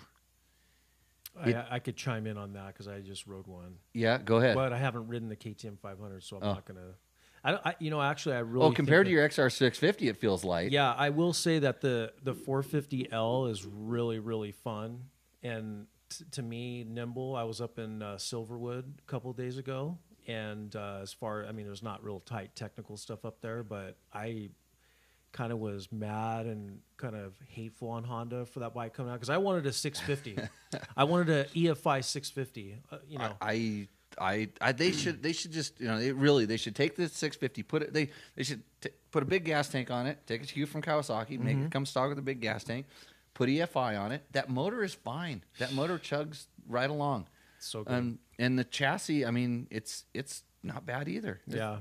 It- 1.46 1.54
I, 1.54 1.76
I 1.76 1.78
could 1.78 1.96
chime 1.96 2.26
in 2.26 2.36
on 2.36 2.54
that 2.54 2.68
because 2.68 2.88
I 2.88 3.00
just 3.00 3.26
rode 3.28 3.46
one, 3.46 3.76
yeah, 3.94 4.18
go 4.18 4.38
ahead. 4.38 4.56
but 4.56 4.72
I 4.72 4.78
haven't 4.78 5.06
ridden 5.06 5.28
the 5.28 5.36
KTM 5.36 5.78
500, 5.78 6.24
so 6.24 6.36
I'm 6.38 6.42
Oh. 6.42 6.54
not 6.54 6.64
gonna. 6.64 6.94
I, 7.44 7.50
don't- 7.52 7.66
I 7.66 7.74
you 7.78 7.90
know, 7.90 8.00
actually, 8.02 8.36
I 8.36 8.40
really 8.40 8.64
oh, 8.64 8.68
think 8.68 8.76
compared 8.76 9.06
that- 9.06 9.10
to 9.10 9.14
your 9.14 9.28
XR650, 9.28 10.08
it 10.08 10.16
feels 10.16 10.44
light. 10.44 10.70
Yeah, 10.72 10.92
I 10.92 11.10
will 11.10 11.32
say 11.32 11.58
that 11.60 11.80
the 11.80 12.12
the 12.22 12.34
450L 12.34 13.50
is 13.50 13.64
really 13.64 14.18
really 14.18 14.52
fun 14.52 15.04
and 15.42 15.86
t- 16.10 16.24
to 16.32 16.42
me 16.42 16.84
nimble. 16.84 17.36
I 17.36 17.44
was 17.44 17.60
up 17.60 17.78
in 17.78 18.02
uh, 18.02 18.16
Silverwood 18.16 18.84
a 18.98 19.02
couple 19.10 19.32
days 19.32 19.58
ago, 19.58 19.98
and 20.26 20.74
uh, 20.74 20.98
as 21.02 21.12
far 21.12 21.44
I 21.46 21.52
mean, 21.52 21.66
there's 21.66 21.82
not 21.82 22.02
real 22.04 22.20
tight 22.20 22.54
technical 22.56 22.96
stuff 22.96 23.24
up 23.24 23.40
there, 23.40 23.62
but 23.62 23.96
I 24.12 24.50
kind 25.30 25.52
of 25.52 25.58
was 25.58 25.92
mad 25.92 26.46
and 26.46 26.78
kind 26.96 27.14
of 27.14 27.34
hateful 27.48 27.90
on 27.90 28.02
Honda 28.02 28.46
for 28.46 28.60
that 28.60 28.72
bike 28.72 28.94
coming 28.94 29.12
out 29.12 29.16
because 29.16 29.28
I 29.30 29.36
wanted 29.36 29.66
a 29.66 29.72
650. 29.72 30.48
I 30.96 31.04
wanted 31.04 31.28
a 31.28 31.44
EFI 31.50 32.02
650. 32.02 32.76
Uh, 32.90 32.96
you 33.06 33.18
know, 33.18 33.36
I, 33.40 33.50
I, 33.52 33.88
I, 34.20 34.48
they 34.72 34.92
should, 34.92 35.22
they 35.22 35.32
should 35.32 35.52
just, 35.52 35.80
you 35.80 35.86
know, 35.88 35.98
they 35.98 36.12
really, 36.12 36.44
they 36.44 36.56
should 36.56 36.74
take 36.76 36.96
the 36.96 37.08
650, 37.08 37.62
put 37.62 37.82
it, 37.82 37.92
they, 37.92 38.10
they 38.36 38.42
should 38.42 38.62
t- 38.80 38.90
put 39.10 39.22
a 39.22 39.26
big 39.26 39.44
gas 39.44 39.68
tank 39.68 39.90
on 39.90 40.06
it, 40.06 40.18
take 40.26 40.42
a 40.42 40.46
cue 40.46 40.66
from 40.66 40.82
Kawasaki, 40.82 41.38
make 41.38 41.56
it 41.58 41.70
come 41.70 41.86
stock 41.86 42.08
with 42.08 42.18
a 42.18 42.22
big 42.22 42.40
gas 42.40 42.64
tank, 42.64 42.86
put 43.34 43.48
EFI 43.48 44.00
on 44.00 44.12
it. 44.12 44.24
That 44.32 44.48
motor 44.50 44.82
is 44.82 44.94
fine. 44.94 45.44
That 45.58 45.72
motor 45.72 45.98
chugs 45.98 46.46
right 46.68 46.90
along. 46.90 47.26
so 47.58 47.84
good. 47.84 47.92
Um, 47.94 48.18
and 48.38 48.58
the 48.58 48.64
chassis, 48.64 49.24
I 49.24 49.30
mean, 49.30 49.66
it's, 49.70 50.04
it's 50.14 50.42
not 50.62 50.84
bad 50.86 51.08
either. 51.08 51.40
yeah. 51.46 51.80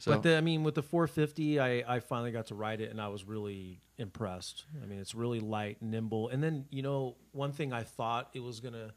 So, 0.00 0.10
but 0.10 0.22
the, 0.22 0.36
I 0.36 0.42
mean, 0.42 0.64
with 0.64 0.74
the 0.74 0.82
450, 0.82 1.60
I, 1.60 1.96
I 1.96 2.00
finally 2.00 2.30
got 2.30 2.48
to 2.48 2.54
ride 2.54 2.82
it, 2.82 2.90
and 2.90 3.00
I 3.00 3.08
was 3.08 3.24
really 3.24 3.80
impressed. 3.96 4.64
I 4.82 4.86
mean, 4.86 4.98
it's 4.98 5.14
really 5.14 5.40
light, 5.40 5.80
nimble, 5.80 6.28
and 6.28 6.42
then 6.42 6.66
you 6.68 6.82
know, 6.82 7.16
one 7.32 7.52
thing 7.52 7.72
I 7.72 7.84
thought 7.84 8.28
it 8.34 8.40
was 8.40 8.60
gonna 8.60 8.92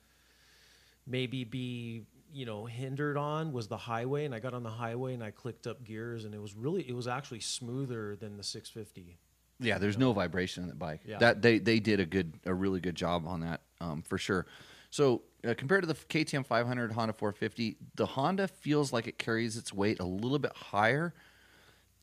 maybe 1.06 1.44
be 1.46 2.04
you 2.34 2.46
know 2.46 2.66
hindered 2.66 3.18
on 3.18 3.54
was 3.54 3.68
the 3.68 3.78
highway, 3.78 4.26
and 4.26 4.34
I 4.34 4.40
got 4.40 4.54
on 4.54 4.64
the 4.64 4.70
highway 4.70 5.14
and 5.14 5.24
I 5.24 5.32
clicked 5.32 5.68
up 5.68 5.84
gears, 5.84 6.26
and 6.26 6.34
it 6.34 6.42
was 6.42 6.56
really 6.56 6.88
it 6.88 6.96
was 6.96 7.08
actually 7.08 7.40
smoother 7.40 8.16
than 8.16 8.38
the 8.38 8.44
650. 8.44 9.18
Yeah, 9.60 9.80
there's 9.80 9.98
no 9.98 10.14
vibration 10.14 10.64
in 10.64 10.70
the 10.70 10.76
bike. 10.76 11.02
Yeah. 11.06 11.18
That 11.18 11.42
they 11.42 11.60
they 11.60 11.80
did 11.80 12.00
a 12.00 12.06
good 12.06 12.34
a 12.46 12.54
really 12.54 12.80
good 12.80 12.96
job 12.96 13.26
on 13.28 13.42
that 13.42 13.62
um, 13.82 14.02
for 14.02 14.18
sure. 14.18 14.46
So 14.90 15.24
uh, 15.46 15.54
compared 15.58 15.84
to 15.84 15.88
the 15.88 15.96
KTM 15.96 16.46
500 16.46 16.92
Honda 16.92 17.14
450, 17.14 17.78
the 17.96 18.06
Honda 18.06 18.48
feels 18.48 18.94
like 18.94 19.08
it 19.08 19.18
carries 19.18 19.58
its 19.58 19.74
weight 19.74 20.00
a 20.00 20.06
little 20.06 20.40
bit 20.40 20.56
higher, 20.56 21.14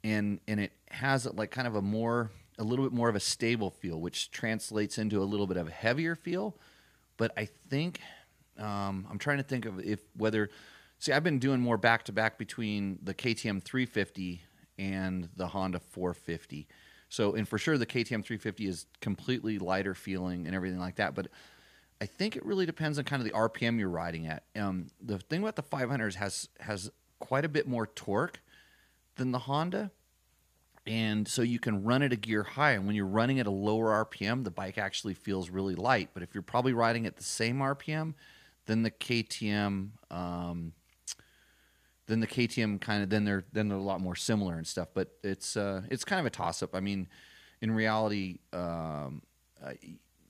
and 0.03 0.41
and 0.49 0.61
it 0.61 0.73
has 0.91 1.27
like 1.27 1.51
kind 1.51 1.67
of 1.67 1.77
a 1.77 1.83
more 1.83 2.31
a 2.59 2.65
little 2.65 2.85
bit 2.85 2.93
more 2.93 3.09
of 3.09 3.17
a 3.17 3.21
stable 3.21 3.71
feel, 3.71 4.01
which 4.01 4.31
translates 4.31 4.99
into 4.99 5.23
a 5.23 5.25
little 5.25 5.47
bit 5.47 5.57
of 5.57 5.69
a 5.69 5.73
heavier 5.73 6.15
feel. 6.15 6.57
But 7.17 7.33
I 7.37 7.47
think 7.47 8.01
um, 8.59 9.07
I'm 9.11 9.19
trying 9.19 9.39
to 9.39 9.43
think 9.43 9.67
of 9.67 9.81
if 9.81 10.01
whether 10.17 10.51
see 10.99 11.13
I've 11.13 11.25
been 11.25 11.39
doing 11.39 11.61
more 11.61 11.77
back 11.77 12.05
to 12.05 12.13
back 12.13 12.39
between 12.39 12.99
the 13.03 13.15
KTM 13.15 13.63
350 13.63 14.43
and 14.79 15.29
the 15.37 15.49
Honda 15.49 15.81
450. 15.81 16.67
So 17.09 17.35
and 17.35 17.49
for 17.49 17.59
sure 17.59 17.79
the 17.79 17.87
KTM 17.87 18.25
350 18.25 18.67
is 18.67 18.87
completely 19.01 19.59
lighter 19.59 19.95
feeling 19.95 20.47
and 20.47 20.55
everything 20.55 20.81
like 20.81 20.97
that. 20.97 21.15
But 21.15 21.29
I 22.01 22.07
think 22.07 22.37
it 22.37 22.45
really 22.45 22.67
depends 22.67 22.99
on 22.99 23.05
kind 23.05 23.21
of 23.23 23.27
the 23.27 23.35
RPM 23.35 23.79
you're 23.79 23.89
riding 23.89 24.27
at. 24.27 24.45
Um, 24.57 24.89
the 25.01 25.19
thing 25.19 25.43
about 25.43 25.57
the 25.57 25.63
500s 25.63 26.15
has 26.15 26.49
has 26.61 26.91
quite 27.19 27.45
a 27.45 27.49
bit 27.49 27.67
more 27.67 27.87
torque 27.87 28.41
than 29.17 29.31
the 29.31 29.39
Honda, 29.41 29.91
and 30.87 31.27
so 31.27 31.43
you 31.43 31.59
can 31.59 31.85
run 31.85 32.03
it 32.03 32.13
a 32.13 32.17
gear 32.17 32.43
high. 32.43 32.73
And 32.73 32.87
when 32.87 32.95
you're 32.95 33.07
running 33.07 33.41
at 33.41 33.47
a 33.47 33.51
lower 33.51 34.05
RPM, 34.05 34.45
the 34.45 34.51
bike 34.51 34.77
actually 34.77 35.15
feels 35.15 35.51
really 35.51 35.75
light. 35.75 36.11
But 36.13 36.23
if 36.23 36.35
you're 36.35 36.43
probably 36.43 36.73
riding 36.73 37.07
at 37.07 37.17
the 37.17 37.23
same 37.23 37.59
RPM, 37.59 38.15
then 38.67 38.83
the 38.83 38.91
KTM, 38.91 39.91
um, 40.11 40.73
then 42.07 42.21
the 42.21 42.27
KTM 42.27 42.81
kind 42.81 43.03
of 43.03 43.11
then 43.11 43.25
they're 43.25 43.45
then 43.53 43.69
they're 43.69 43.79
a 43.79 43.83
lot 43.83 44.01
more 44.01 44.17
similar 44.17 44.55
and 44.55 44.67
stuff. 44.67 44.89
But 44.95 45.11
it's 45.23 45.57
uh, 45.57 45.83
it's 45.91 46.05
kind 46.05 46.21
of 46.21 46.27
a 46.27 46.31
toss 46.31 46.63
up. 46.63 46.75
I 46.75 46.81
mean, 46.81 47.09
in 47.61 47.71
reality. 47.71 48.39
Um, 48.53 49.23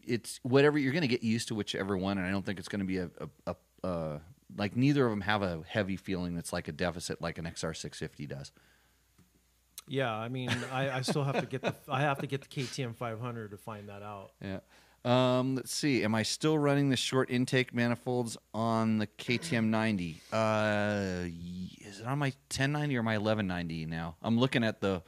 it's 0.06 0.38
whatever 0.42 0.78
you're 0.78 0.92
going 0.92 1.02
to 1.02 1.08
get 1.08 1.22
used 1.22 1.48
to 1.48 1.54
whichever 1.54 1.96
one 1.96 2.18
and 2.18 2.26
i 2.26 2.30
don't 2.30 2.44
think 2.44 2.58
it's 2.58 2.68
going 2.68 2.80
to 2.80 2.86
be 2.86 2.98
a, 2.98 3.08
a, 3.18 3.28
a 3.46 3.56
uh, 3.86 4.18
like 4.56 4.76
neither 4.76 5.04
of 5.04 5.10
them 5.10 5.22
have 5.22 5.42
a 5.42 5.62
heavy 5.66 5.96
feeling 5.96 6.34
that's 6.34 6.52
like 6.52 6.68
a 6.68 6.72
deficit 6.72 7.20
like 7.20 7.38
an 7.38 7.44
xr650 7.46 8.28
does 8.28 8.52
Yeah, 9.86 10.14
I 10.14 10.28
mean, 10.28 10.50
I, 10.72 10.90
I 10.90 11.00
still 11.02 11.24
have 11.24 11.40
to 11.40 11.46
get 11.46 11.62
the 11.62 11.74
I 11.88 12.00
have 12.00 12.18
to 12.20 12.26
get 12.26 12.40
the 12.40 12.48
KTM 12.48 12.96
500 12.96 13.50
to 13.50 13.56
find 13.58 13.88
that 13.88 14.02
out. 14.02 14.30
yeah 14.40 14.60
um, 15.04 15.56
let's 15.56 15.74
see 15.74 16.02
am 16.02 16.14
i 16.14 16.22
still 16.22 16.58
running 16.58 16.90
the 16.90 16.96
short 16.96 17.30
intake 17.30 17.74
manifolds 17.74 18.36
on 18.52 18.98
the 18.98 19.06
ktm 19.06 19.66
90 19.66 20.20
uh, 20.32 21.24
is 21.86 22.00
it 22.00 22.06
on 22.06 22.18
my 22.18 22.28
1090 22.48 22.96
or 22.96 23.02
my 23.02 23.18
1190 23.18 23.86
now 23.86 24.16
i'm 24.22 24.38
looking 24.38 24.64
at 24.64 24.80
the 24.80 25.02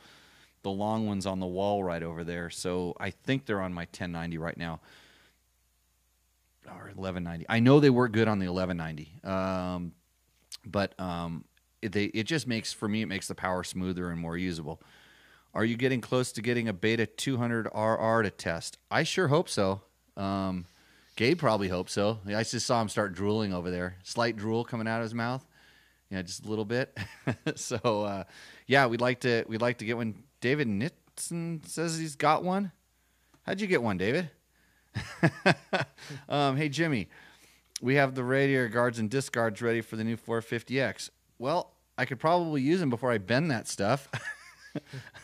the 0.63 0.71
long 0.71 1.07
ones 1.07 1.27
on 1.27 1.41
the 1.41 1.47
wall 1.47 1.83
right 1.85 2.03
over 2.03 2.25
there 2.25 2.51
so 2.51 2.95
i 2.99 3.11
think 3.11 3.47
they're 3.47 3.63
on 3.63 3.73
my 3.73 3.83
1090 3.83 4.39
right 4.39 4.57
now 4.57 4.81
or 6.69 6.93
1190. 6.95 7.47
I 7.49 7.61
know 7.61 7.81
they 7.81 7.91
work 7.91 8.13
good 8.13 8.29
on 8.29 8.39
the 8.39 8.49
1190, 8.49 9.21
um, 9.29 9.93
but 10.65 10.99
um, 11.01 11.45
it, 11.83 11.93
they, 11.93 12.05
it 12.07 12.25
just 12.25 12.47
makes 12.47 12.73
for 12.73 12.89
me 12.89 13.03
it 13.03 13.07
makes 13.07 13.29
the 13.29 13.35
power 13.35 13.65
smoother 13.65 14.11
and 14.11 14.21
more 14.21 14.37
usable. 14.37 14.83
Are 15.55 15.65
you 15.65 15.77
getting 15.77 16.01
close 16.01 16.33
to 16.33 16.43
getting 16.43 16.69
a 16.69 16.73
Beta 16.73 17.07
200 17.07 17.69
RR 17.75 18.23
to 18.23 18.31
test? 18.31 18.79
I 18.91 19.05
sure 19.05 19.29
hope 19.29 19.49
so. 19.49 19.83
Um, 20.17 20.67
Gabe 21.17 21.39
probably 21.39 21.69
hopes 21.69 21.93
so. 21.93 22.19
I 22.27 22.43
just 22.43 22.67
saw 22.67 22.81
him 22.81 22.89
start 22.89 23.15
drooling 23.15 23.55
over 23.55 23.71
there, 23.71 23.97
slight 24.03 24.37
drool 24.37 24.65
coming 24.65 24.87
out 24.87 24.99
of 24.99 25.05
his 25.05 25.15
mouth. 25.15 25.47
Yeah, 26.11 26.23
just 26.23 26.45
a 26.45 26.49
little 26.49 26.65
bit. 26.65 26.97
so 27.57 27.77
uh, 27.77 28.25
yeah, 28.67 28.87
we'd 28.87 29.01
like 29.01 29.21
to 29.21 29.45
we'd 29.49 29.63
like 29.63 29.79
to 29.79 29.85
get 29.85 29.97
one. 29.97 30.23
David 30.41 30.69
Nitson 30.69 31.67
says 31.67 31.99
he's 31.99 32.17
got 32.17 32.45
one. 32.45 32.71
How'd 33.45 33.61
you 33.61 33.67
get 33.67 33.83
one, 33.83 33.97
David? 33.97 34.31
um, 36.29 36.57
hey 36.57 36.69
Jimmy, 36.69 37.09
we 37.81 37.97
have 37.97 38.15
the 38.15 38.25
radiator 38.25 38.69
guards 38.69 38.99
and 38.99 39.11
disc 39.11 39.33
guards 39.33 39.61
ready 39.63 39.81
for 39.81 39.97
the 39.97 40.05
new 40.05 40.17
450X. 40.17 41.11
Well, 41.39 41.73
I 41.99 42.05
could 42.05 42.19
probably 42.19 42.63
use 42.63 42.81
them 42.81 42.91
before 42.91 43.11
I 43.11 43.19
bend 43.19 43.51
that 43.51 43.69
stuff. 43.69 44.09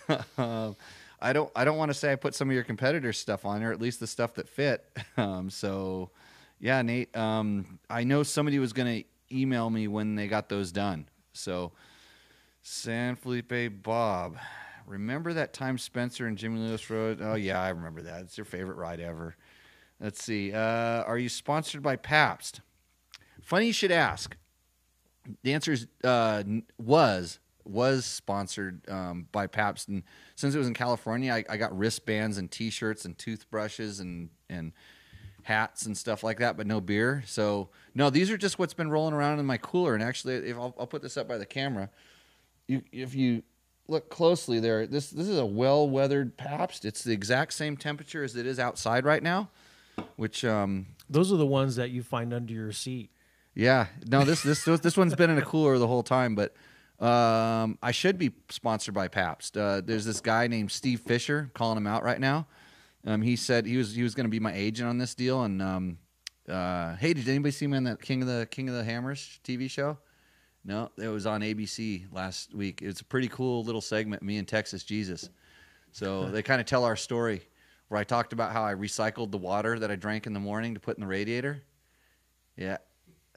um, 0.39 0.77
I 1.23 1.33
don't. 1.33 1.51
I 1.55 1.65
don't 1.65 1.79
want 1.79 1.91
to 1.91 1.95
say 1.95 2.13
I 2.13 2.17
put 2.17 2.35
some 2.35 2.49
of 2.49 2.55
your 2.55 2.65
competitors' 2.65 3.19
stuff 3.19 3.45
on 3.45 3.61
there, 3.61 3.73
at 3.73 3.81
least 3.81 4.01
the 4.01 4.07
stuff 4.07 4.35
that 4.35 4.49
fit. 4.49 4.85
Um, 5.17 5.51
so, 5.51 6.11
yeah, 6.59 6.81
Nate. 6.81 7.15
Um, 7.17 7.79
I 7.91 8.03
know 8.03 8.23
somebody 8.23 8.59
was 8.59 8.73
going 8.73 9.03
to 9.03 9.37
email 9.37 9.69
me 9.69 9.89
when 9.89 10.15
they 10.15 10.27
got 10.27 10.49
those 10.49 10.73
done. 10.73 11.07
So, 11.35 11.73
San 12.63 13.15
Felipe 13.15 13.83
Bob, 13.83 14.39
remember 14.87 15.35
that 15.35 15.53
time 15.53 15.77
Spencer 15.77 16.27
and 16.27 16.39
Jimmy 16.39 16.61
Lewis 16.61 16.89
rode? 16.89 17.21
Oh 17.21 17.35
yeah, 17.35 17.61
I 17.61 17.69
remember 17.69 18.03
that. 18.03 18.23
It's 18.23 18.39
your 18.39 18.47
favorite 18.47 18.77
ride 18.77 19.01
ever. 19.01 19.37
Let's 20.01 20.25
see. 20.25 20.53
Uh, 20.53 21.03
are 21.05 21.19
you 21.19 21.29
sponsored 21.29 21.83
by 21.83 21.97
Pabst? 21.97 22.61
Funny 23.43 23.67
you 23.67 23.73
should 23.73 23.93
ask. 23.93 24.37
The 25.43 25.53
answer 25.53 25.73
is 25.73 25.87
uh, 26.03 26.43
was 26.79 27.39
was 27.65 28.05
sponsored 28.05 28.89
um, 28.89 29.27
by 29.33 29.47
Pabst, 29.47 29.89
and 29.89 30.03
since 30.35 30.55
it 30.55 30.59
was 30.59 30.69
in 30.69 30.75
California, 30.75 31.33
I, 31.33 31.45
I 31.49 31.57
got 31.57 31.77
wristbands 31.77 32.39
and 32.39 32.51
T-shirts 32.51 33.05
and 33.05 33.17
toothbrushes 33.17 34.01
and 34.01 34.31
and 34.49 34.73
hats 35.45 35.87
and 35.87 35.97
stuff 35.97 36.23
like 36.23 36.39
that, 36.39 36.57
but 36.57 36.67
no 36.67 36.81
beer. 36.81 37.23
So 37.27 37.69
no, 37.95 38.11
these 38.11 38.31
are 38.31 38.37
just 38.37 38.59
what's 38.59 38.75
been 38.75 38.91
rolling 38.91 39.15
around 39.15 39.39
in 39.41 39.47
my 39.47 39.57
cooler. 39.57 39.95
And 39.95 40.03
actually, 40.03 40.35
if 40.35 40.57
I'll, 40.57 40.75
I'll 40.79 40.87
put 40.87 41.03
this 41.03 41.17
up 41.17 41.27
by 41.29 41.39
the 41.39 41.47
camera, 41.47 41.91
you 42.69 42.83
if 42.93 43.15
you 43.15 43.43
look 43.89 44.09
closely 44.09 44.61
there, 44.61 44.87
this 44.87 45.11
this 45.11 45.29
is 45.29 45.39
a 45.39 45.47
well 45.47 45.89
weathered 45.89 46.37
Pabst. 46.37 46.85
It's 46.85 47.03
the 47.03 47.13
exact 47.13 47.55
same 47.55 47.77
temperature 47.77 48.23
as 48.23 48.37
it 48.37 48.47
is 48.47 48.59
outside 48.59 49.05
right 49.05 49.23
now, 49.23 49.51
which 50.17 50.45
um, 50.45 50.87
Those 51.11 51.33
are 51.33 51.37
the 51.37 51.47
ones 51.47 51.77
that 51.77 51.91
you 51.91 52.03
find 52.03 52.33
under 52.33 52.53
your 52.53 52.73
seat. 52.73 53.11
yeah, 53.55 53.87
no, 54.07 54.25
this 54.25 54.43
this 54.43 54.65
this 54.65 54.97
one's 54.97 55.15
been 55.15 55.31
in 55.31 55.39
a 55.39 55.43
cooler 55.43 55.77
the 55.79 55.89
whole 55.89 56.05
time, 56.05 56.35
but 56.35 56.55
um, 57.03 57.79
I 57.83 57.91
should 57.91 58.17
be 58.17 58.33
sponsored 58.49 58.95
by 58.95 59.09
Pabst. 59.09 59.57
Uh, 59.57 59.81
there's 59.85 60.05
this 60.05 60.21
guy 60.21 60.47
named 60.47 60.71
Steve 60.71 61.01
Fisher 61.01 61.51
calling 61.53 61.77
him 61.77 61.87
out 61.87 62.05
right 62.05 62.21
now. 62.21 62.47
Um, 63.05 63.23
he 63.23 63.35
said 63.35 63.67
he 63.67 63.77
was 63.77 63.95
he 63.95 64.05
was 64.05 64.15
going 64.15 64.27
to 64.27 64.31
be 64.31 64.39
my 64.39 64.55
agent 64.55 64.89
on 64.89 64.99
this 64.99 65.15
deal, 65.15 65.43
and 65.43 65.61
um, 65.61 65.99
uh, 66.49 66.95
hey, 66.97 67.13
did 67.13 67.29
anybody 67.29 67.51
see 67.51 67.67
me 67.67 67.77
on 67.77 67.85
that 67.85 68.01
King 68.01 68.23
of 68.23 68.29
the 68.29 68.47
King 68.51 68.69
of 68.69 68.77
the 68.77 68.85
Hammers 68.85 69.41
TV 69.45 69.69
show? 69.69 69.99
No, 70.65 70.91
it 70.97 71.09
was 71.09 71.27
on 71.27 71.41
ABC 71.41 72.07
last 72.13 72.55
week. 72.55 72.83
It's 72.83 73.01
a 73.01 73.05
pretty 73.05 73.27
cool 73.27 73.65
little 73.65 73.81
segment, 73.81 74.23
me 74.23 74.39
and 74.39 74.47
Texas 74.47 74.85
Jesus. 74.85 75.29
So 75.91 76.27
they 76.31 76.43
kind 76.43 76.61
of 76.61 76.67
tell 76.69 76.85
our 76.85 76.95
story, 76.95 77.43
where 77.89 78.01
I 78.01 78.05
talked 78.05 78.33
about 78.33 78.53
how 78.53 78.65
I 78.65 78.75
recycled 78.75 79.33
the 79.33 79.39
water 79.39 79.81
that 79.81 79.91
I 79.91 79.97
drank 79.97 80.29
in 80.29 80.35
the 80.35 80.41
morning 80.41 80.75
to 80.75 80.81
put 80.81 80.97
in 80.97 81.01
the 81.01 81.09
radiator. 81.09 81.65
Yeah, 82.57 82.79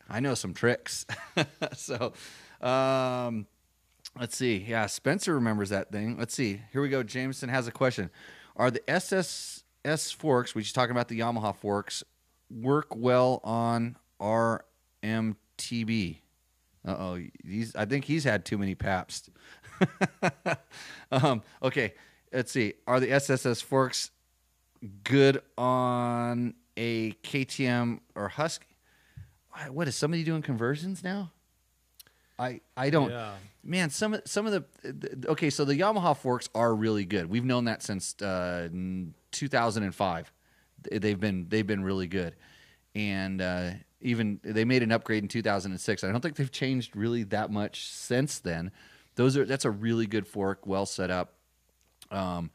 I 0.08 0.20
know 0.20 0.36
some 0.36 0.54
tricks. 0.54 1.08
so, 1.74 2.14
um, 2.62 3.48
let's 4.20 4.36
see. 4.36 4.58
Yeah, 4.58 4.86
Spencer 4.88 5.34
remembers 5.34 5.70
that 5.70 5.92
thing. 5.92 6.18
Let's 6.18 6.34
see. 6.34 6.62
Here 6.72 6.82
we 6.82 6.90
go. 6.90 7.04
Jameson 7.04 7.50
has 7.50 7.68
a 7.68 7.72
question. 7.72 8.10
Are 8.56 8.72
the 8.72 8.82
SSS 8.90 10.12
forks, 10.12 10.56
which 10.56 10.68
is 10.68 10.74
talking 10.74 10.92
about 10.92 11.08
the 11.08 11.20
Yamaha 11.20 11.56
forks, 11.56 12.04
work 12.50 12.96
well 12.96 13.42
on 13.44 13.98
RMTB? 14.20 16.18
Uh 16.88 16.92
oh. 16.92 17.20
He's. 17.44 17.76
I 17.76 17.86
think 17.86 18.06
he's 18.06 18.24
had 18.24 18.46
too 18.46 18.58
many 18.58 18.76
Pabst. 18.76 19.30
um, 21.12 21.42
okay. 21.62 21.94
Let's 22.32 22.52
see. 22.52 22.74
Are 22.86 23.00
the 23.00 23.12
SSS 23.12 23.62
forks 23.62 24.12
good 25.04 25.42
on 25.58 26.54
a 26.78 27.12
KTM 27.24 28.00
or 28.14 28.28
Husky? 28.30 28.68
What 29.70 29.88
is 29.88 29.96
somebody 29.96 30.24
doing 30.24 30.42
conversions 30.42 31.04
now? 31.04 31.32
I 32.38 32.62
I 32.76 32.90
don't. 32.90 33.12
Yeah. 33.12 33.34
Man, 33.64 33.90
some 33.90 34.14
of 34.14 34.22
some 34.26 34.46
of 34.46 34.52
the, 34.52 34.92
the 34.92 35.30
okay. 35.30 35.50
So 35.50 35.66
the 35.66 35.76
Yamaha 35.76 36.16
forks 36.16 36.50
are 36.54 36.74
really 36.74 37.06
good. 37.06 37.30
We've 37.30 37.46
known 37.46 37.66
that 37.66 37.82
since 37.82 38.20
uh, 38.22 38.70
2005. 39.32 40.32
They've 40.92 41.20
been 41.20 41.48
they've 41.50 41.66
been 41.66 41.84
really 41.84 42.08
good, 42.08 42.36
and 42.94 43.42
uh, 43.42 43.72
even 44.02 44.40
they 44.44 44.66
made 44.66 44.84
an 44.84 44.92
upgrade 44.92 45.24
in 45.24 45.30
2006. 45.30 46.04
I 46.04 46.12
don't 46.12 46.22
think 46.22 46.36
they've 46.36 46.52
changed 46.52 46.96
really 46.96 47.24
that 47.24 47.50
much 47.50 47.88
since 47.88 48.40
then. 48.40 48.72
Those 49.16 49.36
are 49.36 49.46
that's 49.46 49.66
a 49.66 49.72
really 49.72 50.06
good 50.06 50.28
fork, 50.28 50.68
well 50.68 50.86
set 50.86 51.10
up. 51.10 51.34
Um, 52.12 52.52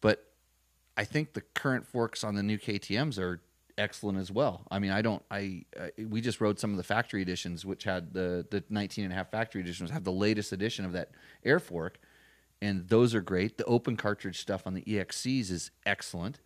but 0.00 0.24
I 0.96 1.04
think 1.04 1.32
the 1.32 1.40
current 1.40 1.86
forks 1.86 2.22
on 2.22 2.36
the 2.36 2.42
new 2.42 2.58
KTM's 2.58 3.18
are 3.18 3.40
excellent 3.78 4.18
as 4.18 4.30
well. 4.30 4.66
I 4.70 4.78
mean, 4.78 4.90
I 4.90 5.02
don't, 5.02 5.22
I, 5.30 5.64
uh, 5.78 5.88
we 6.08 6.20
just 6.20 6.40
rode 6.40 6.58
some 6.58 6.70
of 6.70 6.76
the 6.76 6.82
factory 6.82 7.22
editions, 7.22 7.64
which 7.64 7.84
had 7.84 8.12
the, 8.12 8.46
the 8.50 8.62
19 8.70 9.04
and 9.04 9.12
a 9.12 9.16
half 9.16 9.30
factory 9.30 9.60
editions 9.60 9.90
have 9.90 10.04
the 10.04 10.12
latest 10.12 10.52
edition 10.52 10.84
of 10.84 10.92
that 10.92 11.10
air 11.44 11.58
fork. 11.60 11.98
And 12.62 12.88
those 12.88 13.14
are 13.14 13.20
great. 13.20 13.58
The 13.58 13.64
open 13.64 13.96
cartridge 13.96 14.40
stuff 14.40 14.66
on 14.66 14.74
the 14.74 14.82
EXCs 14.82 15.50
is 15.50 15.70
excellent. 15.84 16.40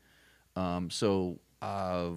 Um, 0.57 0.91
so, 0.91 1.38
uh, 1.62 2.11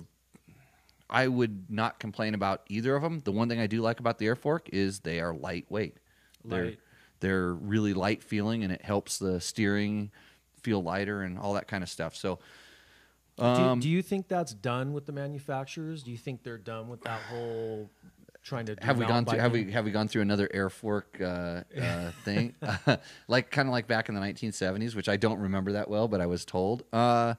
I 1.10 1.28
would 1.28 1.70
not 1.70 2.00
complain 2.00 2.34
about 2.34 2.62
either 2.70 2.96
of 2.96 3.04
them. 3.04 3.20
The 3.20 3.34
one 3.34 3.50
thing 3.50 3.60
I 3.60 3.68
do 3.68 3.82
like 3.82 4.00
about 4.00 4.18
the 4.18 4.28
air 4.28 4.36
fork 4.38 4.70
is 4.72 5.02
they 5.02 5.20
are 5.20 5.34
lightweight. 5.34 5.98
They're 6.46 6.66
Light. 6.66 6.80
they're 7.20 7.54
really 7.54 7.94
light 7.94 8.24
feeling, 8.24 8.64
and 8.64 8.72
it 8.72 8.82
helps 8.82 9.18
the 9.18 9.42
steering 9.42 10.12
feel 10.64 10.82
lighter 10.82 11.22
and 11.22 11.38
all 11.38 11.54
that 11.56 11.68
kind 11.68 11.84
of 11.84 11.90
stuff. 11.90 12.16
So, 12.16 12.40
um, 13.42 13.80
do, 13.80 13.84
do 13.84 13.90
you 13.90 14.02
think 14.02 14.28
that's 14.28 14.54
done 14.54 14.94
with 14.94 15.06
the 15.06 15.12
manufacturers? 15.12 16.04
Do 16.04 16.12
you 16.12 16.18
think 16.18 16.44
they're 16.44 16.58
done 16.58 16.88
with 16.90 17.02
that 17.04 17.22
whole 17.30 17.90
trying 18.44 18.66
to 18.66 18.76
have 18.82 18.98
we 18.98 19.06
gone 19.06 19.24
through 19.26 19.38
have 19.40 19.52
we 19.52 19.72
have 19.72 19.86
we 19.86 19.92
gone 19.92 20.08
through 20.08 20.24
another 20.24 20.50
air 20.54 20.70
fork 20.70 21.18
uh, 21.22 21.62
uh, 21.80 22.12
thing? 22.26 22.56
Like 23.28 23.52
kind 23.52 23.68
of 23.68 23.72
like 23.72 23.88
back 23.88 24.10
in 24.10 24.16
the 24.16 24.22
1970s 24.22 24.96
which 24.96 25.08
i 25.10 25.16
don't 25.18 25.40
remember 25.40 25.74
that 25.74 25.90
well 25.90 26.08
but 26.08 26.22
i 26.22 26.26
was 26.26 26.44
told. 26.46 26.84
Uh, 26.92 27.36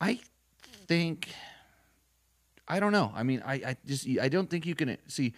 i 0.00 0.18
think 0.86 1.28
i 2.66 2.80
don't 2.80 2.92
know. 2.92 3.12
I 3.14 3.22
mean 3.22 3.42
I, 3.46 3.54
I 3.54 3.76
just 3.86 4.08
i 4.20 4.28
don't 4.28 4.50
think 4.50 4.66
you 4.66 4.74
can 4.74 4.96
see 5.06 5.34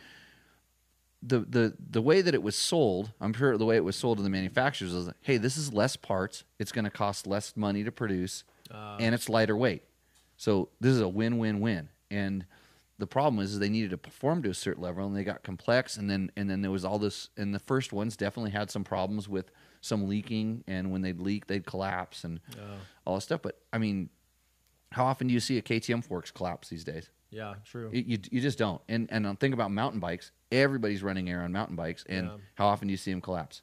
the, 1.22 1.40
the 1.40 1.74
the 1.90 2.00
way 2.02 2.20
that 2.22 2.34
it 2.34 2.42
was 2.42 2.54
sold 2.56 3.10
i'm 3.20 3.32
sure 3.32 3.56
the 3.58 3.64
way 3.64 3.76
it 3.76 3.84
was 3.84 3.96
sold 3.96 4.18
to 4.18 4.22
the 4.22 4.30
manufacturers 4.30 4.92
was 4.94 5.10
hey 5.22 5.36
this 5.38 5.56
is 5.56 5.72
less 5.72 5.96
parts 5.96 6.44
it's 6.58 6.72
going 6.72 6.84
to 6.84 6.90
cost 6.90 7.26
less 7.26 7.56
money 7.56 7.82
to 7.84 7.90
produce 7.92 8.44
Uh, 8.70 8.96
and 9.00 9.14
it's 9.14 9.28
lighter 9.28 9.56
weight 9.56 9.82
so 10.36 10.68
this 10.80 10.92
is 10.92 11.00
a 11.00 11.08
win-win-win 11.08 11.88
and 12.10 12.44
the 12.98 13.06
problem 13.06 13.42
is, 13.42 13.52
is 13.52 13.58
they 13.58 13.68
needed 13.68 13.90
to 13.90 13.98
perform 13.98 14.42
to 14.42 14.48
a 14.50 14.54
certain 14.54 14.82
level, 14.82 15.06
and 15.06 15.14
they 15.14 15.22
got 15.24 15.42
complex, 15.42 15.98
and 15.98 16.08
then 16.08 16.30
and 16.36 16.48
then 16.48 16.62
there 16.62 16.70
was 16.70 16.82
all 16.84 16.98
this. 16.98 17.28
And 17.36 17.54
the 17.54 17.58
first 17.58 17.92
ones 17.92 18.16
definitely 18.16 18.52
had 18.52 18.70
some 18.70 18.84
problems 18.84 19.28
with 19.28 19.50
some 19.82 20.08
leaking, 20.08 20.64
and 20.66 20.90
when 20.90 21.02
they'd 21.02 21.20
leak, 21.20 21.46
they'd 21.46 21.66
collapse, 21.66 22.24
and 22.24 22.40
all 23.04 23.16
this 23.16 23.24
stuff. 23.24 23.42
But 23.42 23.60
I 23.70 23.76
mean, 23.76 24.08
how 24.92 25.04
often 25.04 25.26
do 25.26 25.34
you 25.34 25.40
see 25.40 25.58
a 25.58 25.62
KTM 25.62 26.02
forks 26.02 26.30
collapse 26.30 26.70
these 26.70 26.84
days? 26.84 27.10
Yeah, 27.30 27.56
true. 27.66 27.90
You, 27.92 28.04
you, 28.06 28.18
you 28.30 28.40
just 28.40 28.56
don't. 28.56 28.80
And 28.88 29.08
and 29.12 29.26
um, 29.26 29.36
think 29.36 29.52
about 29.52 29.70
mountain 29.70 30.00
bikes. 30.00 30.32
Everybody's 30.50 31.02
running 31.02 31.28
air 31.28 31.42
on 31.42 31.52
mountain 31.52 31.76
bikes, 31.76 32.02
and 32.08 32.28
Yeah. 32.28 32.36
how 32.54 32.66
often 32.68 32.88
do 32.88 32.92
you 32.92 32.98
see 32.98 33.10
them 33.10 33.20
collapse? 33.20 33.60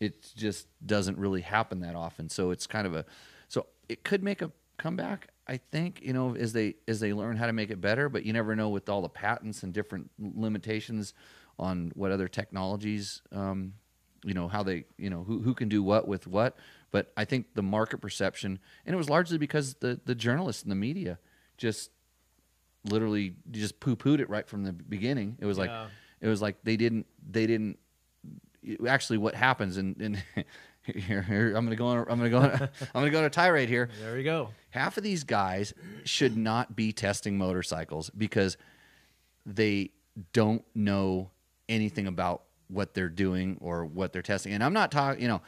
It 0.00 0.32
just 0.34 0.66
doesn't 0.84 1.18
really 1.18 1.42
happen 1.42 1.80
that 1.80 1.94
often. 1.94 2.28
So 2.30 2.50
it's 2.50 2.66
kind 2.66 2.86
of 2.86 2.96
a 2.96 3.04
so 3.46 3.66
it 3.88 4.02
could 4.02 4.24
make 4.24 4.42
a 4.42 4.50
comeback. 4.76 5.28
I 5.50 5.58
think 5.72 6.00
you 6.00 6.12
know 6.12 6.36
as 6.36 6.52
they 6.52 6.76
as 6.86 7.00
they 7.00 7.12
learn 7.12 7.36
how 7.36 7.46
to 7.46 7.52
make 7.52 7.70
it 7.70 7.80
better, 7.80 8.08
but 8.08 8.24
you 8.24 8.32
never 8.32 8.54
know 8.54 8.68
with 8.68 8.88
all 8.88 9.02
the 9.02 9.08
patents 9.08 9.64
and 9.64 9.72
different 9.72 10.08
limitations 10.18 11.12
on 11.58 11.90
what 11.96 12.12
other 12.12 12.28
technologies. 12.28 13.20
Um, 13.32 13.74
you 14.24 14.32
know 14.32 14.46
how 14.46 14.62
they 14.62 14.84
you 14.96 15.10
know 15.10 15.24
who 15.24 15.40
who 15.40 15.52
can 15.54 15.68
do 15.68 15.82
what 15.82 16.06
with 16.06 16.28
what. 16.28 16.56
But 16.92 17.12
I 17.16 17.24
think 17.24 17.54
the 17.54 17.64
market 17.64 18.00
perception, 18.00 18.60
and 18.86 18.94
it 18.94 18.96
was 18.96 19.10
largely 19.10 19.38
because 19.38 19.74
the 19.74 20.00
the 20.04 20.14
journalists 20.14 20.62
and 20.62 20.70
the 20.70 20.76
media 20.76 21.18
just 21.56 21.90
literally 22.84 23.34
just 23.50 23.80
poo 23.80 23.96
pooed 23.96 24.20
it 24.20 24.30
right 24.30 24.46
from 24.48 24.62
the 24.62 24.72
beginning. 24.72 25.36
It 25.40 25.46
was 25.46 25.58
like 25.58 25.70
it 26.20 26.28
was 26.28 26.40
like 26.40 26.62
they 26.62 26.76
didn't 26.76 27.06
they 27.28 27.48
didn't 27.48 27.76
actually 28.86 29.18
what 29.18 29.34
happens 29.34 29.78
and, 29.78 29.96
and 30.00 30.22
here, 30.84 31.22
here 31.22 31.54
I'm 31.54 31.64
gonna 31.64 31.76
go 31.76 31.86
on 31.86 31.98
I'm 31.98 32.18
gonna 32.18 32.30
go 32.30 32.38
on, 32.38 32.50
I'm 32.60 32.68
gonna 32.92 33.10
go 33.10 33.18
on 33.18 33.24
a 33.24 33.30
tirade 33.30 33.68
here. 33.68 33.88
There 34.00 34.14
we 34.14 34.22
go. 34.22 34.50
Half 34.70 34.96
of 34.96 35.02
these 35.02 35.24
guys 35.24 35.74
should 36.04 36.36
not 36.36 36.76
be 36.76 36.92
testing 36.92 37.36
motorcycles 37.36 38.10
because 38.10 38.56
they 39.44 39.90
don't 40.32 40.64
know 40.74 41.30
anything 41.68 42.06
about 42.06 42.42
what 42.68 42.94
they're 42.94 43.08
doing 43.08 43.58
or 43.60 43.84
what 43.84 44.12
they're 44.12 44.22
testing. 44.22 44.52
And 44.52 44.62
I'm 44.62 44.72
not 44.72 44.92
talking, 44.92 45.20
you 45.20 45.28
know, 45.28 45.42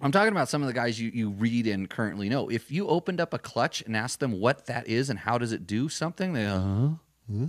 I'm 0.00 0.10
talking 0.10 0.32
about 0.32 0.48
some 0.48 0.62
of 0.62 0.68
the 0.68 0.74
guys 0.74 1.00
you, 1.00 1.10
you 1.14 1.30
read 1.30 1.66
and 1.66 1.88
currently 1.88 2.28
know. 2.28 2.48
If 2.48 2.72
you 2.72 2.88
opened 2.88 3.20
up 3.20 3.32
a 3.32 3.38
clutch 3.38 3.82
and 3.82 3.96
asked 3.96 4.20
them 4.20 4.32
what 4.40 4.66
that 4.66 4.88
is 4.88 5.10
and 5.10 5.18
how 5.18 5.38
does 5.38 5.52
it 5.52 5.66
do 5.66 5.88
something, 5.88 6.32
they 6.32 6.46
uh, 6.46 6.60
huh? 6.60 7.46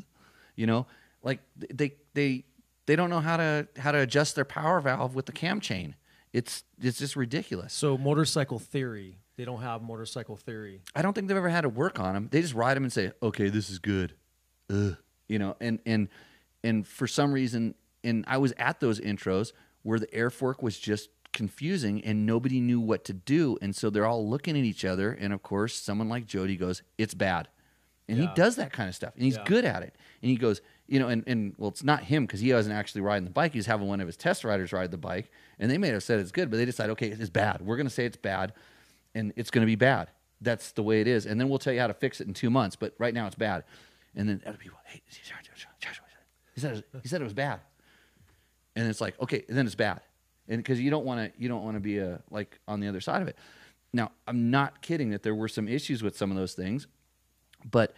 you 0.56 0.68
know, 0.68 0.86
like 1.24 1.40
they 1.58 1.94
they 2.14 2.44
they 2.86 2.96
don't 2.96 3.10
know 3.10 3.22
how 3.22 3.38
to 3.38 3.68
how 3.78 3.92
to 3.92 4.00
adjust 4.00 4.36
their 4.36 4.46
power 4.46 4.80
valve 4.82 5.16
with 5.16 5.26
the 5.26 5.32
cam 5.32 5.60
chain. 5.60 5.96
It's 6.34 6.64
it's 6.82 6.98
just 7.00 7.16
ridiculous. 7.16 7.74
So 7.74 7.98
motorcycle 7.98 8.60
theory. 8.60 9.20
They 9.38 9.46
don't 9.46 9.62
have 9.62 9.82
motorcycle 9.82 10.36
theory. 10.36 10.82
I 10.96 11.02
don't 11.02 11.14
think 11.14 11.28
they've 11.28 11.38
ever 11.38 11.50
had 11.50 11.62
to 11.62 11.70
work 11.70 12.00
on 12.00 12.14
them. 12.14 12.28
They 12.32 12.42
just 12.42 12.54
ride 12.56 12.76
them 12.76 12.84
and 12.84 12.92
say, 12.94 13.12
"Okay, 13.22 13.50
this 13.50 13.70
is 13.70 13.80
good," 13.80 14.14
Ugh. 14.70 14.98
you 15.28 15.40
know. 15.40 15.56
And 15.62 15.80
and 15.86 16.08
and 16.64 16.88
for 16.88 17.08
some 17.08 17.32
reason, 17.32 17.76
and 18.04 18.26
I 18.28 18.38
was 18.38 18.54
at 18.58 18.80
those 18.80 19.00
intros 19.00 19.54
where 19.84 20.00
the 20.00 20.12
air 20.14 20.30
fork 20.30 20.62
was 20.64 20.78
just 20.80 21.10
confusing 21.34 22.04
and 22.06 22.26
nobody 22.26 22.60
knew 22.62 22.80
what 22.80 23.04
to 23.06 23.14
do, 23.14 23.58
and 23.62 23.76
so 23.76 23.90
they're 23.90 24.06
all 24.06 24.28
looking 24.28 24.58
at 24.58 24.64
each 24.64 24.86
other. 24.86 25.12
And 25.12 25.34
of 25.34 25.42
course, 25.44 25.76
someone 25.76 26.10
like 26.10 26.26
Jody 26.26 26.56
goes, 26.58 26.82
"It's 26.98 27.14
bad," 27.16 27.48
and 28.08 28.18
Yeah. 28.20 28.28
he 28.30 28.34
does 28.36 28.56
that 28.58 28.72
kind 28.72 28.90
of 28.90 28.96
stuff, 28.96 29.14
and 29.16 29.24
he's 29.24 29.38
Yeah. 29.38 29.44
good 29.46 29.66
at 29.66 29.82
it. 29.84 29.96
And 30.22 30.30
he 30.32 30.38
goes, 30.38 30.62
you 30.88 31.00
know, 31.00 31.08
and, 31.08 31.24
and 31.28 31.54
well, 31.58 31.70
it's 31.70 31.84
not 31.84 32.04
him 32.04 32.26
because 32.26 32.40
he 32.40 32.54
wasn't 32.54 32.76
actually 32.76 33.02
riding 33.02 33.24
the 33.24 33.32
bike. 33.32 33.54
He's 33.54 33.66
having 33.66 33.88
one 33.88 34.02
of 34.02 34.08
his 34.08 34.18
test 34.18 34.44
riders 34.44 34.74
ride 34.74 34.92
the 34.92 34.98
bike, 34.98 35.32
and 35.60 35.72
they 35.72 35.78
may 35.78 35.90
have 35.90 36.04
said 36.04 36.20
it's 36.20 36.32
good, 36.32 36.50
but 36.50 36.58
they 36.58 36.66
decide, 36.66 36.90
okay, 36.92 37.08
it's 37.08 37.30
bad. 37.30 37.62
We're 37.62 37.78
going 37.78 37.88
to 37.88 37.94
say 37.94 38.06
it's 38.06 38.18
bad, 38.18 38.54
and 39.16 39.34
it's 39.36 39.50
going 39.50 39.62
to 39.62 39.68
be 39.68 39.76
bad. 39.76 40.10
That's 40.42 40.72
the 40.74 40.84
way 40.84 41.00
it 41.00 41.08
is, 41.08 41.26
and 41.26 41.40
then 41.40 41.48
we'll 41.48 41.60
tell 41.60 41.74
you 41.74 41.80
how 41.80 41.88
to 41.88 41.94
fix 41.94 42.20
it 42.20 42.28
in 42.28 42.34
two 42.34 42.50
months. 42.50 42.76
But 42.76 42.94
right 42.98 43.14
now, 43.14 43.28
it's 43.28 43.36
bad. 43.36 43.64
And 44.16 44.28
then 44.28 44.42
other 44.46 44.58
people, 44.58 44.78
hey, 44.86 45.02
he 46.54 46.62
said 46.62 46.84
he 47.02 47.08
said 47.08 47.22
it 47.22 47.24
was 47.24 47.34
bad, 47.34 47.62
and 48.76 48.88
it's 48.88 49.02
like, 49.02 49.20
okay, 49.22 49.46
then 49.48 49.66
it's 49.66 49.76
bad, 49.76 50.02
and 50.48 50.58
because 50.58 50.80
you 50.80 50.92
don't 50.92 51.06
want 51.06 51.34
to, 51.34 51.42
you 51.42 51.48
don't 51.48 51.64
want 51.64 51.78
to 51.78 51.82
be 51.82 51.98
a 51.98 52.22
like 52.30 52.60
on 52.68 52.80
the 52.80 52.88
other 52.88 53.02
side 53.02 53.22
of 53.22 53.28
it. 53.28 53.38
Now, 53.94 54.12
I'm 54.28 54.52
not 54.52 54.82
kidding 54.82 55.12
that 55.12 55.24
there 55.24 55.36
were 55.36 55.48
some 55.48 55.68
issues 55.68 56.04
with 56.04 56.18
some 56.18 56.30
of 56.30 56.38
those 56.38 56.54
things, 56.54 56.88
but 57.72 57.94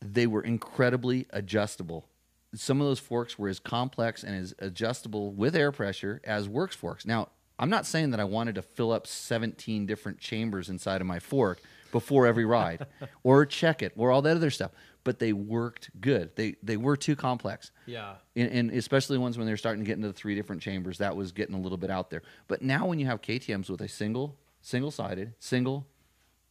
they 0.00 0.26
were 0.26 0.42
incredibly 0.42 1.26
adjustable. 1.30 2.06
Some 2.54 2.80
of 2.80 2.86
those 2.86 2.98
forks 2.98 3.38
were 3.38 3.48
as 3.48 3.60
complex 3.60 4.24
and 4.24 4.34
as 4.34 4.54
adjustable 4.58 5.32
with 5.32 5.54
air 5.54 5.70
pressure 5.70 6.20
as 6.24 6.48
works 6.48 6.74
forks. 6.74 7.06
Now, 7.06 7.28
I'm 7.58 7.70
not 7.70 7.86
saying 7.86 8.10
that 8.10 8.20
I 8.20 8.24
wanted 8.24 8.54
to 8.56 8.62
fill 8.62 8.90
up 8.90 9.06
17 9.06 9.86
different 9.86 10.18
chambers 10.18 10.68
inside 10.70 11.00
of 11.00 11.06
my 11.06 11.18
fork 11.18 11.60
before 11.92 12.26
every 12.26 12.44
ride 12.44 12.86
or 13.22 13.44
check 13.44 13.82
it 13.82 13.92
or 13.96 14.10
all 14.10 14.22
that 14.22 14.36
other 14.36 14.50
stuff, 14.50 14.70
but 15.04 15.18
they 15.18 15.32
worked 15.32 15.90
good. 16.00 16.34
They 16.36 16.56
they 16.62 16.78
were 16.78 16.96
too 16.96 17.14
complex. 17.14 17.70
Yeah. 17.84 18.14
And, 18.34 18.50
and 18.50 18.70
especially 18.70 19.18
ones 19.18 19.36
when 19.36 19.46
they're 19.46 19.58
starting 19.58 19.84
to 19.84 19.86
get 19.86 19.96
into 19.96 20.08
the 20.08 20.14
three 20.14 20.34
different 20.34 20.62
chambers, 20.62 20.98
that 20.98 21.14
was 21.14 21.32
getting 21.32 21.54
a 21.54 21.60
little 21.60 21.78
bit 21.78 21.90
out 21.90 22.08
there. 22.10 22.22
But 22.48 22.62
now 22.62 22.86
when 22.86 22.98
you 22.98 23.06
have 23.06 23.20
KTM's 23.20 23.68
with 23.68 23.82
a 23.82 23.88
single, 23.88 24.36
single 24.62 24.90
sided, 24.90 25.34
single 25.38 25.86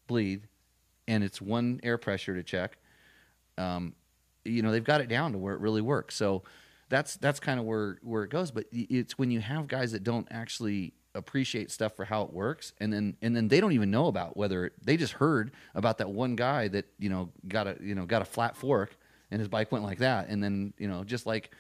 bleed, 0.06 0.48
and 1.08 1.24
it's 1.24 1.42
one 1.42 1.80
air 1.82 1.98
pressure 1.98 2.36
to 2.36 2.44
check, 2.44 2.78
um, 3.60 3.94
you 4.46 4.62
know 4.62 4.72
they've 4.72 4.84
got 4.84 5.02
it 5.02 5.10
down 5.10 5.34
to 5.34 5.38
where 5.38 5.54
it 5.54 5.60
really 5.60 5.82
works. 5.82 6.16
So 6.16 6.44
that's 6.90 7.16
that's 7.18 7.40
kind 7.40 7.60
of 7.60 7.66
where 7.66 8.00
where 8.02 8.24
it 8.24 8.30
goes. 8.30 8.52
But 8.52 8.66
it's 8.72 9.18
when 9.18 9.32
you 9.32 9.40
have 9.42 9.68
guys 9.68 9.92
that 9.92 10.04
don't 10.04 10.28
actually 10.32 10.94
appreciate 11.16 11.72
stuff 11.72 11.96
for 11.96 12.06
how 12.06 12.24
it 12.24 12.34
works, 12.34 12.74
and 12.80 12.92
then 12.92 13.18
and 13.22 13.36
then 13.36 13.48
they 13.48 13.62
don't 13.62 13.74
even 13.74 13.92
know 13.92 14.08
about 14.08 14.38
whether 14.38 14.66
it, 14.66 14.74
they 14.84 14.98
just 14.98 15.14
heard 15.14 15.52
about 15.76 15.98
that 16.00 16.10
one 16.10 16.36
guy 16.36 16.68
that 16.70 16.86
you 16.98 17.10
know 17.10 17.30
got 17.48 17.68
a 17.68 17.78
you 17.82 17.96
know 17.96 18.06
got 18.06 18.22
a 18.22 18.26
flat 18.26 18.56
fork 18.56 18.98
and 19.32 19.40
his 19.40 19.48
bike 19.48 19.72
went 19.72 19.84
like 19.84 20.00
that, 20.00 20.30
and 20.30 20.44
then 20.44 20.74
you 20.78 20.88
know 20.88 21.04
just 21.04 21.26
like 21.26 21.52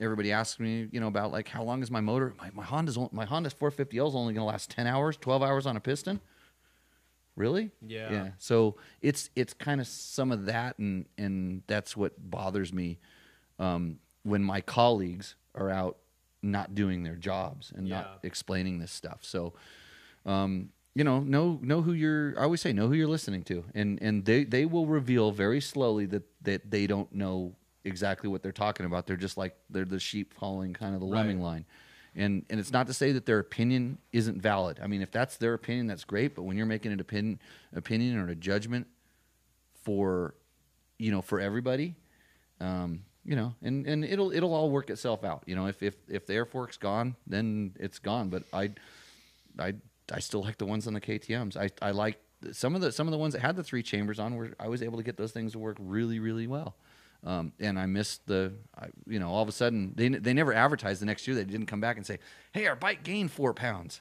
everybody 0.00 0.32
asks 0.32 0.58
me 0.58 0.88
you 0.92 1.00
know 1.00 1.08
about 1.08 1.30
like 1.30 1.48
how 1.48 1.62
long 1.62 1.82
is 1.82 1.90
my 1.90 2.00
motor 2.00 2.34
my, 2.38 2.50
my 2.54 2.64
Honda's 2.64 2.98
my 3.12 3.26
Honda's 3.26 3.52
450L 3.54 4.08
is 4.08 4.14
only 4.14 4.32
going 4.32 4.36
to 4.36 4.44
last 4.44 4.70
10 4.70 4.86
hours 4.86 5.18
12 5.18 5.42
hours 5.42 5.66
on 5.66 5.76
a 5.76 5.80
piston 5.80 6.20
really? 7.36 7.70
Yeah. 7.86 8.12
yeah. 8.12 8.28
So 8.38 8.76
it's 9.00 9.30
it's 9.36 9.54
kind 9.54 9.80
of 9.80 9.86
some 9.86 10.32
of 10.32 10.46
that 10.46 10.78
and 10.78 11.06
and 11.18 11.62
that's 11.66 11.96
what 11.96 12.12
bothers 12.18 12.72
me 12.72 12.98
um, 13.58 13.98
when 14.22 14.42
my 14.42 14.60
colleagues 14.60 15.34
are 15.54 15.70
out 15.70 15.98
not 16.42 16.74
doing 16.74 17.02
their 17.02 17.16
jobs 17.16 17.72
and 17.74 17.88
not 17.88 18.20
explaining 18.22 18.78
this 18.78 18.90
stuff. 18.90 19.20
So 19.22 19.54
um, 20.26 20.70
you 20.94 21.04
know 21.04 21.20
know 21.20 21.58
know 21.62 21.82
who 21.82 21.92
you're 21.92 22.34
i 22.38 22.42
always 22.42 22.60
say 22.60 22.72
know 22.72 22.88
who 22.88 22.94
you're 22.94 23.08
listening 23.08 23.42
to. 23.44 23.64
And 23.74 24.00
and 24.02 24.24
they 24.24 24.44
they 24.44 24.66
will 24.66 24.86
reveal 24.86 25.30
very 25.32 25.60
slowly 25.60 26.06
that 26.06 26.24
that 26.42 26.70
they 26.70 26.86
don't 26.86 27.12
know 27.12 27.54
exactly 27.84 28.28
what 28.28 28.42
they're 28.42 28.52
talking 28.52 28.86
about. 28.86 29.06
They're 29.06 29.16
just 29.16 29.36
like 29.36 29.56
they're 29.70 29.84
the 29.84 30.00
sheep 30.00 30.34
following 30.34 30.72
kind 30.74 30.94
of 30.94 31.00
the 31.00 31.06
lemming 31.06 31.40
line 31.40 31.64
and 32.14 32.44
and 32.50 32.58
it's 32.60 32.72
not 32.72 32.86
to 32.86 32.94
say 32.94 33.12
that 33.12 33.26
their 33.26 33.38
opinion 33.38 33.98
isn't 34.12 34.40
valid. 34.40 34.80
I 34.82 34.86
mean 34.86 35.02
if 35.02 35.10
that's 35.10 35.36
their 35.36 35.54
opinion 35.54 35.86
that's 35.86 36.04
great. 36.04 36.34
But 36.34 36.42
when 36.42 36.56
you're 36.56 36.66
making 36.66 36.92
an 36.92 37.00
opinion 37.00 37.40
opinion 37.74 38.18
or 38.18 38.28
a 38.28 38.34
judgment 38.34 38.86
for 39.82 40.34
you 40.98 41.10
know 41.10 41.22
for 41.22 41.40
everybody 41.40 41.94
um 42.60 43.04
you 43.24 43.34
know 43.34 43.54
and 43.62 43.86
and 43.86 44.04
it'll 44.04 44.32
it'll 44.32 44.54
all 44.54 44.70
work 44.70 44.90
itself 44.90 45.24
out. 45.24 45.42
You 45.46 45.56
know 45.56 45.66
if 45.66 45.82
if 45.82 45.94
if 46.08 46.26
the 46.26 46.34
air 46.34 46.44
fork's 46.44 46.76
gone 46.76 47.16
then 47.26 47.74
it's 47.78 47.98
gone. 47.98 48.28
But 48.28 48.44
i 48.52 48.70
i 49.58 49.74
i 50.12 50.18
still 50.18 50.42
like 50.42 50.58
the 50.58 50.66
ones 50.66 50.86
on 50.86 50.94
the 50.94 51.00
ktms 51.00 51.56
i 51.56 51.70
i 51.82 51.90
like 51.90 52.18
some 52.52 52.74
of 52.74 52.80
the 52.80 52.90
some 52.90 53.06
of 53.06 53.12
the 53.12 53.18
ones 53.18 53.34
that 53.34 53.40
had 53.40 53.56
the 53.56 53.62
three 53.62 53.82
chambers 53.82 54.18
on 54.18 54.36
where 54.36 54.54
i 54.58 54.66
was 54.68 54.82
able 54.82 54.96
to 54.96 55.04
get 55.04 55.16
those 55.16 55.32
things 55.32 55.52
to 55.52 55.58
work 55.58 55.76
really 55.78 56.18
really 56.18 56.46
well 56.46 56.74
um, 57.24 57.52
and 57.60 57.78
I 57.78 57.86
missed 57.86 58.26
the, 58.26 58.52
I, 58.76 58.86
you 59.06 59.18
know, 59.18 59.28
all 59.28 59.42
of 59.42 59.48
a 59.48 59.52
sudden 59.52 59.92
they 59.96 60.08
they 60.08 60.32
never 60.32 60.52
advertised 60.52 61.02
the 61.02 61.06
next 61.06 61.26
year. 61.26 61.36
They 61.36 61.44
didn't 61.44 61.66
come 61.66 61.80
back 61.80 61.96
and 61.96 62.06
say, 62.06 62.18
"Hey, 62.52 62.66
our 62.66 62.76
bike 62.76 63.02
gained 63.02 63.30
four 63.30 63.54
pounds." 63.54 64.00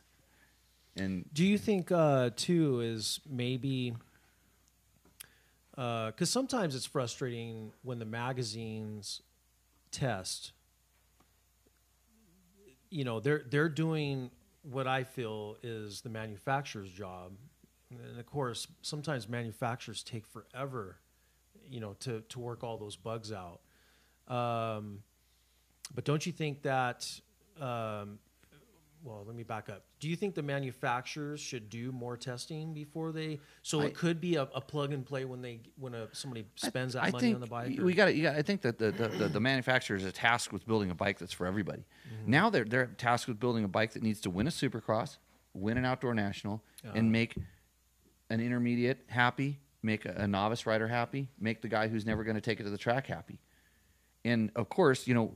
And 0.96 1.26
Do 1.34 1.46
you 1.46 1.58
think 1.58 1.92
uh, 1.92 2.32
too 2.36 2.82
is 2.82 3.20
maybe 3.30 3.94
because 5.76 6.30
sometimes 6.30 6.76
it's 6.76 6.86
frustrating 6.86 7.72
when 7.84 8.00
the 8.00 8.06
magazines 8.06 9.22
test. 9.92 10.52
You 12.90 13.06
know, 13.06 13.20
they're 13.22 13.44
they're 13.50 13.70
doing 13.70 14.32
what 14.64 14.88
I 14.88 15.04
feel 15.06 15.56
is 15.64 16.02
the 16.02 16.10
manufacturer's 16.10 16.92
job, 16.92 17.32
and 17.92 18.20
of 18.20 18.26
course, 18.26 18.68
sometimes 18.82 19.30
manufacturers 19.30 20.04
take 20.04 20.26
forever, 20.26 20.98
you 21.70 21.80
know, 21.80 21.94
to 22.02 22.22
to 22.30 22.40
work 22.40 22.64
all 22.64 22.78
those 22.78 22.96
bugs 22.96 23.32
out. 23.32 23.60
Um, 24.28 25.00
but 25.94 26.06
don't 26.06 26.26
you 26.26 26.32
think 26.32 26.62
that 26.64 27.08
um, 27.60 28.20
well, 29.04 29.24
let 29.26 29.36
me 29.36 29.44
back 29.44 29.70
up. 29.70 29.84
Do 30.02 30.10
you 30.10 30.16
think 30.18 30.36
the 30.36 30.44
manufacturers 30.44 31.40
should 31.40 31.70
do 31.70 31.92
more 31.94 32.18
testing 32.18 32.74
before 32.74 33.12
they? 33.14 33.40
So 33.62 33.82
I- 33.82 33.86
it 33.86 33.96
could 33.96 34.20
be 34.20 34.36
a, 34.36 34.44
a 34.44 34.62
plug 34.62 34.92
and 34.94 35.06
play 35.06 35.24
when 35.26 35.42
they 35.42 35.62
when 35.78 35.94
a 35.96 36.08
somebody 36.14 36.46
spends 36.56 36.94
that 36.94 37.04
I 37.04 37.10
money 37.12 37.34
on 37.34 37.40
the 37.40 37.48
bike. 37.48 37.80
We 37.82 37.94
got 37.94 38.12
got. 38.22 38.36
I 38.36 38.42
think 38.42 38.62
that 38.62 38.78
the, 38.78 38.92
the, 38.92 39.08
the, 39.08 39.28
the 39.30 39.40
manufacturer 39.40 39.96
is 39.98 40.12
tasked 40.14 40.52
with 40.54 40.68
building 40.68 40.92
a 40.92 40.96
bike 40.96 41.18
that's 41.18 41.34
for 41.34 41.46
everybody. 41.48 41.84
Mm-hmm. 42.14 42.30
Now 42.32 42.50
they're 42.50 42.66
they're 42.66 42.88
tasked 42.98 43.28
with 43.28 43.40
building 43.40 43.64
a 43.64 43.68
bike 43.70 43.94
that 43.94 44.04
needs 44.04 44.20
to 44.22 44.30
win 44.30 44.48
a 44.48 44.52
Supercross, 44.52 45.18
win 45.54 45.78
an 45.78 45.86
outdoor 45.86 46.14
national, 46.14 46.62
Uh-huh. 46.84 46.94
and 46.96 47.12
make 47.12 47.36
an 48.30 48.42
intermediate 48.42 49.00
happy 49.08 49.60
make 49.82 50.06
a, 50.06 50.14
a 50.18 50.28
novice 50.28 50.66
rider 50.66 50.88
happy, 50.88 51.30
make 51.40 51.62
the 51.62 51.68
guy 51.68 51.88
who's 51.88 52.06
never 52.06 52.24
going 52.24 52.36
to 52.36 52.42
take 52.42 52.60
it 52.60 52.64
to 52.64 52.70
the 52.70 52.78
track 52.78 53.08
happy. 53.08 53.40
And 54.26 54.52
of 54.56 54.70
course, 54.70 55.08
you 55.08 55.14
know, 55.14 55.36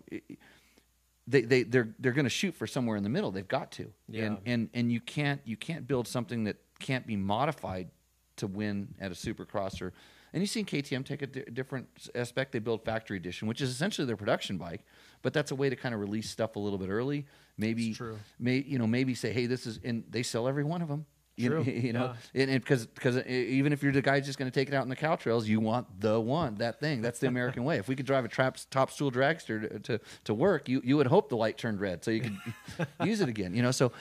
they 1.27 1.41
they 1.41 1.63
they're 1.63 1.89
they're 1.99 2.11
going 2.11 2.25
to 2.25 2.29
shoot 2.29 2.53
for 2.53 2.67
somewhere 2.67 2.97
in 2.97 3.03
the 3.03 3.09
middle. 3.09 3.31
They've 3.31 3.47
got 3.47 3.71
to. 3.73 3.91
Yeah. 4.09 4.25
And 4.25 4.37
and 4.45 4.69
and 4.73 4.91
you 4.91 4.99
can't 4.99 5.41
you 5.45 5.55
can't 5.55 5.87
build 5.87 6.07
something 6.07 6.43
that 6.45 6.57
can't 6.79 7.07
be 7.07 7.15
modified 7.15 7.89
to 8.37 8.47
win 8.47 8.95
at 8.99 9.11
a 9.11 9.15
supercross 9.15 9.81
or 9.81 9.93
and 10.33 10.41
you've 10.41 10.49
seen 10.49 10.65
KTM 10.65 11.05
take 11.05 11.21
a 11.21 11.27
di- 11.27 11.45
different 11.53 11.87
aspect. 12.15 12.51
They 12.51 12.59
build 12.59 12.83
factory 12.83 13.17
edition, 13.17 13.47
which 13.47 13.61
is 13.61 13.69
essentially 13.69 14.07
their 14.07 14.17
production 14.17 14.57
bike, 14.57 14.83
but 15.21 15.31
that's 15.31 15.51
a 15.51 15.55
way 15.55 15.69
to 15.69 15.75
kind 15.75 15.93
of 15.93 16.01
release 16.01 16.29
stuff 16.29 16.55
a 16.55 16.59
little 16.59 16.79
bit 16.79 16.89
early. 16.89 17.27
Maybe, 17.55 17.93
true. 17.93 18.17
may 18.39 18.57
you 18.57 18.79
know, 18.79 18.87
maybe 18.87 19.13
say, 19.13 19.31
hey, 19.31 19.45
this 19.45 19.67
is, 19.67 19.79
and 19.83 20.03
they 20.09 20.23
sell 20.23 20.47
every 20.47 20.63
one 20.63 20.81
of 20.81 20.87
them. 20.87 21.05
You, 21.35 21.49
True, 21.49 21.63
you 21.67 21.93
know, 21.93 22.13
and 22.35 22.51
because 22.51 22.85
because 22.85 23.17
even 23.25 23.73
if 23.73 23.81
you're 23.81 23.91
the 23.91 24.03
guy 24.03 24.19
just 24.19 24.37
going 24.37 24.49
to 24.49 24.53
take 24.53 24.67
it 24.67 24.73
out 24.75 24.83
in 24.83 24.89
the 24.89 24.95
cow 24.95 25.15
trails, 25.15 25.47
you 25.47 25.59
want 25.59 25.99
the 25.99 26.19
one 26.19 26.55
that 26.55 26.79
thing. 26.79 27.01
That's 27.01 27.19
the 27.19 27.27
American 27.27 27.63
way. 27.63 27.77
If 27.77 27.87
we 27.87 27.95
could 27.95 28.05
drive 28.05 28.23
a 28.23 28.27
trap, 28.27 28.57
top 28.69 28.91
stool 28.91 29.11
dragster 29.11 29.61
to, 29.61 29.79
to 29.79 29.99
to 30.25 30.33
work, 30.33 30.69
you 30.69 30.81
you 30.83 30.95
would 30.97 31.07
hope 31.07 31.29
the 31.29 31.37
light 31.37 31.57
turned 31.57 31.81
red 31.81 32.03
so 32.03 32.11
you 32.11 32.21
could 32.21 32.37
use 33.03 33.19
it 33.19 33.29
again. 33.29 33.55
You 33.55 33.63
know, 33.63 33.71
so 33.71 33.91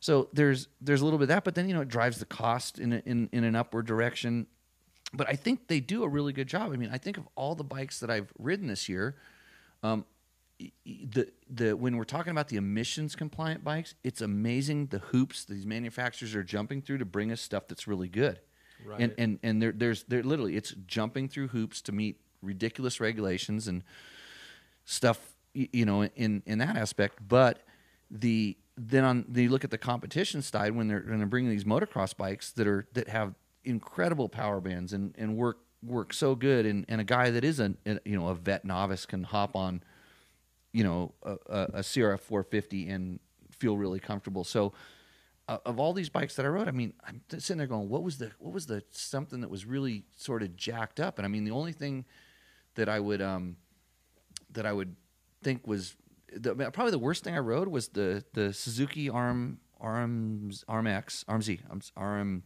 so 0.00 0.28
there's 0.32 0.68
there's 0.80 1.00
a 1.00 1.04
little 1.04 1.18
bit 1.18 1.24
of 1.24 1.28
that, 1.28 1.44
but 1.44 1.54
then 1.54 1.66
you 1.66 1.74
know 1.74 1.80
it 1.80 1.88
drives 1.88 2.18
the 2.18 2.26
cost 2.26 2.78
in 2.78 2.92
a, 2.92 3.02
in 3.06 3.30
in 3.32 3.44
an 3.44 3.56
upward 3.56 3.86
direction. 3.86 4.46
But 5.14 5.28
I 5.28 5.36
think 5.36 5.68
they 5.68 5.80
do 5.80 6.04
a 6.04 6.08
really 6.08 6.32
good 6.32 6.48
job. 6.48 6.72
I 6.72 6.76
mean, 6.76 6.90
I 6.92 6.98
think 6.98 7.18
of 7.18 7.28
all 7.36 7.54
the 7.54 7.64
bikes 7.64 8.00
that 8.00 8.10
I've 8.10 8.32
ridden 8.38 8.66
this 8.66 8.88
year, 8.88 9.16
um, 9.82 10.04
the 10.84 11.28
the 11.48 11.76
when 11.76 11.96
we're 11.96 12.04
talking 12.04 12.30
about 12.30 12.48
the 12.48 12.56
emissions 12.56 13.16
compliant 13.16 13.64
bikes, 13.64 13.94
it's 14.04 14.20
amazing 14.20 14.86
the 14.86 14.98
hoops 14.98 15.44
these 15.44 15.66
manufacturers 15.66 16.34
are 16.34 16.42
jumping 16.42 16.82
through 16.82 16.98
to 16.98 17.04
bring 17.04 17.32
us 17.32 17.40
stuff 17.40 17.68
that's 17.68 17.86
really 17.86 18.08
good. 18.08 18.40
Right. 18.84 19.00
And 19.00 19.14
and 19.18 19.38
and 19.42 19.62
there 19.62 19.72
there's 19.72 20.04
there 20.04 20.22
literally 20.22 20.56
it's 20.56 20.74
jumping 20.86 21.28
through 21.28 21.48
hoops 21.48 21.80
to 21.82 21.92
meet 21.92 22.20
ridiculous 22.42 23.00
regulations 23.00 23.68
and 23.68 23.84
stuff 24.84 25.34
you 25.54 25.84
know 25.84 26.04
in 26.04 26.42
in 26.46 26.58
that 26.58 26.76
aspect, 26.76 27.18
but 27.26 27.62
the 28.10 28.56
then 28.76 29.04
on 29.04 29.24
the 29.28 29.48
look 29.48 29.64
at 29.64 29.70
the 29.70 29.78
competition 29.78 30.42
side 30.42 30.74
when 30.74 30.88
they're 30.88 31.04
when 31.06 31.18
they're 31.18 31.26
bringing 31.26 31.50
these 31.50 31.64
motocross 31.64 32.16
bikes 32.16 32.52
that 32.52 32.66
are 32.66 32.86
that 32.94 33.08
have 33.08 33.34
incredible 33.64 34.28
power 34.28 34.60
bands 34.60 34.92
and 34.92 35.14
and 35.16 35.36
work 35.36 35.58
work 35.82 36.12
so 36.12 36.34
good 36.34 36.66
and 36.66 36.84
and 36.88 37.00
a 37.00 37.04
guy 37.04 37.30
that 37.30 37.44
is 37.44 37.60
a, 37.60 37.74
a 37.86 37.98
you 38.04 38.18
know 38.18 38.28
a 38.28 38.34
vet 38.34 38.64
novice 38.64 39.06
can 39.06 39.24
hop 39.24 39.56
on 39.56 39.82
you 40.72 40.84
know 40.84 41.14
a, 41.22 41.32
a, 41.50 41.80
CRF 41.80 42.20
450 42.20 42.88
and 42.88 43.20
feel 43.50 43.76
really 43.76 44.00
comfortable. 44.00 44.44
So 44.44 44.72
uh, 45.48 45.58
of 45.66 45.78
all 45.78 45.92
these 45.92 46.08
bikes 46.08 46.36
that 46.36 46.46
I 46.46 46.48
rode, 46.48 46.68
I 46.68 46.72
mean, 46.72 46.94
I'm 47.06 47.20
sitting 47.28 47.58
there 47.58 47.66
going, 47.66 47.88
what 47.88 48.02
was 48.02 48.18
the 48.18 48.30
what 48.38 48.52
was 48.52 48.66
the 48.66 48.82
something 48.90 49.40
that 49.40 49.50
was 49.50 49.64
really 49.66 50.04
sort 50.16 50.42
of 50.42 50.56
jacked 50.56 51.00
up? 51.00 51.18
And 51.18 51.26
I 51.26 51.28
mean, 51.28 51.44
the 51.44 51.50
only 51.50 51.72
thing 51.72 52.04
that 52.74 52.88
I 52.88 53.00
would 53.00 53.20
um 53.20 53.56
that 54.52 54.66
I 54.66 54.72
would 54.72 54.96
think 55.42 55.66
was 55.66 55.96
the, 56.34 56.54
probably 56.54 56.90
the 56.90 56.98
worst 56.98 57.24
thing 57.24 57.34
I 57.34 57.40
rode 57.40 57.68
was 57.68 57.88
the 57.88 58.24
the 58.32 58.52
Suzuki 58.52 59.10
Arm 59.10 59.58
Arms 59.80 60.64
RMX 60.68 61.24
RMZ 61.24 61.60
RM 61.96 62.42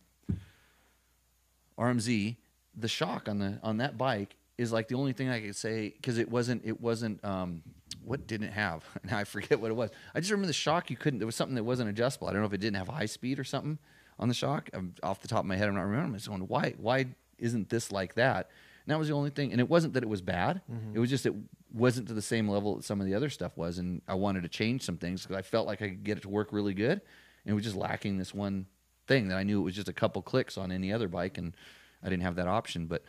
RMZ. 1.79 2.37
The 2.79 2.89
shock 2.89 3.29
on 3.29 3.39
the 3.39 3.61
on 3.63 3.79
that 3.79 3.97
bike 3.97 4.37
is 4.59 4.73
like 4.73 4.89
the 4.89 4.97
only 4.97 5.13
thing 5.13 5.29
I 5.29 5.41
could 5.41 5.57
say 5.57 5.91
because 5.91 6.19
it 6.19 6.31
wasn't 6.31 6.63
it 6.65 6.81
wasn't 6.81 7.25
um 7.25 7.63
what 8.07 8.27
didn't 8.27 8.49
it 8.49 8.53
have 8.53 8.85
now 9.05 9.19
I 9.19 9.25
forget 9.25 9.61
what 9.61 9.71
it 9.71 9.75
was. 9.75 9.91
I 10.15 10.21
just 10.21 10.31
remember 10.31 10.47
the 10.47 10.53
shock 10.53 10.91
you 10.91 10.97
couldn't. 10.97 11.19
There 11.19 11.27
was 11.27 11.37
something 11.37 11.57
that 11.57 11.65
wasn't 11.65 11.91
adjustable. 11.91 12.29
I 12.29 12.33
don't 12.33 12.41
know 12.41 12.47
if 12.47 12.53
it 12.53 12.61
didn't 12.61 12.77
have 12.77 12.89
high 12.89 13.07
speed 13.07 13.39
or 13.39 13.45
something 13.45 13.79
on 14.19 14.29
the 14.29 14.35
shock. 14.35 14.71
I'm, 14.73 14.95
off 15.03 15.21
the 15.21 15.29
top 15.29 15.41
of 15.41 15.47
my 15.47 15.57
head, 15.57 15.69
I'm 15.69 15.75
not 15.75 15.83
remembering. 15.83 16.13
I'm 16.13 16.15
just 16.15 16.29
going, 16.29 16.41
why 16.43 16.75
why 16.79 17.07
isn't 17.39 17.69
this 17.69 17.93
like 17.93 18.15
that? 18.15 18.51
And 18.87 18.93
that 18.93 18.99
was 18.99 19.09
the 19.09 19.15
only 19.15 19.31
thing. 19.31 19.51
And 19.51 19.61
it 19.61 19.69
wasn't 19.69 19.95
that 19.95 20.05
it 20.05 20.09
was 20.09 20.23
bad. 20.23 20.63
It 20.95 20.99
was 21.01 21.11
just 21.11 21.27
it 21.27 21.35
wasn't 21.75 22.07
to 22.09 22.15
the 22.15 22.23
same 22.23 22.49
level 22.49 22.77
that 22.77 22.85
some 22.85 23.01
of 23.01 23.07
the 23.07 23.15
other 23.15 23.29
stuff 23.29 23.57
was. 23.57 23.79
And 23.79 24.01
I 24.07 24.15
wanted 24.15 24.45
to 24.45 24.49
change 24.49 24.83
some 24.83 24.97
things 24.97 25.23
because 25.23 25.37
I 25.37 25.43
felt 25.43 25.67
like 25.67 25.83
I 25.83 25.89
could 25.89 26.05
get 26.05 26.19
it 26.19 26.23
to 26.23 26.29
work 26.29 26.53
really 26.53 26.73
good. 26.73 27.01
And 27.45 27.53
it 27.53 27.55
was 27.55 27.65
just 27.65 27.77
lacking 27.77 28.19
this 28.19 28.33
one 28.33 28.67
thing 29.07 29.29
that 29.29 29.37
I 29.37 29.43
knew 29.43 29.61
it 29.61 29.65
was 29.65 29.75
just 29.75 29.89
a 29.89 29.93
couple 29.93 30.23
clicks 30.23 30.57
on 30.57 30.71
any 30.73 30.93
other 30.93 31.09
bike, 31.09 31.39
and 31.39 31.55
I 32.03 32.09
didn't 32.09 32.23
have 32.23 32.37
that 32.37 32.49
option. 32.49 32.87
But 32.87 33.05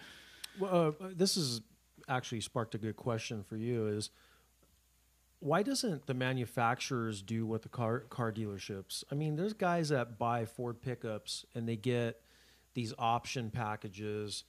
Well, 0.59 0.95
uh, 0.99 1.07
this 1.15 1.37
is 1.37 1.61
actually 2.07 2.41
sparked 2.41 2.75
a 2.75 2.77
good 2.77 2.95
question 2.95 3.43
for 3.43 3.57
you 3.57 3.87
is 3.87 4.09
why 5.39 5.61
doesn't 5.61 6.07
the 6.07 6.13
manufacturers 6.13 7.21
do 7.21 7.45
what 7.45 7.61
the 7.61 7.69
car 7.69 7.99
car 7.99 8.31
dealerships? 8.31 9.03
I 9.11 9.15
mean, 9.15 9.35
there's 9.35 9.53
guys 9.53 9.89
that 9.89 10.17
buy 10.17 10.45
Ford 10.45 10.81
pickups 10.81 11.45
and 11.53 11.67
they 11.67 11.75
get 11.75 12.21
these 12.73 12.93
option 12.97 13.51
packages. 13.51 14.43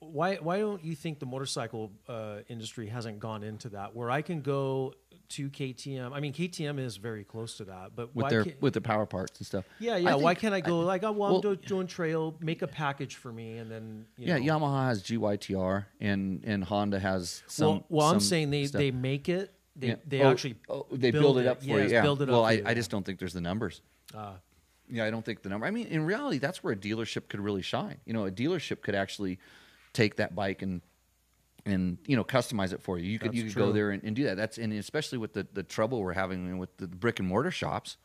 Why 0.00 0.36
why 0.36 0.58
don't 0.58 0.84
you 0.84 0.94
think 0.94 1.20
the 1.20 1.26
motorcycle 1.26 1.92
uh, 2.06 2.38
industry 2.48 2.88
hasn't 2.88 3.18
gone 3.18 3.42
into 3.42 3.70
that 3.70 3.94
where 3.94 4.10
I 4.10 4.20
can 4.20 4.42
go 4.42 4.94
to 5.30 5.48
KTM? 5.50 6.12
I 6.12 6.20
mean, 6.20 6.32
KTM 6.32 6.78
is 6.78 6.96
very 6.96 7.24
close 7.24 7.56
to 7.58 7.64
that, 7.64 7.92
but 7.94 8.14
with 8.14 8.24
why 8.24 8.30
their 8.30 8.46
with 8.60 8.74
the 8.74 8.80
power 8.80 9.06
parts 9.06 9.38
and 9.38 9.46
stuff. 9.46 9.64
yeah, 9.78 9.96
yeah. 9.96 10.14
why 10.14 10.34
can't 10.34 10.54
I 10.54 10.60
go 10.60 10.80
like, 10.80 11.02
oh, 11.02 11.12
well, 11.12 11.30
well- 11.32 11.36
I'm 11.36 11.40
do- 11.42 11.56
doing 11.56 11.86
trail, 11.86 12.36
make 12.40 12.62
a 12.62 12.66
package 12.66 13.16
for 13.16 13.32
me, 13.32 13.58
and 13.58 13.70
then 13.70 14.06
you 14.16 14.28
yeah, 14.28 14.38
know. 14.38 14.58
Yamaha 14.58 14.88
has 14.88 15.02
GYTR 15.02 15.86
and 16.00 16.42
and 16.44 16.64
Honda 16.64 16.98
has 16.98 17.42
some. 17.46 17.66
well, 17.68 17.84
well, 17.88 18.06
I'm 18.08 18.20
saying 18.20 18.50
they, 18.50 18.66
stuff. 18.66 18.78
they 18.78 18.90
make 18.90 19.28
it. 19.28 19.52
They, 19.78 19.88
Yeah. 19.88 19.94
they 20.06 20.22
Oh, 20.22 20.30
actually 20.30 20.56
oh, 20.70 20.86
they 20.90 21.10
build, 21.10 21.22
build 21.22 21.38
it 21.38 21.40
it. 21.42 21.46
up 21.48 21.60
for 21.60 21.66
Yes, 21.66 21.90
you. 21.90 21.96
Yeah. 21.96 22.02
build 22.02 22.22
it 22.22 22.28
up 22.28 22.32
well, 22.32 22.42
for 22.44 22.48
I, 22.48 22.62
I 22.64 22.74
just 22.74 22.90
don't 22.90 23.04
think 23.04 23.18
there's 23.18 23.34
the 23.34 23.42
numbers. 23.42 23.82
uh, 24.14 24.32
Yeah, 24.88 25.04
I 25.04 25.10
don't 25.10 25.24
think 25.24 25.42
the 25.42 25.48
number. 25.50 25.66
I 25.66 25.70
mean, 25.70 25.86
in 25.88 26.04
reality, 26.06 26.38
that's 26.38 26.64
where 26.64 26.72
a 26.72 26.76
dealership 26.76 27.28
could 27.28 27.40
really 27.40 27.60
shine. 27.62 27.98
You 28.06 28.14
know, 28.14 28.24
a 28.24 28.30
dealership 28.30 28.80
could 28.80 28.94
actually 28.94 29.38
take 29.92 30.16
that 30.16 30.34
bike 30.34 30.62
and 30.62 30.80
and 31.66 31.98
you 32.06 32.16
know 32.16 32.24
customize 32.24 32.72
it 32.72 32.82
for 32.82 32.98
you. 32.98 33.10
You 33.10 33.18
could 33.18 33.32
That's 33.32 33.36
you 33.36 33.44
could 33.44 33.54
go 33.56 33.72
there 33.72 33.90
and, 33.90 34.02
and 34.04 34.16
do 34.16 34.24
that. 34.24 34.36
That's 34.36 34.56
and 34.56 34.72
especially 34.72 35.18
with 35.18 35.34
the 35.34 35.46
the 35.52 35.62
trouble 35.62 36.00
we're 36.00 36.14
having 36.14 36.58
with 36.58 36.76
the 36.78 36.86
brick 36.86 37.18
and 37.18 37.28
mortar 37.28 37.50
shops. 37.50 37.96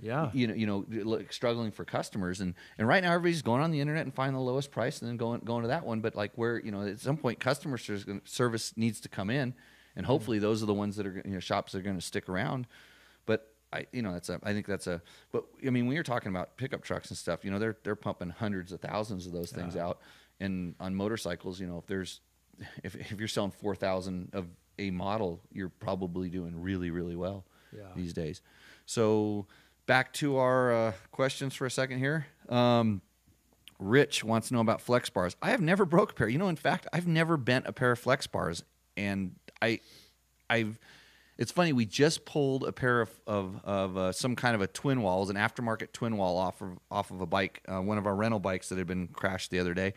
yeah. 0.00 0.30
You 0.32 0.46
know, 0.46 0.54
you 0.54 0.66
know, 0.66 0.84
like, 0.88 1.32
struggling 1.32 1.72
for 1.72 1.84
customers, 1.84 2.40
and 2.40 2.54
and 2.78 2.86
right 2.86 3.02
now 3.02 3.12
everybody's 3.12 3.42
going 3.42 3.60
on 3.62 3.70
the 3.72 3.80
internet 3.80 4.04
and 4.04 4.14
finding 4.14 4.34
the 4.34 4.40
lowest 4.40 4.70
price, 4.70 5.00
and 5.00 5.08
then 5.10 5.16
going 5.16 5.40
going 5.40 5.62
to 5.62 5.68
that 5.68 5.84
one. 5.84 6.00
But 6.00 6.14
like 6.14 6.32
where 6.36 6.58
you 6.58 6.70
know, 6.70 6.86
at 6.86 7.00
some 7.00 7.16
point, 7.16 7.40
customer 7.40 7.76
service 8.24 8.76
needs 8.76 9.00
to 9.00 9.08
come 9.08 9.28
in, 9.30 9.54
and 9.96 10.06
hopefully 10.06 10.38
those 10.38 10.62
are 10.62 10.66
the 10.66 10.74
ones 10.74 10.96
that 10.96 11.06
are 11.06 11.20
you 11.24 11.32
know 11.32 11.40
shops 11.40 11.72
that 11.72 11.78
are 11.78 11.82
going 11.82 11.96
to 11.98 12.06
stick 12.06 12.28
around. 12.28 12.66
But 13.26 13.52
I, 13.72 13.86
you 13.92 14.02
know, 14.02 14.12
that's 14.12 14.28
a. 14.28 14.38
I 14.42 14.52
think 14.52 14.66
that's 14.66 14.86
a. 14.86 15.02
But 15.32 15.44
I 15.66 15.70
mean, 15.70 15.86
when 15.86 15.94
you're 15.94 16.04
talking 16.04 16.30
about 16.30 16.56
pickup 16.56 16.82
trucks 16.82 17.10
and 17.10 17.18
stuff, 17.18 17.44
you 17.44 17.50
know, 17.50 17.58
they're 17.58 17.76
they're 17.82 17.96
pumping 17.96 18.30
hundreds 18.30 18.70
of 18.72 18.80
thousands 18.80 19.26
of 19.26 19.32
those 19.32 19.50
things 19.50 19.76
out, 19.76 19.98
and 20.40 20.76
on 20.78 20.94
motorcycles, 20.94 21.60
you 21.60 21.66
know, 21.66 21.78
if 21.78 21.86
there's, 21.86 22.20
if 22.84 22.94
if 22.96 23.18
you're 23.18 23.28
selling 23.28 23.50
four 23.50 23.74
thousand 23.74 24.30
of 24.32 24.46
a 24.78 24.90
model, 24.90 25.40
you're 25.52 25.68
probably 25.68 26.28
doing 26.28 26.60
really 26.60 26.90
really 26.90 27.16
well 27.16 27.44
Yeah. 27.76 27.82
these 27.96 28.12
days. 28.12 28.42
So 28.86 29.46
back 29.86 30.12
to 30.14 30.36
our 30.36 30.72
uh, 30.72 30.92
questions 31.10 31.54
for 31.54 31.66
a 31.66 31.70
second 31.70 31.98
here. 31.98 32.26
Um, 32.48 33.02
Rich 33.78 34.24
wants 34.24 34.48
to 34.48 34.54
know 34.54 34.60
about 34.60 34.80
flex 34.80 35.08
bars. 35.08 35.36
I 35.40 35.50
have 35.50 35.60
never 35.60 35.84
broke 35.84 36.10
a 36.10 36.14
pair. 36.14 36.28
You 36.28 36.38
know, 36.38 36.48
in 36.48 36.56
fact, 36.56 36.88
I've 36.92 37.06
never 37.06 37.36
bent 37.36 37.66
a 37.68 37.72
pair 37.72 37.92
of 37.92 37.98
flex 38.00 38.26
bars, 38.26 38.64
and 38.96 39.36
I, 39.62 39.80
I've. 40.50 40.78
It's 41.36 41.52
funny. 41.52 41.72
We 41.72 41.86
just 41.86 42.24
pulled 42.24 42.64
a 42.64 42.72
pair 42.72 43.00
of 43.00 43.10
of, 43.24 43.60
of 43.62 43.96
uh, 43.96 44.10
some 44.12 44.34
kind 44.34 44.56
of 44.56 44.60
a 44.60 44.66
twin 44.66 45.00
wall, 45.02 45.18
it 45.18 45.20
was 45.20 45.30
an 45.30 45.36
aftermarket 45.36 45.92
twin 45.92 46.16
wall 46.16 46.36
off 46.38 46.60
of 46.60 46.70
off 46.90 47.12
of 47.12 47.20
a 47.20 47.26
bike, 47.26 47.62
uh, 47.68 47.80
one 47.80 47.98
of 47.98 48.06
our 48.08 48.16
rental 48.16 48.40
bikes 48.40 48.68
that 48.70 48.78
had 48.78 48.88
been 48.88 49.06
crashed 49.08 49.52
the 49.52 49.60
other 49.60 49.74
day. 49.74 49.94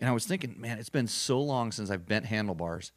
And 0.00 0.08
I 0.08 0.12
was 0.12 0.24
thinking, 0.24 0.56
man, 0.58 0.78
it's 0.78 0.88
been 0.88 1.06
so 1.06 1.40
long 1.40 1.72
since 1.72 1.90
I've 1.90 2.06
bent 2.06 2.24
handlebars, 2.26 2.90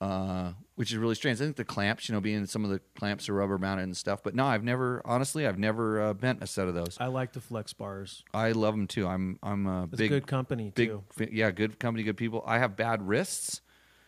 uh, 0.00 0.52
which 0.74 0.92
is 0.92 0.98
really 0.98 1.14
strange. 1.14 1.40
I 1.40 1.44
think 1.44 1.56
the 1.56 1.64
clamps, 1.64 2.08
you 2.08 2.14
know, 2.14 2.20
being 2.20 2.44
some 2.46 2.64
of 2.64 2.70
the 2.70 2.80
clamps 2.96 3.28
are 3.28 3.34
rubber 3.34 3.56
mounted 3.58 3.84
and 3.84 3.96
stuff. 3.96 4.22
But 4.22 4.34
no, 4.34 4.44
I've 4.44 4.62
never, 4.62 5.00
honestly, 5.06 5.46
I've 5.46 5.58
never 5.58 6.00
uh, 6.02 6.14
bent 6.14 6.42
a 6.42 6.46
set 6.46 6.68
of 6.68 6.74
those. 6.74 6.96
I 7.00 7.06
like 7.06 7.32
the 7.32 7.40
flex 7.40 7.72
bars. 7.72 8.22
I 8.34 8.52
love 8.52 8.74
them 8.74 8.86
too. 8.86 9.06
I'm 9.08 9.38
I'm 9.42 9.66
a 9.66 9.84
It's 9.84 9.96
big 9.96 10.10
good 10.10 10.26
company 10.26 10.70
big 10.74 10.88
too. 10.90 11.02
yeah 11.32 11.50
good 11.50 11.78
company 11.80 12.02
good 12.04 12.16
people 12.16 12.42
i 12.46 12.58
have 12.58 12.76
bad 12.76 13.06
wrists 13.08 13.60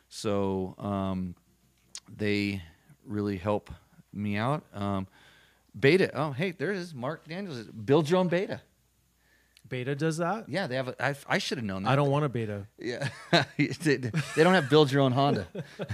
so 0.09 0.75
um, 0.79 1.35
they 2.15 2.63
really 3.07 3.37
help 3.39 3.71
me 4.13 4.37
out 4.37 4.65
um, 4.75 5.07
beta 5.79 6.11
oh 6.15 6.33
hey 6.33 6.51
there 6.51 6.73
is 6.73 6.93
mark 6.95 7.27
daniels 7.29 7.63
build 7.69 8.11
your 8.11 8.19
own 8.21 8.29
beta 8.29 8.61
Beta 9.71 9.95
does 9.95 10.19
that. 10.19 10.49
yeah 10.49 10.67
they 10.67 10.75
have 10.77 10.89
a, 10.89 11.03
I, 11.05 11.15
I 11.27 11.39
should 11.39 11.57
have 11.59 11.65
known 11.65 11.85
that 11.85 11.91
I 11.91 11.97
don't 11.97 12.11
want 12.11 12.27
a 12.27 12.29
beta. 12.29 12.67
yeah 12.79 13.09
they, 13.57 13.97
they 13.97 14.43
don't 14.45 14.53
have 14.55 14.69
build 14.69 14.93
your 14.93 15.01
own 15.01 15.13
honda 15.13 15.47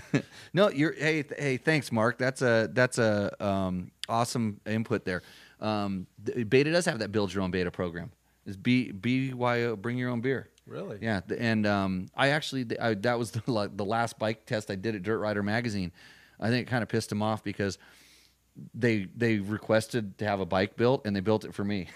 no 0.53 0.69
you're 0.71 0.93
hey 0.95 1.23
th- 1.23 1.41
hey 1.41 1.57
thanks 1.59 1.93
mark 1.93 2.19
that's 2.19 2.43
a 2.43 2.69
that's 2.73 2.99
a 2.99 3.31
um, 3.45 3.91
awesome 4.09 4.61
input 4.67 5.05
there 5.05 5.23
um, 5.61 6.07
the- 6.25 6.43
beta 6.45 6.73
does 6.73 6.87
have 6.87 6.99
that 6.99 7.13
build 7.13 7.33
your 7.33 7.43
own 7.45 7.51
beta 7.53 7.71
program 7.71 8.11
is 8.47 8.57
b 8.57 8.91
byo 8.93 9.77
bring 9.81 9.97
your 9.99 10.11
own 10.11 10.21
beer 10.21 10.49
Really? 10.67 10.99
yeah, 11.01 11.21
and 11.39 11.65
um, 11.65 12.09
I 12.17 12.31
actually 12.31 12.67
I, 12.81 12.95
that 12.95 13.21
was 13.21 13.31
the 13.47 13.71
the 13.73 13.85
last 13.85 14.19
bike 14.19 14.47
test 14.47 14.69
I 14.69 14.75
did 14.75 14.97
at 14.97 15.05
Dirt 15.05 15.19
Rider 15.21 15.45
magazine. 15.45 15.93
I 16.41 16.49
think 16.49 16.67
it 16.67 16.71
kind 16.71 16.83
of 16.83 16.89
pissed 16.89 17.13
him 17.13 17.23
off 17.23 17.45
because 17.45 17.79
they 18.75 19.07
they 19.17 19.39
requested 19.39 20.19
to 20.19 20.25
have 20.27 20.41
a 20.41 20.45
bike 20.45 20.75
built 20.77 21.07
and 21.07 21.15
they 21.15 21.21
built 21.21 21.45
it 21.45 21.55
for 21.55 21.63
me, 21.63 21.87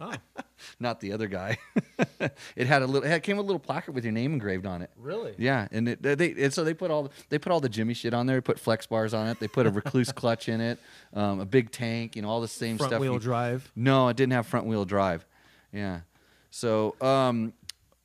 Oh, 0.00 0.12
not 0.80 1.00
the 1.00 1.12
other 1.12 1.26
guy. 1.26 1.58
it 2.56 2.66
had 2.66 2.82
a 2.82 2.86
little. 2.86 3.10
It 3.10 3.22
came 3.22 3.36
with 3.36 3.44
a 3.44 3.46
little 3.46 3.60
placard 3.60 3.94
with 3.94 4.04
your 4.04 4.12
name 4.12 4.32
engraved 4.32 4.66
on 4.66 4.82
it. 4.82 4.90
Really? 4.96 5.34
Yeah, 5.38 5.68
and 5.70 5.88
it, 5.88 6.02
they 6.02 6.32
and 6.32 6.52
so 6.52 6.64
they 6.64 6.74
put 6.74 6.90
all 6.90 7.10
they 7.28 7.38
put 7.38 7.52
all 7.52 7.60
the 7.60 7.68
Jimmy 7.68 7.94
shit 7.94 8.14
on 8.14 8.26
there. 8.26 8.36
They 8.36 8.40
put 8.40 8.58
flex 8.58 8.86
bars 8.86 9.14
on 9.14 9.28
it. 9.28 9.40
They 9.40 9.48
put 9.48 9.66
a 9.66 9.70
Rekluse 9.70 10.14
clutch 10.14 10.48
in 10.48 10.60
it, 10.60 10.78
um, 11.12 11.40
a 11.40 11.44
big 11.46 11.70
tank. 11.70 12.16
You 12.16 12.22
know 12.22 12.28
all 12.28 12.40
the 12.40 12.48
same 12.48 12.76
Front 12.76 12.90
stuff. 12.90 12.98
Front 12.98 13.02
wheel 13.02 13.14
you- 13.14 13.20
drive. 13.20 13.70
No, 13.74 14.08
it 14.08 14.16
didn't 14.16 14.32
have 14.32 14.46
front 14.46 14.66
wheel 14.66 14.84
drive. 14.84 15.26
Yeah. 15.72 16.00
So, 16.50 16.94
um, 17.00 17.52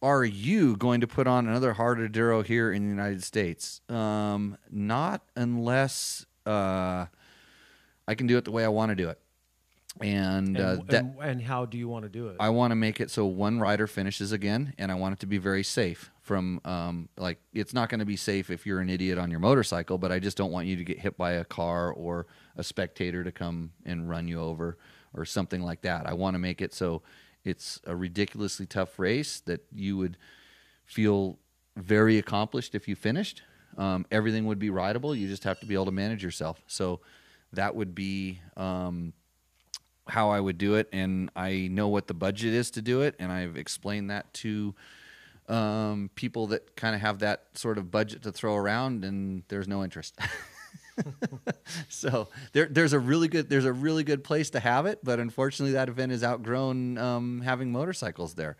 are 0.01 0.23
you 0.23 0.75
going 0.75 1.01
to 1.01 1.07
put 1.07 1.27
on 1.27 1.47
another 1.47 1.73
hard 1.73 1.99
enduro 1.99 2.43
here 2.43 2.71
in 2.71 2.83
the 2.83 2.89
United 2.89 3.23
States? 3.23 3.81
Um, 3.89 4.57
not 4.71 5.21
unless 5.35 6.25
uh, 6.45 7.05
I 8.07 8.15
can 8.15 8.25
do 8.25 8.37
it 8.37 8.45
the 8.45 8.51
way 8.51 8.65
I 8.65 8.69
want 8.69 8.89
to 8.89 8.95
do 8.95 9.09
it. 9.09 9.19
And, 10.01 10.55
And, 10.55 10.59
uh, 10.59 10.77
that 10.87 11.03
and, 11.03 11.15
and 11.19 11.41
how 11.41 11.65
do 11.65 11.77
you 11.77 11.87
want 11.87 12.03
to 12.03 12.09
do 12.09 12.27
it? 12.27 12.37
I 12.39 12.49
want 12.49 12.71
to 12.71 12.75
make 12.75 13.01
it 13.01 13.09
so 13.09 13.25
one 13.25 13.59
rider 13.59 13.87
finishes 13.87 14.31
again, 14.31 14.73
and 14.77 14.91
I 14.91 14.95
want 14.95 15.13
it 15.13 15.19
to 15.21 15.25
be 15.25 15.37
very 15.37 15.63
safe. 15.63 16.11
From 16.21 16.61
um, 16.63 17.09
like, 17.17 17.39
it's 17.53 17.73
not 17.73 17.89
going 17.89 17.99
to 17.99 18.05
be 18.05 18.15
safe 18.15 18.51
if 18.51 18.65
you're 18.65 18.79
an 18.79 18.89
idiot 18.89 19.17
on 19.17 19.31
your 19.31 19.39
motorcycle, 19.39 19.97
but 19.97 20.11
I 20.11 20.19
just 20.19 20.37
don't 20.37 20.51
want 20.51 20.67
you 20.67 20.75
to 20.75 20.83
get 20.83 20.99
hit 20.99 21.17
by 21.17 21.31
a 21.33 21.43
car 21.43 21.91
or 21.91 22.27
a 22.55 22.63
spectator 22.63 23.23
to 23.23 23.31
come 23.31 23.71
and 23.83 24.07
run 24.07 24.27
you 24.27 24.39
over 24.39 24.77
or 25.13 25.25
something 25.25 25.61
like 25.61 25.81
that. 25.81 26.05
I 26.05 26.13
want 26.13 26.35
to 26.35 26.39
make 26.39 26.61
it 26.61 26.73
so 26.73 27.01
it's 27.43 27.81
a 27.85 27.95
ridiculously 27.95 28.67
tough 28.67 28.99
race 28.99 29.39
that 29.41 29.65
you 29.73 29.97
would 29.97 30.17
feel 30.85 31.39
very 31.77 32.17
accomplished 32.17 32.75
if 32.75 32.87
you 32.87 32.95
finished. 32.95 33.41
Um, 33.77 34.05
everything 34.11 34.45
would 34.45 34.59
be 34.59 34.69
rideable. 34.69 35.15
You 35.15 35.27
just 35.27 35.45
have 35.45 35.59
to 35.61 35.65
be 35.65 35.73
able 35.73 35.85
to 35.85 35.91
manage 35.91 36.23
yourself. 36.23 36.61
So 36.67 36.99
that 37.53 37.75
would 37.75 37.95
be 37.95 38.41
um, 38.57 39.13
how 40.09 40.29
I 40.29 40.39
would 40.39 40.57
do 40.57 40.75
it, 40.75 40.89
and 40.91 41.29
I 41.35 41.67
know 41.71 41.87
what 41.87 42.07
the 42.07 42.13
budget 42.13 42.53
is 42.53 42.71
to 42.71 42.81
do 42.81 43.01
it, 43.01 43.15
and 43.19 43.31
I've 43.31 43.57
explained 43.57 44.09
that 44.09 44.33
to 44.35 44.75
um, 45.47 46.09
people 46.15 46.47
that 46.47 46.75
kind 46.75 46.95
of 46.95 47.01
have 47.01 47.19
that 47.19 47.45
sort 47.55 47.77
of 47.77 47.91
budget 47.91 48.23
to 48.23 48.31
throw 48.31 48.55
around, 48.55 49.03
and 49.03 49.43
there's 49.47 49.67
no 49.67 49.83
interest. 49.83 50.17
so 51.89 52.27
there, 52.53 52.67
there's 52.67 52.93
a 52.93 52.99
really 52.99 53.27
good 53.27 53.49
there's 53.49 53.65
a 53.65 53.73
really 53.73 54.03
good 54.03 54.23
place 54.23 54.49
to 54.51 54.59
have 54.59 54.85
it, 54.85 54.99
but 55.03 55.19
unfortunately 55.19 55.73
that 55.73 55.89
event 55.89 56.11
has 56.11 56.23
outgrown 56.23 56.97
um, 56.97 57.41
having 57.41 57.71
motorcycles 57.71 58.35
there. 58.35 58.57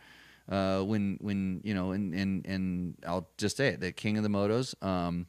Uh, 0.47 0.82
when 0.82 1.20
when 1.22 1.62
you 1.64 1.76
know 1.76 1.91
and 1.91 2.14
and 2.16 2.45
and 2.47 2.95
I'll 3.06 3.30
just 3.38 3.56
say 3.58 3.68
it, 3.68 3.82
the 3.82 3.91
king 3.91 4.18
of 4.18 4.24
the 4.24 4.30
motos. 4.30 4.74
Um, 4.84 5.28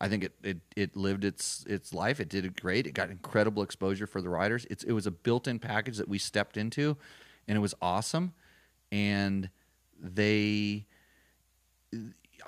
I 0.00 0.08
think 0.08 0.24
it, 0.24 0.32
it 0.42 0.58
it 0.76 0.96
lived 0.96 1.24
its 1.24 1.64
its 1.68 1.92
life. 1.92 2.20
It 2.20 2.28
did 2.28 2.44
it 2.44 2.60
great. 2.60 2.86
It 2.86 2.92
got 2.92 3.10
incredible 3.10 3.62
exposure 3.62 4.06
for 4.06 4.22
the 4.22 4.30
riders. 4.30 4.66
It's 4.70 4.82
it 4.82 4.92
was 4.92 5.06
a 5.06 5.10
built-in 5.10 5.58
package 5.58 5.98
that 5.98 6.08
we 6.08 6.18
stepped 6.18 6.56
into, 6.56 6.96
and 7.46 7.56
it 7.56 7.60
was 7.60 7.74
awesome. 7.82 8.32
And 8.90 9.50
they, 9.98 10.86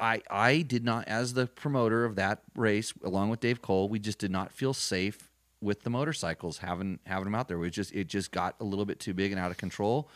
I 0.00 0.22
I 0.30 0.62
did 0.62 0.84
not 0.84 1.06
as 1.08 1.34
the 1.34 1.46
promoter 1.46 2.04
of 2.04 2.16
that 2.16 2.42
race, 2.56 2.94
along 3.04 3.28
with 3.28 3.40
Dave 3.40 3.60
Cole, 3.60 3.88
we 3.88 3.98
just 3.98 4.18
did 4.18 4.30
not 4.30 4.50
feel 4.50 4.72
safe 4.72 5.28
with 5.60 5.82
the 5.82 5.90
motorcycles 5.90 6.58
having 6.58 6.98
having 7.06 7.24
them 7.24 7.34
out 7.34 7.48
there. 7.48 7.58
We 7.58 7.70
just 7.70 7.92
it 7.92 8.08
just 8.08 8.32
got 8.32 8.56
a 8.60 8.64
little 8.64 8.86
bit 8.86 8.98
too 8.98 9.12
big 9.12 9.30
and 9.30 9.40
out 9.40 9.50
of 9.50 9.58
control. 9.58 10.08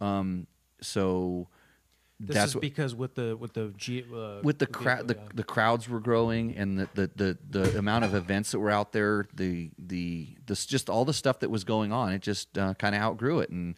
Um, 0.00 0.46
so 0.80 1.48
this 2.20 2.34
that's 2.34 2.48
is 2.50 2.54
what, 2.56 2.60
because 2.60 2.94
with 2.94 3.14
the 3.14 3.34
with 3.34 3.54
the 3.54 3.72
G, 3.78 4.04
uh, 4.14 4.40
with 4.42 4.58
the 4.58 4.66
crowd 4.66 5.08
the, 5.08 5.14
yeah. 5.14 5.28
the 5.34 5.42
crowds 5.42 5.88
were 5.88 6.00
growing 6.00 6.54
and 6.54 6.78
the, 6.78 6.88
the, 6.94 7.10
the, 7.16 7.38
the 7.48 7.78
amount 7.78 8.04
of 8.04 8.14
events 8.14 8.52
that 8.52 8.58
were 8.58 8.70
out 8.70 8.92
there 8.92 9.26
the 9.34 9.70
the 9.78 10.28
this 10.46 10.66
just 10.66 10.90
all 10.90 11.06
the 11.06 11.14
stuff 11.14 11.40
that 11.40 11.50
was 11.50 11.64
going 11.64 11.92
on 11.92 12.12
it 12.12 12.20
just 12.20 12.58
uh, 12.58 12.74
kind 12.74 12.94
of 12.94 13.00
outgrew 13.00 13.40
it. 13.40 13.48
And 13.48 13.74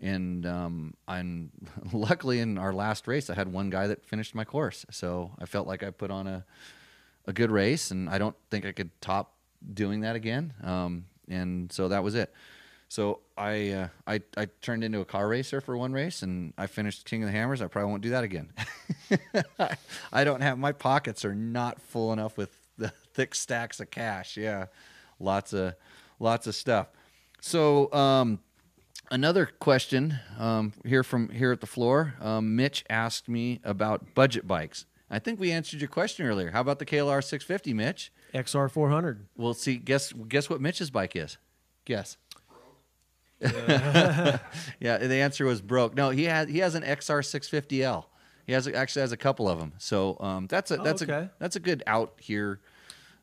and 0.00 0.44
um, 0.44 0.94
I'm 1.06 1.52
luckily 1.92 2.40
in 2.40 2.58
our 2.58 2.72
last 2.72 3.06
race 3.06 3.30
I 3.30 3.34
had 3.34 3.52
one 3.52 3.70
guy 3.70 3.86
that 3.86 4.04
finished 4.04 4.34
my 4.34 4.44
course. 4.44 4.84
So 4.90 5.30
I 5.38 5.46
felt 5.46 5.68
like 5.68 5.84
I 5.84 5.90
put 5.90 6.10
on 6.10 6.26
a 6.26 6.44
a 7.28 7.32
good 7.32 7.52
race 7.52 7.92
and 7.92 8.10
I 8.10 8.18
don't 8.18 8.36
think 8.50 8.66
I 8.66 8.72
could 8.72 8.90
top 9.00 9.34
doing 9.72 10.00
that 10.00 10.16
again. 10.16 10.52
Um, 10.64 11.06
and 11.28 11.70
so 11.72 11.88
that 11.88 12.02
was 12.02 12.16
it 12.16 12.34
so 12.94 13.18
I, 13.36 13.70
uh, 13.70 13.88
I 14.06 14.20
I 14.36 14.46
turned 14.62 14.84
into 14.84 15.00
a 15.00 15.04
car 15.04 15.26
racer 15.26 15.60
for 15.60 15.76
one 15.76 15.92
race, 15.92 16.22
and 16.22 16.54
I 16.56 16.68
finished 16.68 17.04
King 17.06 17.24
of 17.24 17.26
the 17.26 17.32
Hammers. 17.32 17.60
I 17.60 17.66
probably 17.66 17.90
won't 17.90 18.04
do 18.04 18.10
that 18.10 18.22
again. 18.22 18.52
I 20.12 20.22
don't 20.22 20.42
have 20.42 20.58
my 20.58 20.70
pockets 20.70 21.24
are 21.24 21.34
not 21.34 21.80
full 21.80 22.12
enough 22.12 22.38
with 22.38 22.56
the 22.78 22.90
thick 23.12 23.34
stacks 23.34 23.80
of 23.80 23.90
cash. 23.90 24.36
Yeah, 24.36 24.66
lots 25.18 25.52
of 25.52 25.74
lots 26.20 26.46
of 26.46 26.54
stuff. 26.54 26.86
So 27.40 27.92
um, 27.92 28.38
another 29.10 29.46
question 29.58 30.20
um, 30.38 30.72
here 30.84 31.02
from 31.02 31.30
here 31.30 31.50
at 31.50 31.60
the 31.60 31.66
floor. 31.66 32.14
Um, 32.20 32.54
Mitch 32.54 32.84
asked 32.88 33.28
me 33.28 33.60
about 33.64 34.14
budget 34.14 34.46
bikes. 34.46 34.86
I 35.10 35.18
think 35.18 35.40
we 35.40 35.50
answered 35.50 35.80
your 35.80 35.88
question 35.88 36.26
earlier. 36.26 36.52
How 36.52 36.60
about 36.60 36.78
the 36.78 36.86
KLR 36.86 37.24
650, 37.24 37.74
Mitch? 37.74 38.12
XR 38.32 38.70
400. 38.70 39.26
Well, 39.36 39.52
see, 39.52 39.78
guess 39.78 40.12
guess 40.12 40.48
what 40.48 40.60
Mitch's 40.60 40.90
bike 40.90 41.16
is? 41.16 41.38
Guess. 41.86 42.18
yeah, 44.80 44.98
the 44.98 45.16
answer 45.16 45.44
was 45.44 45.60
broke. 45.60 45.94
No, 45.94 46.10
he 46.10 46.24
has 46.24 46.48
he 46.48 46.58
has 46.58 46.74
an 46.74 46.82
XR 46.82 47.20
650L. 47.20 48.04
He 48.46 48.52
has 48.52 48.66
actually 48.68 49.00
has 49.00 49.12
a 49.12 49.16
couple 49.16 49.48
of 49.48 49.58
them. 49.58 49.72
So 49.78 50.16
um, 50.20 50.46
that's 50.46 50.70
a 50.70 50.80
Oh, 50.80 50.84
that's 50.84 51.02
a 51.02 51.06
that's 51.38 51.56
a 51.56 51.60
good 51.60 51.82
out 51.86 52.14
here 52.20 52.60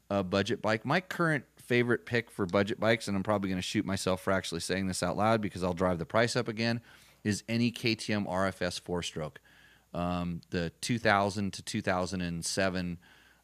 uh, 0.09 0.24
budget 0.24 0.61
bike. 0.61 0.86
My 0.86 0.99
current 0.99 1.45
favorite 1.57 2.05
pick 2.05 2.30
for 2.30 2.45
budget 2.45 2.80
bikes, 2.80 3.07
and 3.07 3.15
I'm 3.15 3.24
probably 3.24 3.49
going 3.49 3.61
to 3.61 3.67
shoot 3.67 3.86
myself 3.86 4.22
for 4.22 4.32
actually 4.32 4.61
saying 4.61 4.88
this 4.88 5.01
out 5.01 5.15
loud 5.15 5.41
because 5.41 5.63
I'll 5.63 5.74
drive 5.74 5.99
the 5.99 6.05
price 6.05 6.36
up 6.36 6.47
again, 6.47 6.82
is 7.24 7.43
any 7.47 7.72
KTM 7.72 8.28
RFS 8.28 8.80
four 8.80 9.03
stroke. 9.03 9.39
Um, 9.93 10.41
the 10.49 10.72
2000 10.82 11.51
to 11.53 11.61
2007 11.61 12.97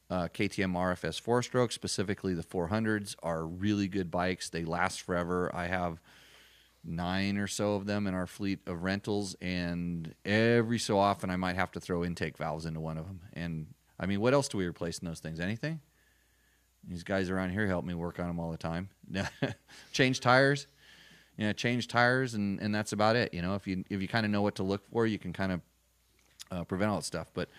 uh, 0.09 0.27
KTM 0.33 0.73
RFS 0.73 1.19
four 1.19 1.41
stroke, 1.41 1.71
specifically 1.71 2.33
the 2.33 2.43
400s, 2.43 3.15
are 3.21 3.45
really 3.45 3.87
good 3.87 4.09
bikes. 4.09 4.49
They 4.49 4.63
last 4.63 5.01
forever. 5.01 5.51
I 5.53 5.67
have 5.67 6.01
nine 6.83 7.37
or 7.37 7.47
so 7.47 7.75
of 7.75 7.85
them 7.85 8.07
in 8.07 8.13
our 8.13 8.27
fleet 8.27 8.59
of 8.67 8.83
rentals, 8.83 9.35
and 9.41 10.13
every 10.25 10.79
so 10.79 10.97
often 10.97 11.29
I 11.29 11.35
might 11.35 11.55
have 11.55 11.71
to 11.73 11.79
throw 11.79 12.03
intake 12.03 12.37
valves 12.37 12.65
into 12.65 12.79
one 12.79 12.97
of 12.97 13.05
them. 13.05 13.21
And 13.33 13.67
I 13.99 14.05
mean, 14.05 14.21
what 14.21 14.33
else 14.33 14.47
do 14.47 14.57
we 14.57 14.65
replace 14.65 14.99
in 14.99 15.07
those 15.07 15.19
things? 15.19 15.39
Anything? 15.39 15.81
These 16.87 17.03
guys 17.03 17.29
around 17.29 17.51
here 17.51 17.67
help 17.67 17.83
me 17.83 17.93
work 17.93 18.19
on 18.19 18.27
them 18.27 18.39
all 18.39 18.51
the 18.51 18.57
time. 18.57 18.89
change 19.91 20.21
tires, 20.21 20.67
you 21.37 21.45
know, 21.45 21.53
change 21.53 21.87
tires, 21.87 22.33
and, 22.33 22.61
and 22.61 22.73
that's 22.73 22.93
about 22.93 23.15
it. 23.15 23.33
You 23.33 23.41
know, 23.41 23.55
if 23.55 23.67
you 23.67 23.83
if 23.89 24.01
you 24.01 24.07
kind 24.07 24.25
of 24.25 24.31
know 24.31 24.41
what 24.41 24.55
to 24.55 24.63
look 24.63 24.87
for, 24.89 25.05
you 25.05 25.19
can 25.19 25.33
kind 25.33 25.51
of 25.51 25.61
uh, 26.51 26.63
prevent 26.63 26.91
all 26.91 26.97
that 26.97 27.03
stuff. 27.03 27.29
But 27.33 27.49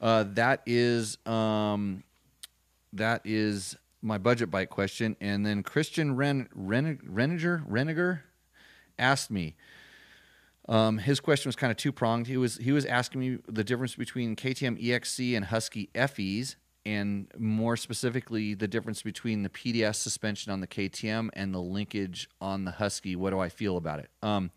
uh, 0.00 0.24
that 0.34 0.62
is 0.66 1.16
um, 1.26 2.04
that 2.92 3.22
is 3.24 3.76
my 4.02 4.18
budget 4.18 4.50
bike 4.50 4.68
question. 4.68 5.16
And 5.20 5.44
then 5.44 5.62
Christian 5.62 6.14
Ren, 6.14 6.48
Ren, 6.54 6.98
Reniger 7.10 7.66
Reniger 7.66 8.20
asked 8.98 9.30
me. 9.30 9.54
Um, 10.68 10.98
his 10.98 11.20
question 11.20 11.48
was 11.48 11.56
kind 11.56 11.70
of 11.70 11.76
two 11.76 11.92
pronged. 11.92 12.26
He 12.26 12.36
was 12.36 12.56
he 12.56 12.72
was 12.72 12.86
asking 12.86 13.20
me 13.20 13.38
the 13.46 13.64
difference 13.64 13.94
between 13.96 14.34
KTM 14.34 14.82
EXC 14.82 15.36
and 15.36 15.44
Husky 15.46 15.90
FEs, 15.94 16.56
and 16.86 17.30
more 17.38 17.76
specifically 17.76 18.54
the 18.54 18.68
difference 18.68 19.02
between 19.02 19.42
the 19.42 19.50
PDS 19.50 19.96
suspension 19.96 20.52
on 20.52 20.60
the 20.60 20.66
KTM 20.66 21.28
and 21.34 21.54
the 21.54 21.60
linkage 21.60 22.28
on 22.40 22.64
the 22.64 22.70
Husky. 22.70 23.14
What 23.14 23.30
do 23.30 23.40
I 23.40 23.50
feel 23.50 23.76
about 23.76 23.98
it? 24.00 24.10
Um, 24.22 24.50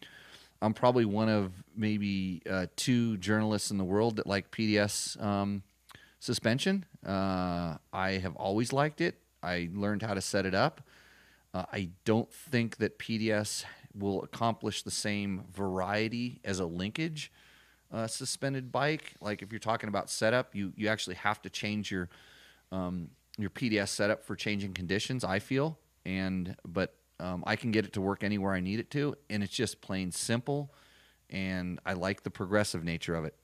I'm 0.62 0.74
probably 0.74 1.06
one 1.06 1.30
of 1.30 1.52
maybe 1.76 2.42
uh, 2.50 2.68
two 2.76 3.18
journalists 3.18 3.70
in 3.70 3.78
the 3.78 3.84
world 3.84 4.16
that 4.16 4.28
like 4.28 4.50
PDS 4.50 5.22
um, 5.22 5.64
suspension. 6.20 6.86
Uh, 7.06 7.78
I 7.94 8.12
have 8.24 8.36
always 8.36 8.74
liked 8.74 9.02
it. 9.02 9.20
I 9.44 9.70
learned 9.74 10.02
how 10.02 10.14
to 10.14 10.22
set 10.22 10.46
it 10.46 10.56
up. 10.56 10.82
Uh, 11.54 11.66
I 11.72 11.90
don't 12.06 12.32
think 12.32 12.78
that 12.78 13.00
PDS 13.00 13.66
will 13.98 14.24
accomplish 14.24 14.84
the 14.84 14.92
same 14.92 15.44
variety 15.54 16.40
as 16.44 16.60
a 16.60 16.66
linkage 16.66 17.32
uh, 17.92 18.08
suspended 18.08 18.72
bike. 18.72 19.14
Like 19.22 19.42
if 19.42 19.52
you're 19.52 19.60
talking 19.60 19.90
about 19.90 20.10
setup, 20.10 20.56
you 20.56 20.74
you 20.76 20.88
actually 20.88 21.16
have 21.16 21.42
to 21.44 21.50
change 21.50 21.92
your 21.92 22.10
um, 22.72 23.10
your 23.38 23.50
PDS 23.50 23.90
setup 23.90 24.24
for 24.24 24.36
changing 24.36 24.74
conditions. 24.74 25.24
I 25.24 25.40
feel, 25.40 25.78
and 26.06 26.56
but 26.66 26.96
um, 27.20 27.44
I 27.48 27.56
can 27.56 27.72
get 27.72 27.86
it 27.86 27.94
to 27.94 28.02
work 28.02 28.24
anywhere 28.24 28.54
I 28.54 28.60
need 28.60 28.80
it 28.80 28.92
to, 28.92 29.16
and 29.30 29.44
it's 29.44 29.54
just 29.54 29.82
plain 29.82 30.12
simple. 30.12 30.74
And 31.30 31.80
I 31.86 31.94
like 31.94 32.24
the 32.24 32.30
progressive 32.30 32.84
nature 32.84 33.16
of 33.16 33.26
it. 33.26 33.36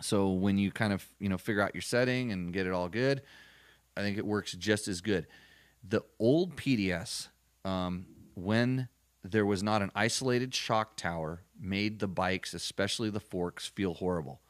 So 0.00 0.30
when 0.30 0.56
you 0.56 0.70
kind 0.70 0.92
of 0.92 1.06
you 1.18 1.28
know 1.28 1.38
figure 1.38 1.62
out 1.62 1.74
your 1.74 1.82
setting 1.82 2.32
and 2.32 2.52
get 2.52 2.66
it 2.66 2.72
all 2.72 2.88
good, 2.88 3.22
I 3.96 4.02
think 4.02 4.18
it 4.18 4.26
works 4.26 4.52
just 4.52 4.88
as 4.88 5.00
good. 5.00 5.26
The 5.88 6.02
old 6.18 6.56
PDS, 6.56 7.28
um, 7.64 8.06
when 8.34 8.88
there 9.22 9.44
was 9.44 9.62
not 9.62 9.82
an 9.82 9.90
isolated 9.94 10.54
shock 10.54 10.96
tower, 10.96 11.42
made 11.60 11.98
the 11.98 12.08
bikes, 12.08 12.54
especially 12.54 13.10
the 13.10 13.20
forks, 13.20 13.66
feel 13.66 13.94
horrible. 13.94 14.40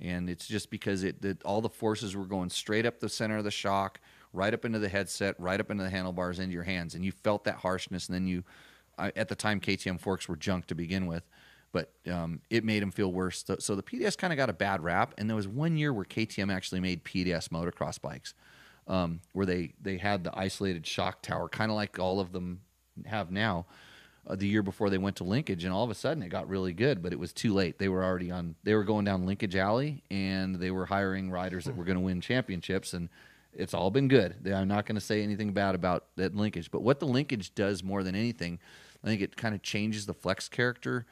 And 0.00 0.28
it's 0.28 0.46
just 0.46 0.70
because 0.70 1.04
it 1.04 1.22
that 1.22 1.42
all 1.44 1.60
the 1.60 1.68
forces 1.70 2.14
were 2.16 2.26
going 2.26 2.50
straight 2.50 2.84
up 2.84 3.00
the 3.00 3.08
center 3.08 3.38
of 3.38 3.44
the 3.44 3.50
shock, 3.50 4.00
right 4.32 4.52
up 4.52 4.64
into 4.64 4.78
the 4.78 4.88
headset, 4.88 5.36
right 5.38 5.58
up 5.58 5.70
into 5.70 5.84
the 5.84 5.90
handlebars, 5.90 6.38
into 6.38 6.52
your 6.52 6.64
hands, 6.64 6.94
and 6.94 7.04
you 7.04 7.12
felt 7.12 7.44
that 7.44 7.56
harshness. 7.56 8.08
And 8.08 8.14
then 8.14 8.26
you, 8.26 8.44
I, 8.98 9.12
at 9.16 9.28
the 9.28 9.34
time, 9.34 9.60
KTM 9.60 9.98
forks 10.00 10.28
were 10.28 10.36
junk 10.36 10.66
to 10.66 10.74
begin 10.74 11.06
with. 11.06 11.24
but 11.72 11.92
um, 12.10 12.40
it 12.50 12.64
made 12.64 12.82
them 12.82 12.90
feel 12.90 13.12
worse. 13.12 13.44
So, 13.46 13.56
so 13.58 13.74
the 13.74 13.82
PDS 13.82 14.16
kind 14.16 14.32
of 14.32 14.36
got 14.38 14.48
a 14.50 14.54
bad 14.54 14.82
rap. 14.82 15.14
And 15.18 15.28
there 15.28 15.36
was 15.36 15.48
one 15.48 15.76
year 15.76 15.92
where 15.92 16.04
KTM 16.04 16.52
actually 16.52 16.80
made 16.80 17.04
PDS 17.04 17.48
motocross 17.48 18.00
bikes, 18.00 18.34
um, 18.88 19.20
where 19.32 19.46
they 19.46 19.74
they 19.80 19.98
had 19.98 20.24
the 20.24 20.36
isolated 20.38 20.86
shock 20.86 21.22
tower, 21.22 21.48
kind 21.48 21.70
of 21.70 21.76
like 21.76 21.98
all 21.98 22.20
of 22.20 22.32
them 22.32 22.60
have 23.04 23.30
now. 23.30 23.66
Uh, 24.28 24.34
the 24.34 24.48
year 24.48 24.62
before 24.62 24.90
they 24.90 24.98
went 24.98 25.14
to 25.16 25.24
linkage, 25.24 25.62
and 25.62 25.72
all 25.72 25.84
of 25.84 25.90
a 25.90 25.94
sudden 25.94 26.22
it 26.22 26.28
got 26.30 26.48
really 26.48 26.72
good, 26.72 27.00
but 27.00 27.12
it 27.12 27.18
was 27.18 27.32
too 27.32 27.52
late. 27.54 27.78
They 27.78 27.88
were 27.88 28.02
already 28.04 28.30
on. 28.30 28.56
They 28.64 28.74
were 28.74 28.82
going 28.82 29.04
down 29.04 29.24
linkage 29.24 29.54
alley, 29.54 30.02
and 30.10 30.56
they 30.56 30.70
were 30.72 30.86
hiring 30.86 31.30
riders 31.30 31.64
that 31.66 31.76
were 31.76 31.84
going 31.84 31.98
to 31.98 32.04
win 32.04 32.20
championships, 32.20 32.92
and 32.92 33.08
it's 33.52 33.72
all 33.72 33.90
been 33.90 34.08
good. 34.08 34.34
They- 34.42 34.52
I'm 34.52 34.66
not 34.68 34.84
going 34.84 34.96
to 34.96 35.00
say 35.00 35.22
anything 35.22 35.52
bad 35.52 35.74
about 35.76 36.06
that 36.16 36.34
linkage, 36.34 36.70
but 36.72 36.82
what 36.82 36.98
the 36.98 37.06
linkage 37.06 37.54
does 37.54 37.84
more 37.84 38.02
than 38.02 38.14
anything, 38.16 38.58
I 39.04 39.06
think 39.06 39.22
it 39.22 39.36
kind 39.36 39.54
of 39.54 39.62
changes 39.62 40.06
the 40.06 40.14
flex 40.14 40.48
character 40.48 41.06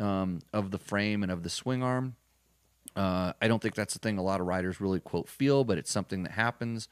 um, 0.00 0.40
of 0.52 0.70
the 0.70 0.78
frame 0.78 1.22
and 1.22 1.30
of 1.30 1.42
the 1.42 1.50
swing 1.50 1.82
arm. 1.82 2.16
Uh, 2.96 3.32
I 3.42 3.48
don't 3.48 3.60
think 3.60 3.74
that's 3.74 3.92
the 3.92 3.98
thing 4.00 4.18
a 4.18 4.22
lot 4.22 4.40
of 4.40 4.46
riders 4.46 4.80
really 4.80 5.00
quote 5.00 5.28
feel, 5.28 5.64
but 5.64 5.76
it's 5.78 5.90
something 5.90 6.22
that 6.22 6.32
happens, 6.32 6.88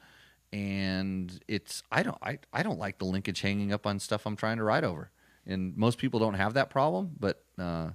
and 0.51 1.39
it's 1.47 1.81
I 1.91 2.03
don't 2.03 2.17
I, 2.21 2.39
I 2.53 2.61
don't 2.63 2.77
like 2.79 2.99
the 2.99 3.05
linkage 3.05 3.41
hanging 3.41 3.73
up 3.73 3.87
on 3.87 3.99
stuff 3.99 4.25
I'm 4.25 4.35
trying 4.35 4.57
to 4.57 4.63
ride 4.63 4.83
over, 4.83 5.09
and 5.45 5.75
most 5.77 5.97
people 5.97 6.19
don't 6.19 6.35
have 6.35 6.53
that 6.55 6.69
problem, 6.69 7.11
but 7.19 7.43
uh, 7.59 7.89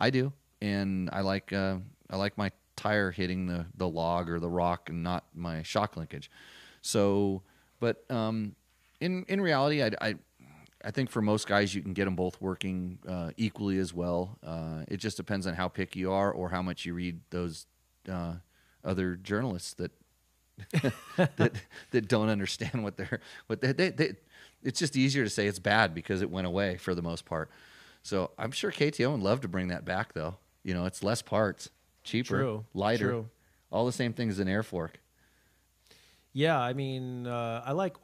I 0.00 0.10
do, 0.10 0.32
and 0.60 1.08
I 1.12 1.20
like 1.20 1.52
uh, 1.52 1.76
I 2.10 2.16
like 2.16 2.36
my 2.36 2.50
tire 2.76 3.10
hitting 3.10 3.46
the 3.46 3.66
the 3.76 3.88
log 3.88 4.28
or 4.28 4.40
the 4.40 4.48
rock 4.48 4.88
and 4.88 5.02
not 5.02 5.24
my 5.34 5.62
shock 5.62 5.96
linkage. 5.96 6.30
So, 6.82 7.42
but 7.80 8.04
um, 8.10 8.54
in 9.00 9.24
in 9.28 9.40
reality, 9.40 9.82
I, 9.82 9.90
I 10.00 10.14
I 10.84 10.90
think 10.90 11.10
for 11.10 11.22
most 11.22 11.46
guys, 11.46 11.74
you 11.74 11.82
can 11.82 11.92
get 11.92 12.04
them 12.04 12.16
both 12.16 12.40
working 12.40 12.98
uh, 13.08 13.30
equally 13.36 13.78
as 13.78 13.94
well. 13.94 14.38
Uh, 14.44 14.84
it 14.88 14.98
just 14.98 15.16
depends 15.16 15.46
on 15.46 15.54
how 15.54 15.68
picky 15.68 16.00
you 16.00 16.12
are 16.12 16.30
or 16.30 16.48
how 16.48 16.62
much 16.62 16.84
you 16.84 16.94
read 16.94 17.20
those 17.30 17.66
uh, 18.10 18.34
other 18.84 19.16
journalists 19.16 19.74
that 19.74 19.92
that 21.16 21.52
that 21.92 22.08
don't 22.08 22.28
understand 22.28 22.82
what 22.82 22.96
they're 22.96 23.20
what 23.46 23.60
they, 23.60 23.72
they, 23.72 23.90
they. 23.90 24.12
It's 24.62 24.78
just 24.78 24.96
easier 24.96 25.24
to 25.24 25.30
say 25.30 25.46
it's 25.46 25.58
bad 25.58 25.94
because 25.94 26.22
it 26.22 26.30
went 26.30 26.46
away 26.46 26.76
for 26.76 26.94
the 26.94 27.02
most 27.02 27.24
part. 27.24 27.50
So 28.02 28.30
I'm 28.38 28.50
sure 28.52 28.70
KTO 28.70 29.12
would 29.12 29.20
love 29.20 29.40
to 29.42 29.48
bring 29.48 29.68
that 29.68 29.84
back, 29.84 30.12
though. 30.12 30.36
You 30.64 30.74
know, 30.74 30.86
it's 30.86 31.02
less 31.02 31.22
parts, 31.22 31.70
cheaper, 32.04 32.36
True, 32.38 32.64
lighter, 32.74 33.08
true. 33.08 33.28
all 33.70 33.86
the 33.86 33.92
same 33.92 34.12
things 34.12 34.34
as 34.34 34.38
an 34.38 34.48
air 34.48 34.62
fork. 34.62 34.98
Yeah, 36.32 36.58
I 36.58 36.72
mean, 36.72 37.26
uh, 37.26 37.62
I 37.64 37.72
like 37.72 37.96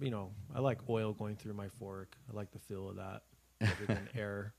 you 0.00 0.10
know, 0.10 0.30
I 0.54 0.60
like 0.60 0.78
oil 0.88 1.12
going 1.12 1.36
through 1.36 1.54
my 1.54 1.68
fork. 1.68 2.14
I 2.32 2.36
like 2.36 2.50
the 2.52 2.58
feel 2.60 2.88
of 2.90 2.96
that 2.96 3.22
rather 3.60 3.86
than 3.86 4.08
air. 4.14 4.54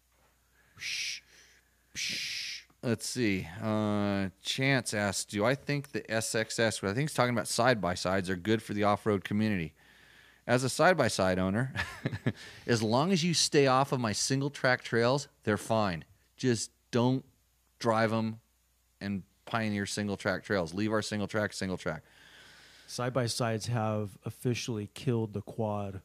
Let's 2.81 3.07
see. 3.07 3.47
Uh, 3.61 4.27
Chance 4.41 4.93
asks, 4.93 5.23
"Do 5.25 5.45
I 5.45 5.55
think 5.55 5.91
the 5.93 6.01
SXS, 6.01 6.81
what 6.81 6.89
I 6.91 6.93
think 6.93 7.09
he's 7.09 7.15
talking 7.15 7.33
about 7.33 7.47
side 7.47 7.79
by 7.79 7.93
sides, 7.93 8.29
are 8.29 8.35
good 8.35 8.61
for 8.61 8.73
the 8.73 8.83
off-road 8.83 9.23
community?" 9.23 9.73
As 10.45 10.63
a 10.63 10.69
side 10.69 10.97
by 10.97 11.07
side 11.07 11.39
owner, 11.39 11.73
as 12.67 12.83
long 12.83 13.11
as 13.11 13.23
you 13.23 13.33
stay 13.33 13.67
off 13.67 13.91
of 13.91 13.99
my 13.99 14.11
single 14.11 14.49
track 14.49 14.83
trails, 14.83 15.27
they're 15.43 15.57
fine. 15.57 16.03
Just 16.35 16.71
don't 16.91 17.23
drive 17.79 18.11
them 18.11 18.39
and 18.99 19.23
pioneer 19.45 19.85
single 19.85 20.17
track 20.17 20.43
trails. 20.43 20.73
Leave 20.73 20.91
our 20.91 21.01
single 21.01 21.27
track 21.27 21.53
single 21.53 21.77
track. 21.77 22.03
Side 22.87 23.13
by 23.13 23.25
sides 23.27 23.67
have 23.67 24.17
officially 24.25 24.89
killed 24.93 25.33
the 25.33 25.41
quad. 25.41 26.01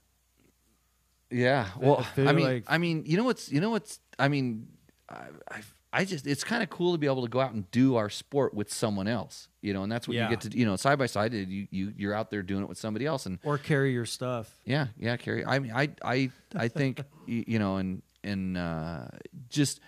Yeah. 1.30 1.68
Well, 1.78 2.06
I 2.16 2.32
mean, 2.32 2.44
like- 2.46 2.64
I 2.68 2.78
mean, 2.78 3.04
you 3.06 3.16
know 3.16 3.24
what's, 3.24 3.50
you 3.50 3.60
know 3.60 3.70
what's, 3.70 3.98
I 4.18 4.28
mean, 4.28 4.68
I, 5.08 5.26
I, 5.50 5.60
I 5.92 6.04
just, 6.04 6.26
it's 6.26 6.44
kind 6.44 6.62
of 6.62 6.68
cool 6.68 6.92
to 6.92 6.98
be 6.98 7.06
able 7.06 7.22
to 7.22 7.28
go 7.28 7.40
out 7.40 7.52
and 7.54 7.70
do 7.70 7.96
our 7.96 8.10
sport 8.10 8.52
with 8.52 8.70
someone 8.72 9.08
else, 9.08 9.48
you 9.62 9.72
know, 9.72 9.82
and 9.82 9.90
that's 9.90 10.06
what 10.06 10.14
Yeah. 10.16 10.24
you 10.28 10.36
get 10.36 10.50
to, 10.50 10.58
you 10.58 10.66
know, 10.66 10.76
side 10.76 10.98
by 10.98 11.06
side. 11.06 11.32
You, 11.32 11.66
you, 11.70 11.94
you're 11.96 12.12
out 12.12 12.30
there 12.30 12.42
doing 12.42 12.62
it 12.62 12.68
with 12.68 12.76
somebody 12.78 13.06
else, 13.06 13.24
and 13.24 13.38
Or 13.42 13.56
carry 13.56 13.92
your 13.92 14.04
stuff. 14.04 14.50
yeah, 14.66 14.88
yeah, 14.98 15.16
carry. 15.16 15.46
I 15.46 15.58
mean, 15.60 15.72
I, 15.74 15.88
I, 16.04 16.30
I 16.54 16.68
think, 16.68 17.00
you 17.26 17.58
know, 17.58 17.76
and 17.76 18.02
and 18.24 18.58
uh, 18.58 19.06
just, 19.48 19.80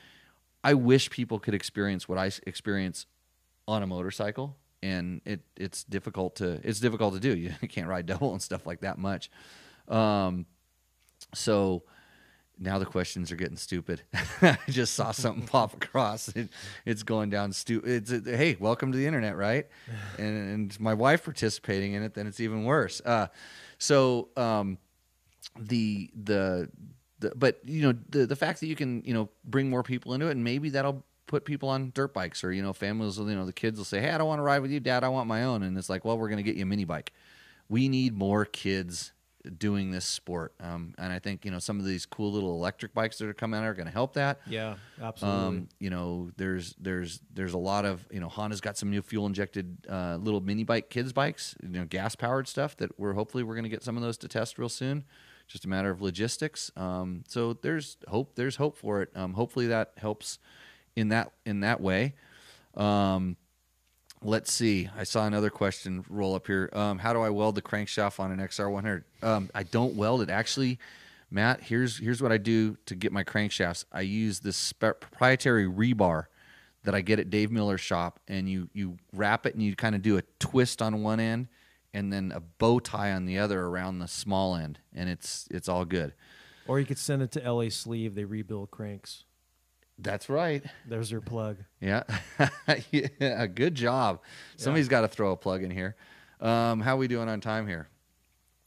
I 0.65 0.73
wish 0.75 1.11
people 1.11 1.39
could 1.39 1.53
experience 1.55 2.09
what 2.09 2.17
I 2.17 2.31
experience 2.47 3.05
on 3.69 3.83
a 3.83 3.87
motorcycle, 3.87 4.57
and 4.83 5.21
it, 5.27 5.41
it's 5.57 5.85
difficult 5.85 6.37
to, 6.37 6.61
it's 6.65 6.81
difficult 6.81 7.13
to 7.15 7.21
do. 7.21 7.35
You 7.61 7.69
can't 7.69 7.89
ride 7.89 8.07
double 8.07 8.33
and 8.33 8.41
stuff 8.41 8.65
like 8.67 8.81
that 8.81 8.97
much. 8.97 9.31
Um, 9.89 10.47
so 11.35 11.83
now 12.61 12.79
the 12.79 12.85
questions 12.85 13.33
are 13.33 13.37
getting 13.37 13.57
stupid. 13.57 14.03
I 14.43 14.59
just 14.69 14.95
saw 14.95 15.11
something 15.13 15.47
pop 15.47 15.75
across. 15.75 16.29
It, 16.29 16.51
it's 16.85 17.03
going 17.03 17.31
down 17.31 17.53
stupid. 17.53 18.11
It's 18.11 18.29
a, 18.29 18.37
hey, 18.37 18.57
welcome 18.61 18.93
to 18.93 18.99
the 18.99 19.07
internet, 19.07 19.37
right? 19.37 19.67
And, 20.19 20.53
and 20.53 20.81
my 20.81 20.93
wife 20.93 21.25
participating 21.25 21.95
in 21.95 22.03
it, 22.03 22.15
then 22.15 22.27
it's 22.27 22.41
even 22.41 22.65
worse. 22.65 23.01
Uh, 23.01 23.29
so 23.79 24.29
um, 24.37 24.77
the 25.59 26.11
the 26.15 26.69
the 27.21 27.33
but 27.35 27.61
you 27.65 27.83
know 27.83 27.99
the 28.11 28.27
the 28.27 28.37
fact 28.37 28.61
that 28.61 28.67
you 28.67 28.77
can 28.77 29.03
you 29.07 29.15
know 29.15 29.31
bring 29.45 29.71
more 29.71 29.83
people 29.83 30.13
into 30.13 30.27
it, 30.27 30.33
and 30.33 30.45
maybe 30.45 30.69
that'll 30.69 31.05
put 31.27 31.45
people 31.45 31.69
on 31.69 31.93
dirt 31.95 32.13
bikes 32.13 32.43
or 32.43 32.53
you 32.53 32.61
know 32.61 32.73
families 32.73 33.19
will 33.19 33.31
you 33.31 33.37
know 33.37 33.47
the 33.47 33.53
kids 33.53 33.79
will 33.79 33.85
say 33.85 34.01
hey 34.01 34.11
i 34.11 34.19
don't 34.19 34.27
want 34.27 34.41
to 34.41 34.43
ride 34.43 34.59
with 34.59 34.71
you 34.73 34.81
dad 34.81 35.05
i 35.05 35.09
want 35.09 35.29
my 35.29 35.45
own 35.45 35.63
and 35.63 35.79
it's 35.79 35.89
like 35.89 36.05
well 36.05 36.19
we're 36.19 36.27
going 36.27 36.39
to 36.39 36.43
get 36.43 36.57
you 36.57 36.65
a 36.65 36.67
mini 36.67 36.85
bike 36.85 37.13
we 37.69 37.89
need 37.89 38.19
more 38.19 38.45
kids 38.45 39.13
doing 39.59 39.91
this 39.91 40.05
sport 40.05 40.53
um, 40.61 40.95
and 40.99 41.13
i 41.13 41.19
think 41.19 41.45
you 41.45 41.51
know 41.51 41.59
some 41.59 41.79
of 41.81 41.87
these 41.87 42.05
cool 42.05 42.31
little 42.31 42.55
electric 42.55 42.93
bikes 42.93 43.17
that 43.19 43.27
are 43.27 43.33
coming 43.35 43.59
out 43.59 43.65
are 43.65 43.73
going 43.75 43.87
to 43.87 43.93
help 43.93 44.13
that 44.13 44.39
Yeah, 44.47 44.75
absolutely. 45.01 45.47
um, 45.47 45.69
you 45.79 45.89
know, 45.91 46.31
there's 46.37 46.75
there's 46.79 47.21
there's 47.33 47.55
a 47.55 47.59
lot 47.59 47.85
of 47.85 48.07
you 48.11 48.21
know 48.21 48.29
Honda's 48.29 48.61
got 48.61 48.77
some 48.77 48.91
new 48.91 49.01
fuel 49.03 49.27
injected 49.27 49.79
uh, 49.89 50.17
little 50.21 50.41
mini 50.41 50.65
bike 50.65 50.91
kids 50.91 51.13
bikes, 51.13 51.55
you 51.63 51.69
know, 51.71 51.85
gas 51.87 52.15
powered 52.17 52.49
stuff 52.49 52.77
that 52.79 52.99
we're 52.99 53.15
hopefully 53.15 53.43
we're 53.43 53.55
going 53.55 53.65
to 53.65 53.71
get 53.71 53.83
some 53.83 53.97
of 53.97 54.03
those 54.03 54.19
to 54.19 54.29
test 54.29 54.59
real 54.59 54.69
soon. 54.69 55.05
Just 55.49 55.65
a 55.65 55.69
matter 55.69 55.91
of 55.91 56.01
logistics. 56.03 56.71
Um, 56.77 57.25
so 57.27 57.55
there's 57.55 57.97
hope. 58.09 58.35
There's 58.37 58.57
hope 58.57 58.77
for 58.77 59.03
it. 59.03 59.11
Um, 59.17 59.33
hopefully 59.35 59.67
that 59.69 59.93
helps 59.97 60.39
in 60.97 61.09
that 61.09 61.33
in 61.47 61.61
that 61.61 61.81
way. 61.81 62.15
Um, 62.75 63.37
let's 64.23 64.53
see. 64.53 64.89
I 64.97 65.05
saw 65.05 65.27
another 65.27 65.51
question 65.51 66.05
roll 66.09 66.35
up 66.35 66.47
here. 66.47 66.69
Um, 66.73 66.99
how 66.99 67.13
do 67.13 67.21
I 67.21 67.31
weld 67.31 67.55
the 67.55 67.63
crankshaft 67.63 68.21
on 68.21 68.31
an 68.33 68.39
XR100? 68.39 69.03
Um, 69.23 69.51
I 69.55 69.63
don't 69.63 69.95
weld 69.95 70.23
it. 70.23 70.31
Actually, 70.31 70.79
Matt, 71.31 71.63
here's 71.63 71.99
here's 71.99 72.21
what 72.23 72.33
I 72.33 72.39
do 72.39 72.77
to 72.87 72.95
get 72.95 73.13
my 73.13 73.25
crankshafts. 73.25 73.85
I 73.93 74.01
use 74.03 74.41
this 74.41 74.73
proprietary 74.73 75.67
rebar 75.67 76.25
that 76.85 76.95
I 76.95 77.03
get 77.03 77.19
at 77.19 77.31
Dave 77.31 77.51
Miller's 77.51 77.81
shop, 77.81 78.21
and 78.27 78.49
you 78.49 78.69
you 78.73 78.97
wrap 79.13 79.47
it 79.47 79.55
and 79.55 79.63
you 79.63 79.77
kind 79.77 79.95
of 79.95 80.03
do 80.03 80.19
a 80.19 80.23
twist 80.39 80.83
on 80.83 81.03
one 81.03 81.21
end, 81.21 81.49
and 81.95 82.13
then 82.13 82.33
a 82.35 82.41
bow 82.41 82.81
tie 82.81 83.13
on 83.13 83.27
the 83.27 83.39
other 83.39 83.61
around 83.63 83.99
the 84.01 84.09
small 84.09 84.57
end, 84.57 84.79
and 84.95 85.09
it's 85.09 85.47
it's 85.51 85.69
all 85.69 85.85
good. 85.85 86.15
or 86.67 86.81
you 86.81 86.87
could 86.87 86.99
send 86.99 87.23
it 87.23 87.31
to 87.33 87.53
LA 87.53 87.69
Sleeve. 87.69 88.15
They 88.15 88.25
rebuild 88.25 88.71
cranks. 88.71 89.25
That's 90.03 90.29
right. 90.29 90.65
There's 90.87 91.11
your 91.11 91.21
plug. 91.21 91.59
Yeah. 91.81 92.05
yeah. 92.91 93.47
Good 93.47 93.75
job. 93.75 94.21
Somebody's 94.57 94.89
got 94.89 95.03
to 95.03 95.09
throw 95.09 95.33
a 95.33 95.37
plug 95.37 95.63
in 95.63 95.71
here. 95.71 95.97
Um, 96.41 96.81
how 96.81 96.95
are 96.95 96.99
we 96.99 97.09
doing 97.09 97.29
on 97.29 97.41
time 97.41 97.67
here? 97.67 97.89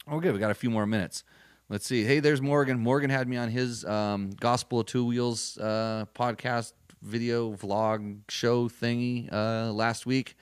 Oh, 0.08 0.20
good. 0.20 0.32
We 0.32 0.38
got 0.38 0.50
a 0.50 0.54
few 0.54 0.70
more 0.70 0.86
minutes. 0.86 1.24
Let's 1.68 1.86
see. 1.86 2.04
Hey, 2.04 2.20
there's 2.20 2.42
Morgan. 2.42 2.78
Morgan 2.78 3.10
had 3.10 3.26
me 3.26 3.36
on 3.36 3.48
his 3.48 3.84
um, 3.84 4.30
Gospel 4.38 4.80
of 4.80 4.86
Two 4.86 5.06
Wheels 5.06 5.58
uh, 5.58 6.04
podcast, 6.14 6.72
video, 7.02 7.54
vlog, 7.54 8.18
show 8.28 8.68
thingy 8.68 9.32
uh, 9.32 9.72
last 9.72 10.06
week. 10.06 10.36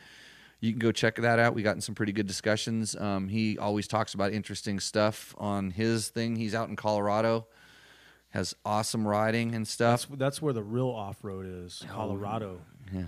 You 0.60 0.72
can 0.72 0.78
go 0.78 0.92
check 0.92 1.16
that 1.16 1.38
out. 1.38 1.54
We 1.54 1.62
got 1.62 1.74
in 1.74 1.80
some 1.80 1.94
pretty 1.94 2.12
good 2.12 2.26
discussions. 2.26 2.94
Um, 2.96 3.28
he 3.28 3.56
always 3.56 3.88
talks 3.88 4.14
about 4.14 4.32
interesting 4.32 4.78
stuff 4.78 5.34
on 5.38 5.70
his 5.70 6.08
thing. 6.08 6.36
He's 6.36 6.54
out 6.54 6.68
in 6.68 6.76
Colorado, 6.76 7.46
has 8.32 8.54
awesome 8.64 9.06
riding 9.06 9.54
and 9.54 9.66
stuff. 9.66 10.06
That's 10.08 10.18
that's 10.18 10.42
where 10.42 10.52
the 10.52 10.62
real 10.62 10.88
off 10.88 11.22
road 11.22 11.46
is. 11.46 11.84
Colorado. 11.88 12.60
Yeah. 12.92 13.04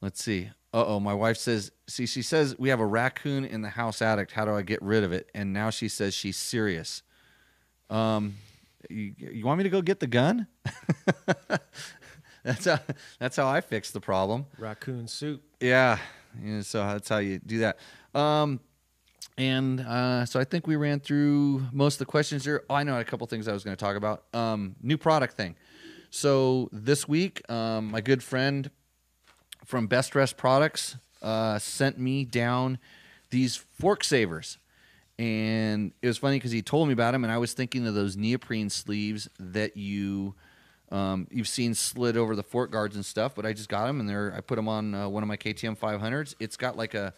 Let's 0.00 0.22
see. 0.22 0.50
Uh 0.74 0.84
oh, 0.86 1.00
my 1.00 1.14
wife 1.14 1.36
says, 1.36 1.70
see, 1.86 2.06
she 2.06 2.22
says 2.22 2.56
we 2.58 2.70
have 2.70 2.80
a 2.80 2.86
raccoon 2.86 3.44
in 3.44 3.62
the 3.62 3.68
house 3.68 4.00
attic. 4.00 4.30
How 4.30 4.44
do 4.44 4.52
I 4.52 4.62
get 4.62 4.82
rid 4.82 5.04
of 5.04 5.12
it? 5.12 5.30
And 5.34 5.52
now 5.52 5.70
she 5.70 5.88
says 5.88 6.14
she's 6.14 6.36
serious. 6.36 7.02
Um, 7.90 8.36
you, 8.88 9.14
you 9.18 9.44
want 9.44 9.58
me 9.58 9.64
to 9.64 9.70
go 9.70 9.82
get 9.82 10.00
the 10.00 10.06
gun? 10.06 10.46
that's 12.42 12.64
how 12.64 12.80
that's 13.18 13.36
how 13.36 13.48
I 13.48 13.60
fix 13.60 13.90
the 13.90 14.00
problem. 14.00 14.46
Raccoon 14.58 15.08
soup. 15.08 15.42
Yeah. 15.60 15.98
yeah 16.42 16.62
so 16.62 16.78
that's 16.78 17.08
how 17.08 17.18
you 17.18 17.38
do 17.38 17.58
that. 17.58 17.78
Um, 18.14 18.60
and 19.38 19.80
uh, 19.80 20.24
so 20.26 20.38
I 20.38 20.44
think 20.44 20.66
we 20.66 20.76
ran 20.76 21.00
through 21.00 21.62
most 21.72 21.94
of 21.94 21.98
the 22.00 22.06
questions 22.06 22.44
here. 22.44 22.64
Oh, 22.68 22.74
I 22.74 22.82
know 22.82 22.98
a 23.00 23.04
couple 23.04 23.26
things 23.26 23.48
I 23.48 23.52
was 23.52 23.64
going 23.64 23.76
to 23.76 23.82
talk 23.82 23.96
about. 23.96 24.24
Um, 24.34 24.76
new 24.82 24.98
product 24.98 25.36
thing. 25.36 25.56
So 26.10 26.68
this 26.72 27.08
week, 27.08 27.48
um, 27.50 27.90
my 27.90 28.00
good 28.00 28.22
friend 28.22 28.70
from 29.64 29.86
Best 29.86 30.14
Rest 30.14 30.36
Products 30.36 30.96
uh, 31.22 31.58
sent 31.58 31.98
me 31.98 32.24
down 32.24 32.78
these 33.30 33.56
fork 33.56 34.04
savers. 34.04 34.58
And 35.18 35.92
it 36.02 36.06
was 36.08 36.18
funny 36.18 36.36
because 36.36 36.50
he 36.50 36.62
told 36.62 36.88
me 36.88 36.92
about 36.92 37.12
them, 37.12 37.22
and 37.24 37.32
I 37.32 37.38
was 37.38 37.52
thinking 37.52 37.86
of 37.86 37.94
those 37.94 38.16
neoprene 38.16 38.70
sleeves 38.70 39.28
that 39.38 39.76
you 39.76 40.34
Um, 40.90 41.26
you've 41.30 41.48
seen 41.48 41.74
slid 41.74 42.18
over 42.18 42.36
the 42.36 42.42
fork 42.42 42.70
guards 42.70 42.96
and 42.96 43.04
stuff, 43.04 43.34
but 43.34 43.46
I 43.46 43.54
just 43.54 43.70
got 43.70 43.86
them 43.86 43.98
and 43.98 44.06
they're 44.06 44.34
I 44.36 44.42
put 44.42 44.56
them 44.56 44.68
on 44.68 44.94
uh, 44.94 45.08
one 45.08 45.22
of 45.22 45.28
my 45.28 45.38
KTM 45.38 45.78
500s. 45.78 46.34
It's 46.38 46.58
got 46.58 46.76
like 46.76 46.92
a 46.92 47.14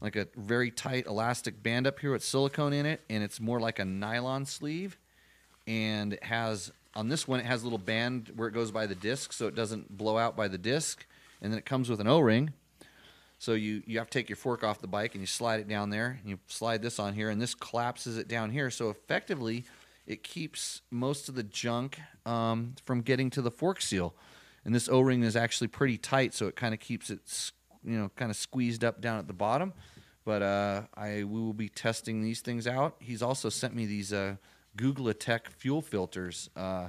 like 0.00 0.16
a 0.16 0.28
very 0.36 0.70
tight 0.70 1.06
elastic 1.06 1.62
band 1.62 1.86
up 1.86 1.98
here 1.98 2.12
with 2.12 2.24
silicone 2.24 2.72
in 2.72 2.86
it, 2.86 3.00
and 3.10 3.22
it's 3.22 3.40
more 3.40 3.60
like 3.60 3.78
a 3.78 3.84
nylon 3.84 4.46
sleeve. 4.46 4.96
And 5.66 6.14
it 6.14 6.24
has 6.24 6.72
on 6.94 7.08
this 7.08 7.28
one, 7.28 7.40
it 7.40 7.46
has 7.46 7.62
a 7.62 7.64
little 7.64 7.78
band 7.78 8.32
where 8.34 8.48
it 8.48 8.52
goes 8.52 8.70
by 8.70 8.86
the 8.86 8.94
disc, 8.94 9.32
so 9.32 9.46
it 9.46 9.54
doesn't 9.54 9.96
blow 9.96 10.16
out 10.16 10.36
by 10.36 10.48
the 10.48 10.58
disc. 10.58 11.06
And 11.40 11.52
then 11.52 11.58
it 11.58 11.64
comes 11.64 11.88
with 11.88 12.00
an 12.00 12.08
O-ring, 12.08 12.52
so 13.38 13.52
you 13.52 13.82
you 13.86 13.98
have 13.98 14.10
to 14.10 14.18
take 14.18 14.28
your 14.28 14.36
fork 14.36 14.64
off 14.64 14.80
the 14.80 14.88
bike 14.88 15.14
and 15.14 15.22
you 15.22 15.26
slide 15.26 15.60
it 15.60 15.68
down 15.68 15.90
there, 15.90 16.18
and 16.20 16.30
you 16.30 16.38
slide 16.48 16.82
this 16.82 16.98
on 16.98 17.14
here, 17.14 17.30
and 17.30 17.40
this 17.40 17.54
collapses 17.54 18.18
it 18.18 18.26
down 18.26 18.50
here. 18.50 18.70
So 18.70 18.90
effectively, 18.90 19.64
it 20.06 20.22
keeps 20.22 20.80
most 20.90 21.28
of 21.28 21.34
the 21.34 21.42
junk 21.42 22.00
um, 22.26 22.74
from 22.84 23.02
getting 23.02 23.30
to 23.30 23.42
the 23.42 23.50
fork 23.50 23.80
seal. 23.80 24.14
And 24.64 24.74
this 24.74 24.88
O-ring 24.88 25.22
is 25.22 25.36
actually 25.36 25.68
pretty 25.68 25.96
tight, 25.96 26.34
so 26.34 26.46
it 26.46 26.56
kind 26.56 26.74
of 26.74 26.80
keeps 26.80 27.08
it, 27.08 27.20
you 27.84 27.98
know, 27.98 28.10
kind 28.16 28.30
of 28.30 28.36
squeezed 28.36 28.84
up 28.84 29.00
down 29.00 29.18
at 29.18 29.26
the 29.26 29.32
bottom. 29.32 29.72
But 30.24 30.42
uh, 30.42 30.82
I 30.94 31.24
we 31.24 31.40
will 31.40 31.54
be 31.54 31.68
testing 31.68 32.22
these 32.22 32.40
things 32.40 32.66
out. 32.66 32.96
He's 32.98 33.22
also 33.22 33.48
sent 33.48 33.74
me 33.74 33.86
these 33.86 34.12
uh, 34.12 34.36
Guglatech 34.76 35.48
fuel 35.48 35.80
filters 35.80 36.50
uh, 36.56 36.88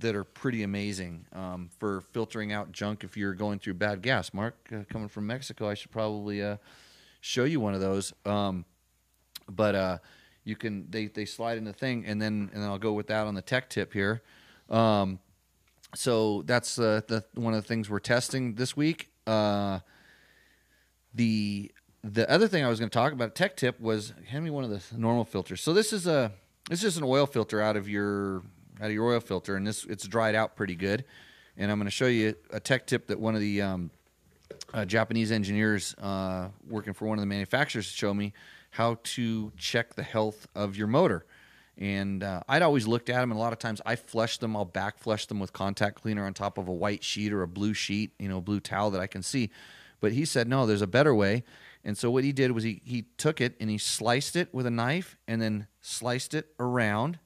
that 0.00 0.14
are 0.14 0.24
pretty 0.24 0.62
amazing 0.62 1.26
um, 1.32 1.70
for 1.78 2.02
filtering 2.12 2.52
out 2.52 2.72
junk 2.72 3.04
if 3.04 3.16
you're 3.16 3.34
going 3.34 3.58
through 3.58 3.74
bad 3.74 4.02
gas. 4.02 4.32
Mark, 4.34 4.54
uh, 4.72 4.84
coming 4.90 5.08
from 5.08 5.26
Mexico, 5.26 5.68
I 5.68 5.74
should 5.74 5.90
probably 5.90 6.42
uh, 6.42 6.56
show 7.20 7.44
you 7.44 7.58
one 7.60 7.74
of 7.74 7.80
those. 7.80 8.12
Um, 8.24 8.64
but 9.48 9.74
uh, 9.74 9.98
you 10.44 10.56
can 10.56 10.90
they 10.90 11.06
they 11.06 11.24
slide 11.24 11.58
in 11.58 11.64
the 11.64 11.72
thing, 11.72 12.04
and 12.06 12.20
then 12.20 12.50
and 12.52 12.62
then 12.62 12.68
I'll 12.68 12.78
go 12.78 12.92
with 12.92 13.08
that 13.08 13.26
on 13.26 13.34
the 13.34 13.42
tech 13.42 13.70
tip 13.70 13.92
here. 13.92 14.22
Um, 14.70 15.18
so 15.94 16.42
that's 16.42 16.78
uh, 16.78 17.00
the 17.08 17.24
one 17.34 17.54
of 17.54 17.62
the 17.62 17.68
things 17.68 17.88
we're 17.88 17.98
testing 17.98 18.54
this 18.54 18.76
week. 18.76 19.10
Uh, 19.26 19.80
the 21.14 21.72
the 22.04 22.30
other 22.30 22.46
thing 22.48 22.64
I 22.64 22.68
was 22.68 22.78
going 22.78 22.90
to 22.90 22.94
talk 22.96 23.12
about 23.12 23.28
a 23.28 23.32
tech 23.32 23.56
tip 23.56 23.80
was 23.80 24.12
hand 24.26 24.44
me 24.44 24.50
one 24.50 24.64
of 24.64 24.70
the 24.70 24.82
normal 24.96 25.24
filters. 25.24 25.60
So 25.60 25.72
this 25.72 25.92
is 25.92 26.06
a 26.06 26.32
this 26.68 26.84
is 26.84 26.96
an 26.96 27.04
oil 27.04 27.26
filter 27.26 27.60
out 27.60 27.76
of 27.76 27.88
your 27.88 28.42
out 28.80 28.86
of 28.86 28.92
your 28.92 29.06
oil 29.06 29.20
filter, 29.20 29.56
and 29.56 29.66
this 29.66 29.84
it's 29.84 30.06
dried 30.06 30.34
out 30.34 30.56
pretty 30.56 30.76
good. 30.76 31.04
And 31.56 31.72
I'm 31.72 31.78
going 31.78 31.86
to 31.86 31.90
show 31.90 32.06
you 32.06 32.34
a 32.52 32.60
tech 32.60 32.86
tip 32.86 33.08
that 33.08 33.18
one 33.18 33.34
of 33.34 33.40
the 33.40 33.62
um, 33.62 33.90
uh, 34.72 34.84
Japanese 34.84 35.32
engineers 35.32 35.94
uh, 35.94 36.48
working 36.68 36.92
for 36.92 37.06
one 37.06 37.18
of 37.18 37.22
the 37.22 37.26
manufacturers 37.26 37.86
showed 37.86 38.14
me 38.14 38.32
how 38.70 38.98
to 39.02 39.50
check 39.56 39.94
the 39.94 40.02
health 40.02 40.46
of 40.54 40.76
your 40.76 40.86
motor. 40.86 41.26
And 41.76 42.22
uh, 42.22 42.42
I'd 42.48 42.62
always 42.62 42.86
looked 42.86 43.08
at 43.08 43.20
them, 43.20 43.30
and 43.30 43.38
a 43.38 43.40
lot 43.40 43.52
of 43.52 43.58
times 43.58 43.80
I 43.86 43.96
flush 43.96 44.38
them. 44.38 44.56
I'll 44.56 44.64
back 44.64 44.98
flush 44.98 45.26
them 45.26 45.38
with 45.40 45.52
contact 45.52 46.02
cleaner 46.02 46.26
on 46.26 46.34
top 46.34 46.58
of 46.58 46.68
a 46.68 46.72
white 46.72 47.04
sheet 47.04 47.32
or 47.32 47.42
a 47.42 47.48
blue 47.48 47.74
sheet, 47.74 48.12
you 48.18 48.28
know, 48.28 48.38
a 48.38 48.40
blue 48.40 48.60
towel 48.60 48.90
that 48.90 49.00
I 49.00 49.06
can 49.06 49.22
see. 49.22 49.50
But 50.00 50.12
he 50.12 50.24
said, 50.24 50.48
no, 50.48 50.66
there's 50.66 50.82
a 50.82 50.86
better 50.86 51.14
way. 51.14 51.44
And 51.84 51.96
so 51.96 52.10
what 52.10 52.24
he 52.24 52.32
did 52.32 52.52
was 52.52 52.64
he, 52.64 52.82
he 52.84 53.06
took 53.16 53.40
it 53.40 53.56
and 53.60 53.70
he 53.70 53.78
sliced 53.78 54.36
it 54.36 54.52
with 54.52 54.66
a 54.66 54.70
knife 54.70 55.16
and 55.26 55.40
then 55.40 55.66
sliced 55.80 56.34
it 56.34 56.54
around. 56.58 57.18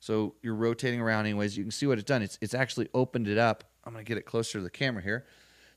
So 0.00 0.34
you're 0.42 0.54
rotating 0.54 1.00
around 1.00 1.26
anyways. 1.26 1.56
You 1.56 1.64
can 1.64 1.70
see 1.70 1.86
what 1.86 1.98
it's 1.98 2.06
done. 2.06 2.22
It's, 2.22 2.38
it's 2.40 2.54
actually 2.54 2.88
opened 2.94 3.28
it 3.28 3.38
up. 3.38 3.64
I'm 3.84 3.92
going 3.92 4.04
to 4.04 4.08
get 4.08 4.18
it 4.18 4.26
closer 4.26 4.58
to 4.58 4.62
the 4.62 4.70
camera 4.70 5.02
here. 5.02 5.26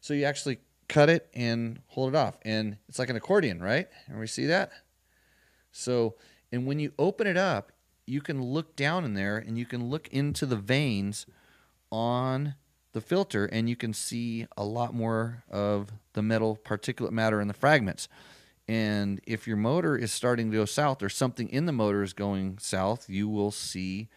So 0.01 0.13
you 0.13 0.25
actually 0.25 0.59
cut 0.87 1.09
it 1.09 1.29
and 1.33 1.81
hold 1.87 2.13
it 2.13 2.17
off. 2.17 2.37
And 2.43 2.77
it's 2.87 2.99
like 2.99 3.09
an 3.09 3.15
accordion, 3.15 3.61
right? 3.61 3.87
And 4.07 4.19
we 4.19 4.27
see 4.27 4.47
that? 4.47 4.71
So, 5.71 6.15
and 6.51 6.65
when 6.65 6.79
you 6.79 6.93
open 6.97 7.27
it 7.27 7.37
up, 7.37 7.71
you 8.05 8.21
can 8.21 8.41
look 8.41 8.75
down 8.75 9.05
in 9.05 9.13
there 9.13 9.37
and 9.37 9.57
you 9.57 9.65
can 9.65 9.89
look 9.89 10.07
into 10.09 10.45
the 10.45 10.55
veins 10.55 11.27
on 11.91 12.55
the 12.93 13.01
filter 13.01 13.45
and 13.45 13.69
you 13.69 13.75
can 13.75 13.93
see 13.93 14.47
a 14.57 14.63
lot 14.63 14.93
more 14.93 15.43
of 15.49 15.89
the 16.13 16.21
metal 16.21 16.59
particulate 16.63 17.11
matter 17.11 17.39
in 17.41 17.47
the 17.47 17.53
fragments. 17.53 18.07
And 18.67 19.19
if 19.25 19.47
your 19.47 19.57
motor 19.57 19.97
is 19.97 20.11
starting 20.11 20.51
to 20.51 20.57
go 20.57 20.65
south 20.65 21.01
or 21.01 21.09
something 21.09 21.49
in 21.49 21.65
the 21.65 21.71
motor 21.71 22.03
is 22.03 22.13
going 22.13 22.59
south, 22.59 23.09
you 23.09 23.27
will 23.27 23.51
see 23.51 24.09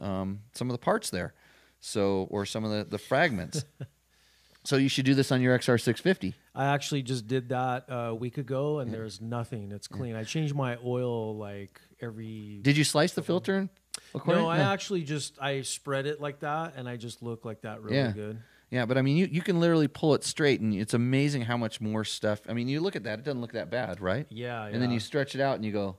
um, 0.00 0.40
some 0.52 0.68
of 0.68 0.74
the 0.74 0.78
parts 0.78 1.10
there. 1.10 1.34
So, 1.80 2.26
or 2.30 2.46
some 2.46 2.64
of 2.64 2.70
the, 2.70 2.84
the 2.84 2.98
fragments. 2.98 3.64
so 4.64 4.76
you 4.76 4.88
should 4.88 5.04
do 5.04 5.14
this 5.14 5.30
on 5.30 5.40
your 5.40 5.56
XR650. 5.58 6.34
I 6.54 6.66
actually 6.66 7.02
just 7.02 7.26
did 7.26 7.50
that 7.50 7.86
uh, 7.90 7.94
a 7.94 8.14
week 8.14 8.38
ago, 8.38 8.78
and 8.80 8.92
there's 8.92 9.20
nothing. 9.20 9.70
It's 9.72 9.86
clean. 9.88 10.16
I 10.16 10.24
change 10.24 10.54
my 10.54 10.76
oil 10.84 11.36
like 11.36 11.80
every. 12.00 12.60
Did 12.62 12.76
you 12.76 12.84
slice 12.84 13.12
the 13.12 13.22
filter? 13.22 13.56
in 13.58 13.70
accordion? 14.14 14.44
no, 14.44 14.48
I 14.48 14.58
actually 14.58 15.02
just 15.02 15.38
I 15.40 15.62
spread 15.62 16.06
it 16.06 16.20
like 16.20 16.40
that, 16.40 16.74
and 16.76 16.88
I 16.88 16.96
just 16.96 17.22
look 17.22 17.44
like 17.44 17.62
that 17.62 17.82
really 17.82 17.96
Yeah. 17.96 18.12
good. 18.12 18.38
Yeah, 18.70 18.86
but 18.86 18.98
I 18.98 19.02
mean, 19.02 19.16
you, 19.16 19.26
you 19.30 19.40
can 19.42 19.60
literally 19.60 19.86
pull 19.86 20.14
it 20.14 20.24
straight, 20.24 20.60
and 20.60 20.74
it's 20.74 20.94
amazing 20.94 21.42
how 21.42 21.56
much 21.56 21.80
more 21.80 22.02
stuff. 22.02 22.40
I 22.48 22.54
mean, 22.54 22.66
you 22.66 22.80
look 22.80 22.96
at 22.96 23.04
that; 23.04 23.20
it 23.20 23.24
doesn't 23.24 23.40
look 23.40 23.52
that 23.52 23.70
bad, 23.70 24.00
right? 24.00 24.26
Yeah, 24.30 24.64
And 24.66 24.82
then 24.82 24.90
you 24.90 24.98
stretch 24.98 25.34
it 25.36 25.40
out, 25.40 25.54
and 25.56 25.64
you 25.64 25.70
go, 25.70 25.96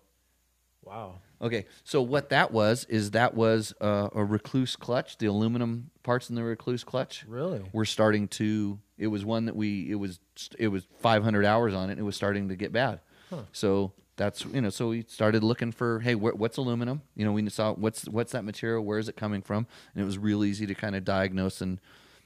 Wow. 0.85 1.15
okay. 1.41 1.65
So 1.83 2.01
what 2.01 2.29
that 2.29 2.51
was 2.51 2.85
is 2.85 3.11
that 3.11 3.33
was 3.33 3.73
uh, 3.81 4.09
a 4.13 4.19
Rekluse 4.19 4.77
clutch. 4.77 5.17
The 5.17 5.25
aluminum 5.25 5.89
parts 6.03 6.29
in 6.29 6.35
the 6.35 6.41
Rekluse 6.43 6.85
clutch 6.85 7.25
Really? 7.27 7.63
were 7.73 7.85
starting 7.85 8.27
to. 8.29 8.79
It 8.97 9.07
was 9.07 9.25
one 9.25 9.45
that 9.45 9.55
we. 9.55 9.89
It 9.91 9.95
was 9.95 10.19
it 10.59 10.67
was 10.69 10.85
500 10.99 11.45
hours 11.45 11.73
on 11.73 11.89
it. 11.89 11.93
And 11.93 11.99
it 11.99 12.03
was 12.03 12.15
starting 12.15 12.49
to 12.49 12.55
get 12.55 12.71
bad. 12.71 12.99
Huh. 13.29 13.41
So 13.51 13.91
that's 14.15 14.45
you 14.45 14.61
know. 14.61 14.69
So 14.69 14.89
we 14.89 15.03
started 15.07 15.43
looking 15.43 15.71
for 15.71 15.99
hey, 15.99 16.13
wh- 16.13 16.39
what's 16.39 16.57
aluminum? 16.57 17.01
You 17.15 17.25
know, 17.25 17.31
we 17.33 17.49
saw 17.49 17.73
what's 17.73 18.07
what's 18.07 18.31
that 18.33 18.45
material? 18.45 18.83
Where 18.85 18.99
is 18.99 19.09
it 19.09 19.17
coming 19.17 19.41
from? 19.41 19.67
And 19.93 20.01
it 20.01 20.05
was 20.05 20.17
real 20.17 20.45
easy 20.45 20.65
to 20.67 20.75
kind 20.75 20.95
of 20.95 21.03
diagnose 21.03 21.59
and 21.61 21.81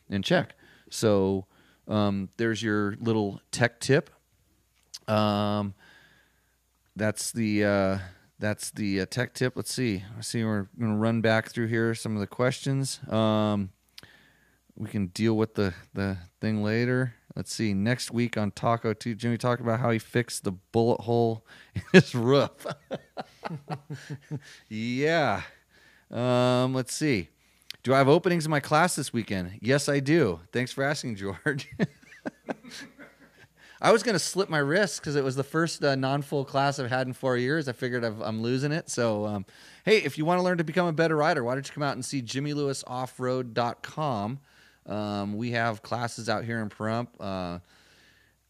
and 0.10 0.24
check. 0.24 0.56
So 0.92 1.46
um, 1.88 2.30
there's 2.38 2.62
your 2.62 2.96
little 3.00 3.42
tech 3.52 3.80
tip. 3.80 4.10
Um, 5.08 5.74
that's 6.96 7.32
the 7.32 7.64
uh, 7.66 7.98
that's 8.40 8.72
the 8.72 9.02
uh, 9.02 9.06
tech 9.06 9.34
tip. 9.34 9.54
Let's 9.56 9.72
see. 9.74 10.04
Let's 10.16 10.28
see. 10.30 10.44
We're 10.44 10.68
gonna 10.80 10.98
run 10.98 11.22
back 11.22 11.50
through 11.50 11.68
here 11.68 11.94
some 11.94 12.16
of 12.16 12.22
the 12.22 12.28
questions. 12.28 13.00
Um, 13.10 13.72
we 14.76 14.90
can 14.90 15.08
deal 15.08 15.36
with 15.36 15.56
the 15.56 15.74
the 15.94 16.18
thing 16.40 16.64
later. 16.64 17.16
Let's 17.36 17.54
see. 17.54 17.74
Next 17.74 18.12
week 18.12 18.38
on 18.38 18.52
Taco 18.52 18.94
Two, 18.94 19.14
Jimmy 19.14 19.38
talked 19.38 19.62
about 19.62 19.80
how 19.80 19.92
he 19.92 20.00
fixed 20.00 20.44
the 20.44 20.54
bullet 20.54 21.02
hole 21.02 21.46
in 21.76 21.82
his 21.94 22.16
roof. 22.16 22.66
yeah. 24.70 25.42
Um, 26.10 26.74
let's 26.74 26.94
see. 26.94 27.30
Do 27.84 27.94
I 27.94 27.98
have 27.98 28.10
openings 28.10 28.46
in 28.46 28.52
my 28.52 28.60
class 28.60 28.96
this 28.96 29.14
weekend? 29.14 29.60
Yes, 29.62 29.88
I 29.88 30.00
do. 30.00 30.40
Thanks 30.52 30.72
for 30.72 30.84
asking, 30.84 31.16
George. 31.16 31.70
I 33.82 33.92
was 33.92 34.04
to 34.04 34.20
slip 34.20 34.50
my 34.50 34.58
wrist 34.58 35.00
because 35.00 35.16
it 35.16 35.24
was 35.24 35.38
the 35.38 35.44
first 35.44 35.82
uh, 35.84 35.96
non-full 35.96 36.46
class 36.46 36.80
I've 36.80 36.90
had 36.90 37.08
in 37.08 37.14
four 37.14 37.38
years. 37.38 37.70
I 37.70 37.72
figured 37.72 38.04
I've, 38.04 38.20
I'm 38.22 38.42
losing 38.42 38.74
it. 38.74 38.90
So, 38.90 39.26
um, 39.26 39.46
hey, 39.86 39.98
if 39.98 40.18
you 40.18 40.26
want 40.26 40.40
to 40.40 40.44
learn 40.44 40.58
to 40.58 40.66
become 40.66 40.88
a 40.88 40.94
better 40.94 41.16
rider, 41.16 41.44
why 41.44 41.54
don't 41.56 41.68
you 41.68 41.74
come 41.74 41.84
out 41.84 41.94
and 41.94 42.04
see 42.04 42.22
JimmyLewisOffroad.com. 42.22 44.40
Um, 44.86 45.38
we 45.38 45.52
have 45.52 45.82
classes 45.82 46.28
out 46.28 46.44
here 46.44 46.62
in 46.62 46.68
Pahrump. 46.70 47.08
Uh, 47.20 47.60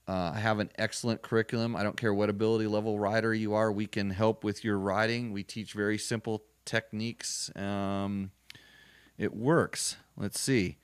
uh, 0.07 0.32
I 0.34 0.39
have 0.39 0.57
an 0.57 0.71
excellent 0.80 1.21
curriculum. 1.21 1.75
I 1.75 1.84
don't 1.84 1.97
care 1.97 2.11
what 2.13 2.32
ability 2.32 2.65
level 2.65 2.97
rider 2.97 3.32
you 3.34 3.53
are, 3.53 3.71
we 3.71 3.86
can 3.86 4.09
help 4.09 4.43
with 4.43 4.63
your 4.63 4.80
riding. 4.80 5.32
We 5.32 5.43
teach 5.43 5.73
very 5.73 5.99
simple 5.99 6.41
techniques. 6.65 7.55
Um, 7.55 8.32
it 9.19 9.36
works. 9.36 9.97
Let's 10.17 10.39
see. 10.39 10.77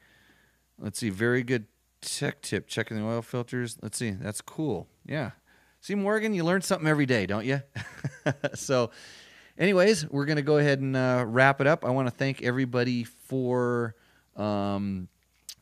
Let's 0.78 1.00
see. 1.00 1.10
Very 1.10 1.42
good 1.42 1.66
tech 2.06 2.42
tip. 2.42 2.68
Checking 2.68 2.98
the 2.98 3.04
oil 3.04 3.22
filters. 3.22 3.78
Let's 3.82 3.98
see. 3.98 4.12
That's 4.12 4.42
cool. 4.42 4.88
Yeah. 5.06 5.32
See, 5.82 5.96
Morgan, 5.96 6.34
you 6.34 6.44
learn 6.44 6.62
something 6.62 6.88
every 6.88 7.06
day, 7.06 7.26
don't 7.26 7.46
you? 7.46 7.62
so, 8.56 8.92
anyways, 9.58 10.10
we're 10.10 10.26
going 10.26 10.38
to 10.38 10.42
go 10.42 10.58
ahead 10.58 10.80
and 10.80 10.96
uh, 10.96 11.26
wrap 11.28 11.62
it 11.62 11.68
up. 11.68 11.86
I 11.86 11.90
want 11.90 12.08
to 12.08 12.14
thank 12.14 12.42
everybody 12.42 13.04
for 13.04 13.96
um, 14.36 15.08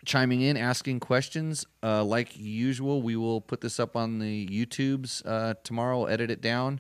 chiming 0.05 0.41
in, 0.41 0.55
asking 0.55 1.01
questions. 1.01 1.65
Uh, 1.81 2.03
like 2.03 2.37
usual, 2.37 3.01
we 3.01 3.15
will 3.15 3.41
put 3.41 3.61
this 3.61 3.79
up 3.79 3.95
on 3.95 4.19
the 4.19 4.47
YouTubes 4.47 5.23
uh, 5.25 5.55
tomorrow, 5.63 6.05
edit 6.05 6.31
it 6.31 6.41
down 6.41 6.79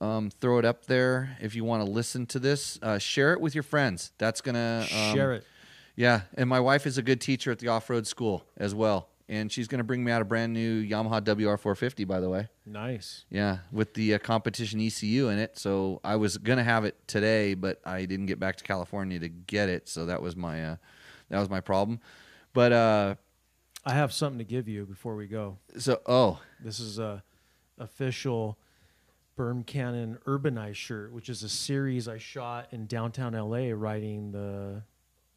um, 0.00 0.30
throw 0.30 0.58
it 0.58 0.64
up 0.64 0.86
there 0.86 1.36
if 1.40 1.54
you 1.54 1.64
want 1.64 1.84
to 1.84 1.90
listen 1.90 2.26
to 2.26 2.38
this. 2.38 2.78
Uh, 2.82 2.98
share 2.98 3.32
it 3.32 3.40
with 3.40 3.54
your 3.54 3.62
friends. 3.62 4.12
That's 4.18 4.40
gonna 4.40 4.80
um, 4.82 5.14
Share 5.14 5.34
it. 5.34 5.44
Yeah, 5.96 6.22
and 6.34 6.48
my 6.48 6.60
wife 6.60 6.86
is 6.86 6.98
a 6.98 7.02
good 7.02 7.20
teacher 7.20 7.50
at 7.50 7.58
the 7.58 7.68
off-road 7.68 8.06
school 8.06 8.44
as 8.58 8.74
well, 8.74 9.08
and 9.28 9.50
she's 9.50 9.66
gonna 9.66 9.82
bring 9.84 10.04
me 10.04 10.12
out 10.12 10.20
a 10.20 10.26
brand 10.26 10.52
new 10.52 10.84
Yamaha 10.86 11.22
WR450. 11.22 12.06
By 12.06 12.20
the 12.20 12.28
way, 12.28 12.48
Nice. 12.66 13.24
yeah, 13.30 13.58
with 13.72 13.94
the 13.94 14.14
uh, 14.14 14.18
competition 14.18 14.78
ECU 14.80 15.28
in 15.28 15.38
it. 15.38 15.58
So 15.58 16.00
I 16.04 16.16
was 16.16 16.36
gonna 16.36 16.64
have 16.64 16.84
it 16.84 16.96
today, 17.08 17.54
but 17.54 17.80
I 17.84 18.04
didn't 18.04 18.26
get 18.26 18.38
back 18.38 18.56
to 18.56 18.64
California 18.64 19.18
to 19.20 19.28
get 19.28 19.68
it, 19.70 19.88
so 19.88 20.04
that 20.06 20.20
was 20.20 20.36
my 20.36 20.62
uh, 20.64 20.76
that 21.30 21.40
was 21.40 21.48
my 21.48 21.60
problem. 21.60 22.00
But 22.52 22.72
uh, 22.72 23.14
I 23.84 23.94
have 23.94 24.12
something 24.12 24.38
to 24.38 24.44
give 24.44 24.68
you 24.68 24.84
before 24.84 25.16
we 25.16 25.26
go. 25.26 25.58
so 25.78 26.00
oh 26.06 26.40
This 26.62 26.78
is 26.78 26.98
a 26.98 27.22
official 27.78 28.58
Berm 29.38 29.64
Cannon 29.66 30.18
Urbanized 30.26 30.76
shirt, 30.76 31.12
which 31.12 31.28
is 31.28 31.42
a 31.42 31.48
series 31.48 32.06
I 32.08 32.18
shot 32.18 32.68
in 32.72 32.86
downtown 32.86 33.32
LA 33.34 33.70
riding 33.72 34.32
the 34.32 34.82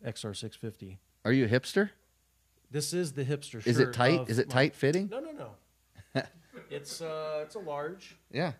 XR650. 0.05 0.97
Are 1.25 1.31
you 1.31 1.45
a 1.45 1.47
hipster? 1.47 1.89
This 2.71 2.93
is 2.93 3.13
the 3.13 3.25
hipster 3.25 3.53
shirt. 3.61 3.67
Is 3.67 3.79
it 3.79 3.93
tight? 3.93 4.29
Is 4.29 4.39
it 4.39 4.47
my- 4.47 4.53
tight 4.53 4.75
fitting? 4.75 5.09
No, 5.11 5.19
no, 5.19 5.31
no. 5.31 6.23
it's 6.69 7.01
uh, 7.01 7.41
it's 7.43 7.55
a 7.55 7.59
large. 7.59 8.15
Yeah. 8.31 8.53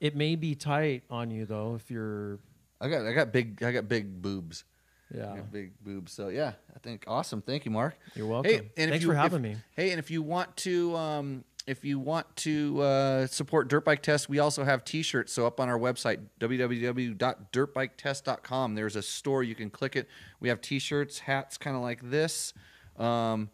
It 0.00 0.14
may 0.14 0.36
be 0.36 0.54
tight 0.54 1.02
on 1.10 1.30
you 1.30 1.44
though 1.46 1.74
if 1.74 1.90
you're. 1.90 2.38
I 2.80 2.88
got 2.88 3.06
I 3.06 3.12
got 3.12 3.32
big 3.32 3.62
I 3.62 3.72
got 3.72 3.88
big 3.88 4.22
boobs. 4.22 4.64
Yeah. 5.12 5.36
got 5.36 5.50
big 5.50 5.72
boobs. 5.82 6.12
So 6.12 6.28
yeah, 6.28 6.52
I 6.74 6.78
think 6.80 7.04
awesome. 7.06 7.40
Thank 7.40 7.64
you, 7.64 7.70
Mark. 7.70 7.96
You're 8.14 8.26
welcome. 8.26 8.50
Hey, 8.52 8.58
and 8.58 8.68
if 8.76 8.90
Thanks 8.90 9.02
you- 9.02 9.08
for 9.08 9.14
if- 9.14 9.20
having 9.20 9.42
me. 9.42 9.56
Hey, 9.74 9.90
and 9.90 9.98
if 9.98 10.10
you 10.10 10.22
want 10.22 10.54
to, 10.58 10.94
um, 10.96 11.44
if 11.68 11.84
you 11.84 11.98
want 11.98 12.34
to 12.36 12.80
uh, 12.80 13.26
support 13.26 13.68
Dirt 13.68 13.84
Bike 13.84 14.02
Test, 14.02 14.30
we 14.30 14.38
also 14.38 14.64
have 14.64 14.84
T-shirts. 14.84 15.30
So 15.32 15.46
up 15.46 15.60
on 15.60 15.68
our 15.68 15.78
website, 15.78 16.20
www.dirtbiketest.com, 16.40 18.74
there's 18.74 18.96
a 18.96 19.02
store 19.02 19.42
you 19.42 19.54
can 19.54 19.68
click 19.68 19.94
it. 19.94 20.08
We 20.40 20.48
have 20.48 20.62
T-shirts, 20.62 21.18
hats, 21.18 21.58
kind 21.58 21.76
of 21.76 21.82
like 21.82 22.10
this. 22.10 22.54
Um, 22.98 23.50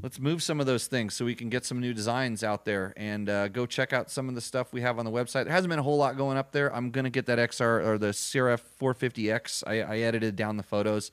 let's 0.00 0.20
move 0.20 0.44
some 0.44 0.60
of 0.60 0.66
those 0.66 0.86
things 0.86 1.14
so 1.14 1.24
we 1.24 1.34
can 1.34 1.48
get 1.48 1.64
some 1.64 1.80
new 1.80 1.92
designs 1.92 2.44
out 2.44 2.64
there 2.64 2.94
and 2.96 3.28
uh, 3.28 3.48
go 3.48 3.66
check 3.66 3.92
out 3.92 4.08
some 4.10 4.28
of 4.28 4.36
the 4.36 4.40
stuff 4.40 4.72
we 4.72 4.82
have 4.82 5.00
on 5.00 5.04
the 5.04 5.10
website. 5.10 5.42
There 5.44 5.52
hasn't 5.52 5.70
been 5.70 5.80
a 5.80 5.82
whole 5.82 5.98
lot 5.98 6.16
going 6.16 6.38
up 6.38 6.52
there. 6.52 6.72
I'm 6.74 6.92
gonna 6.92 7.10
get 7.10 7.26
that 7.26 7.38
XR 7.38 7.84
or 7.84 7.98
the 7.98 8.12
CRF 8.12 8.60
450X. 8.80 9.64
I, 9.66 9.80
I 9.80 9.98
edited 9.98 10.36
down 10.36 10.56
the 10.56 10.62
photos. 10.62 11.10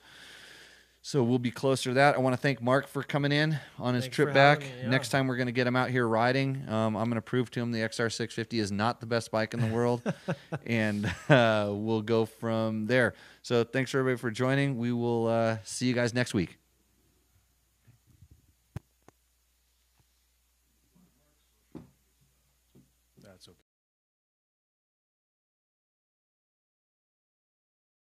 So 1.06 1.22
we'll 1.22 1.38
be 1.38 1.50
closer 1.50 1.90
to 1.90 1.94
that. 1.94 2.14
I 2.14 2.18
want 2.18 2.32
to 2.32 2.40
thank 2.40 2.62
Mark 2.62 2.88
for 2.88 3.02
coming 3.02 3.30
in 3.30 3.58
on 3.78 3.92
his 3.92 4.04
Thanks 4.04 4.16
trip 4.16 4.32
back. 4.32 4.60
me, 4.60 4.66
yeah. 4.80 4.88
Next 4.88 5.10
time 5.10 5.26
we're 5.26 5.36
going 5.36 5.48
to 5.48 5.52
get 5.52 5.66
him 5.66 5.76
out 5.76 5.90
here 5.90 6.08
riding. 6.08 6.66
Um, 6.66 6.96
I'm 6.96 7.10
going 7.10 7.16
to 7.16 7.20
prove 7.20 7.50
to 7.50 7.60
him 7.60 7.72
the 7.72 7.80
XR650 7.80 8.58
is 8.58 8.72
not 8.72 9.00
the 9.00 9.06
best 9.06 9.30
bike 9.30 9.52
in 9.52 9.60
the 9.60 9.66
world, 9.66 10.00
and 10.66 11.04
uh, 11.28 11.68
we'll 11.70 12.00
go 12.00 12.24
from 12.24 12.86
there. 12.86 13.12
So 13.42 13.64
thanks 13.64 13.94
everybody 13.94 14.16
for 14.16 14.30
joining. 14.30 14.78
We 14.78 14.92
will 14.92 15.26
uh, 15.26 15.58
see 15.62 15.86
you 15.86 15.92
guys 15.92 16.14
next 16.14 16.32
week. 16.32 16.56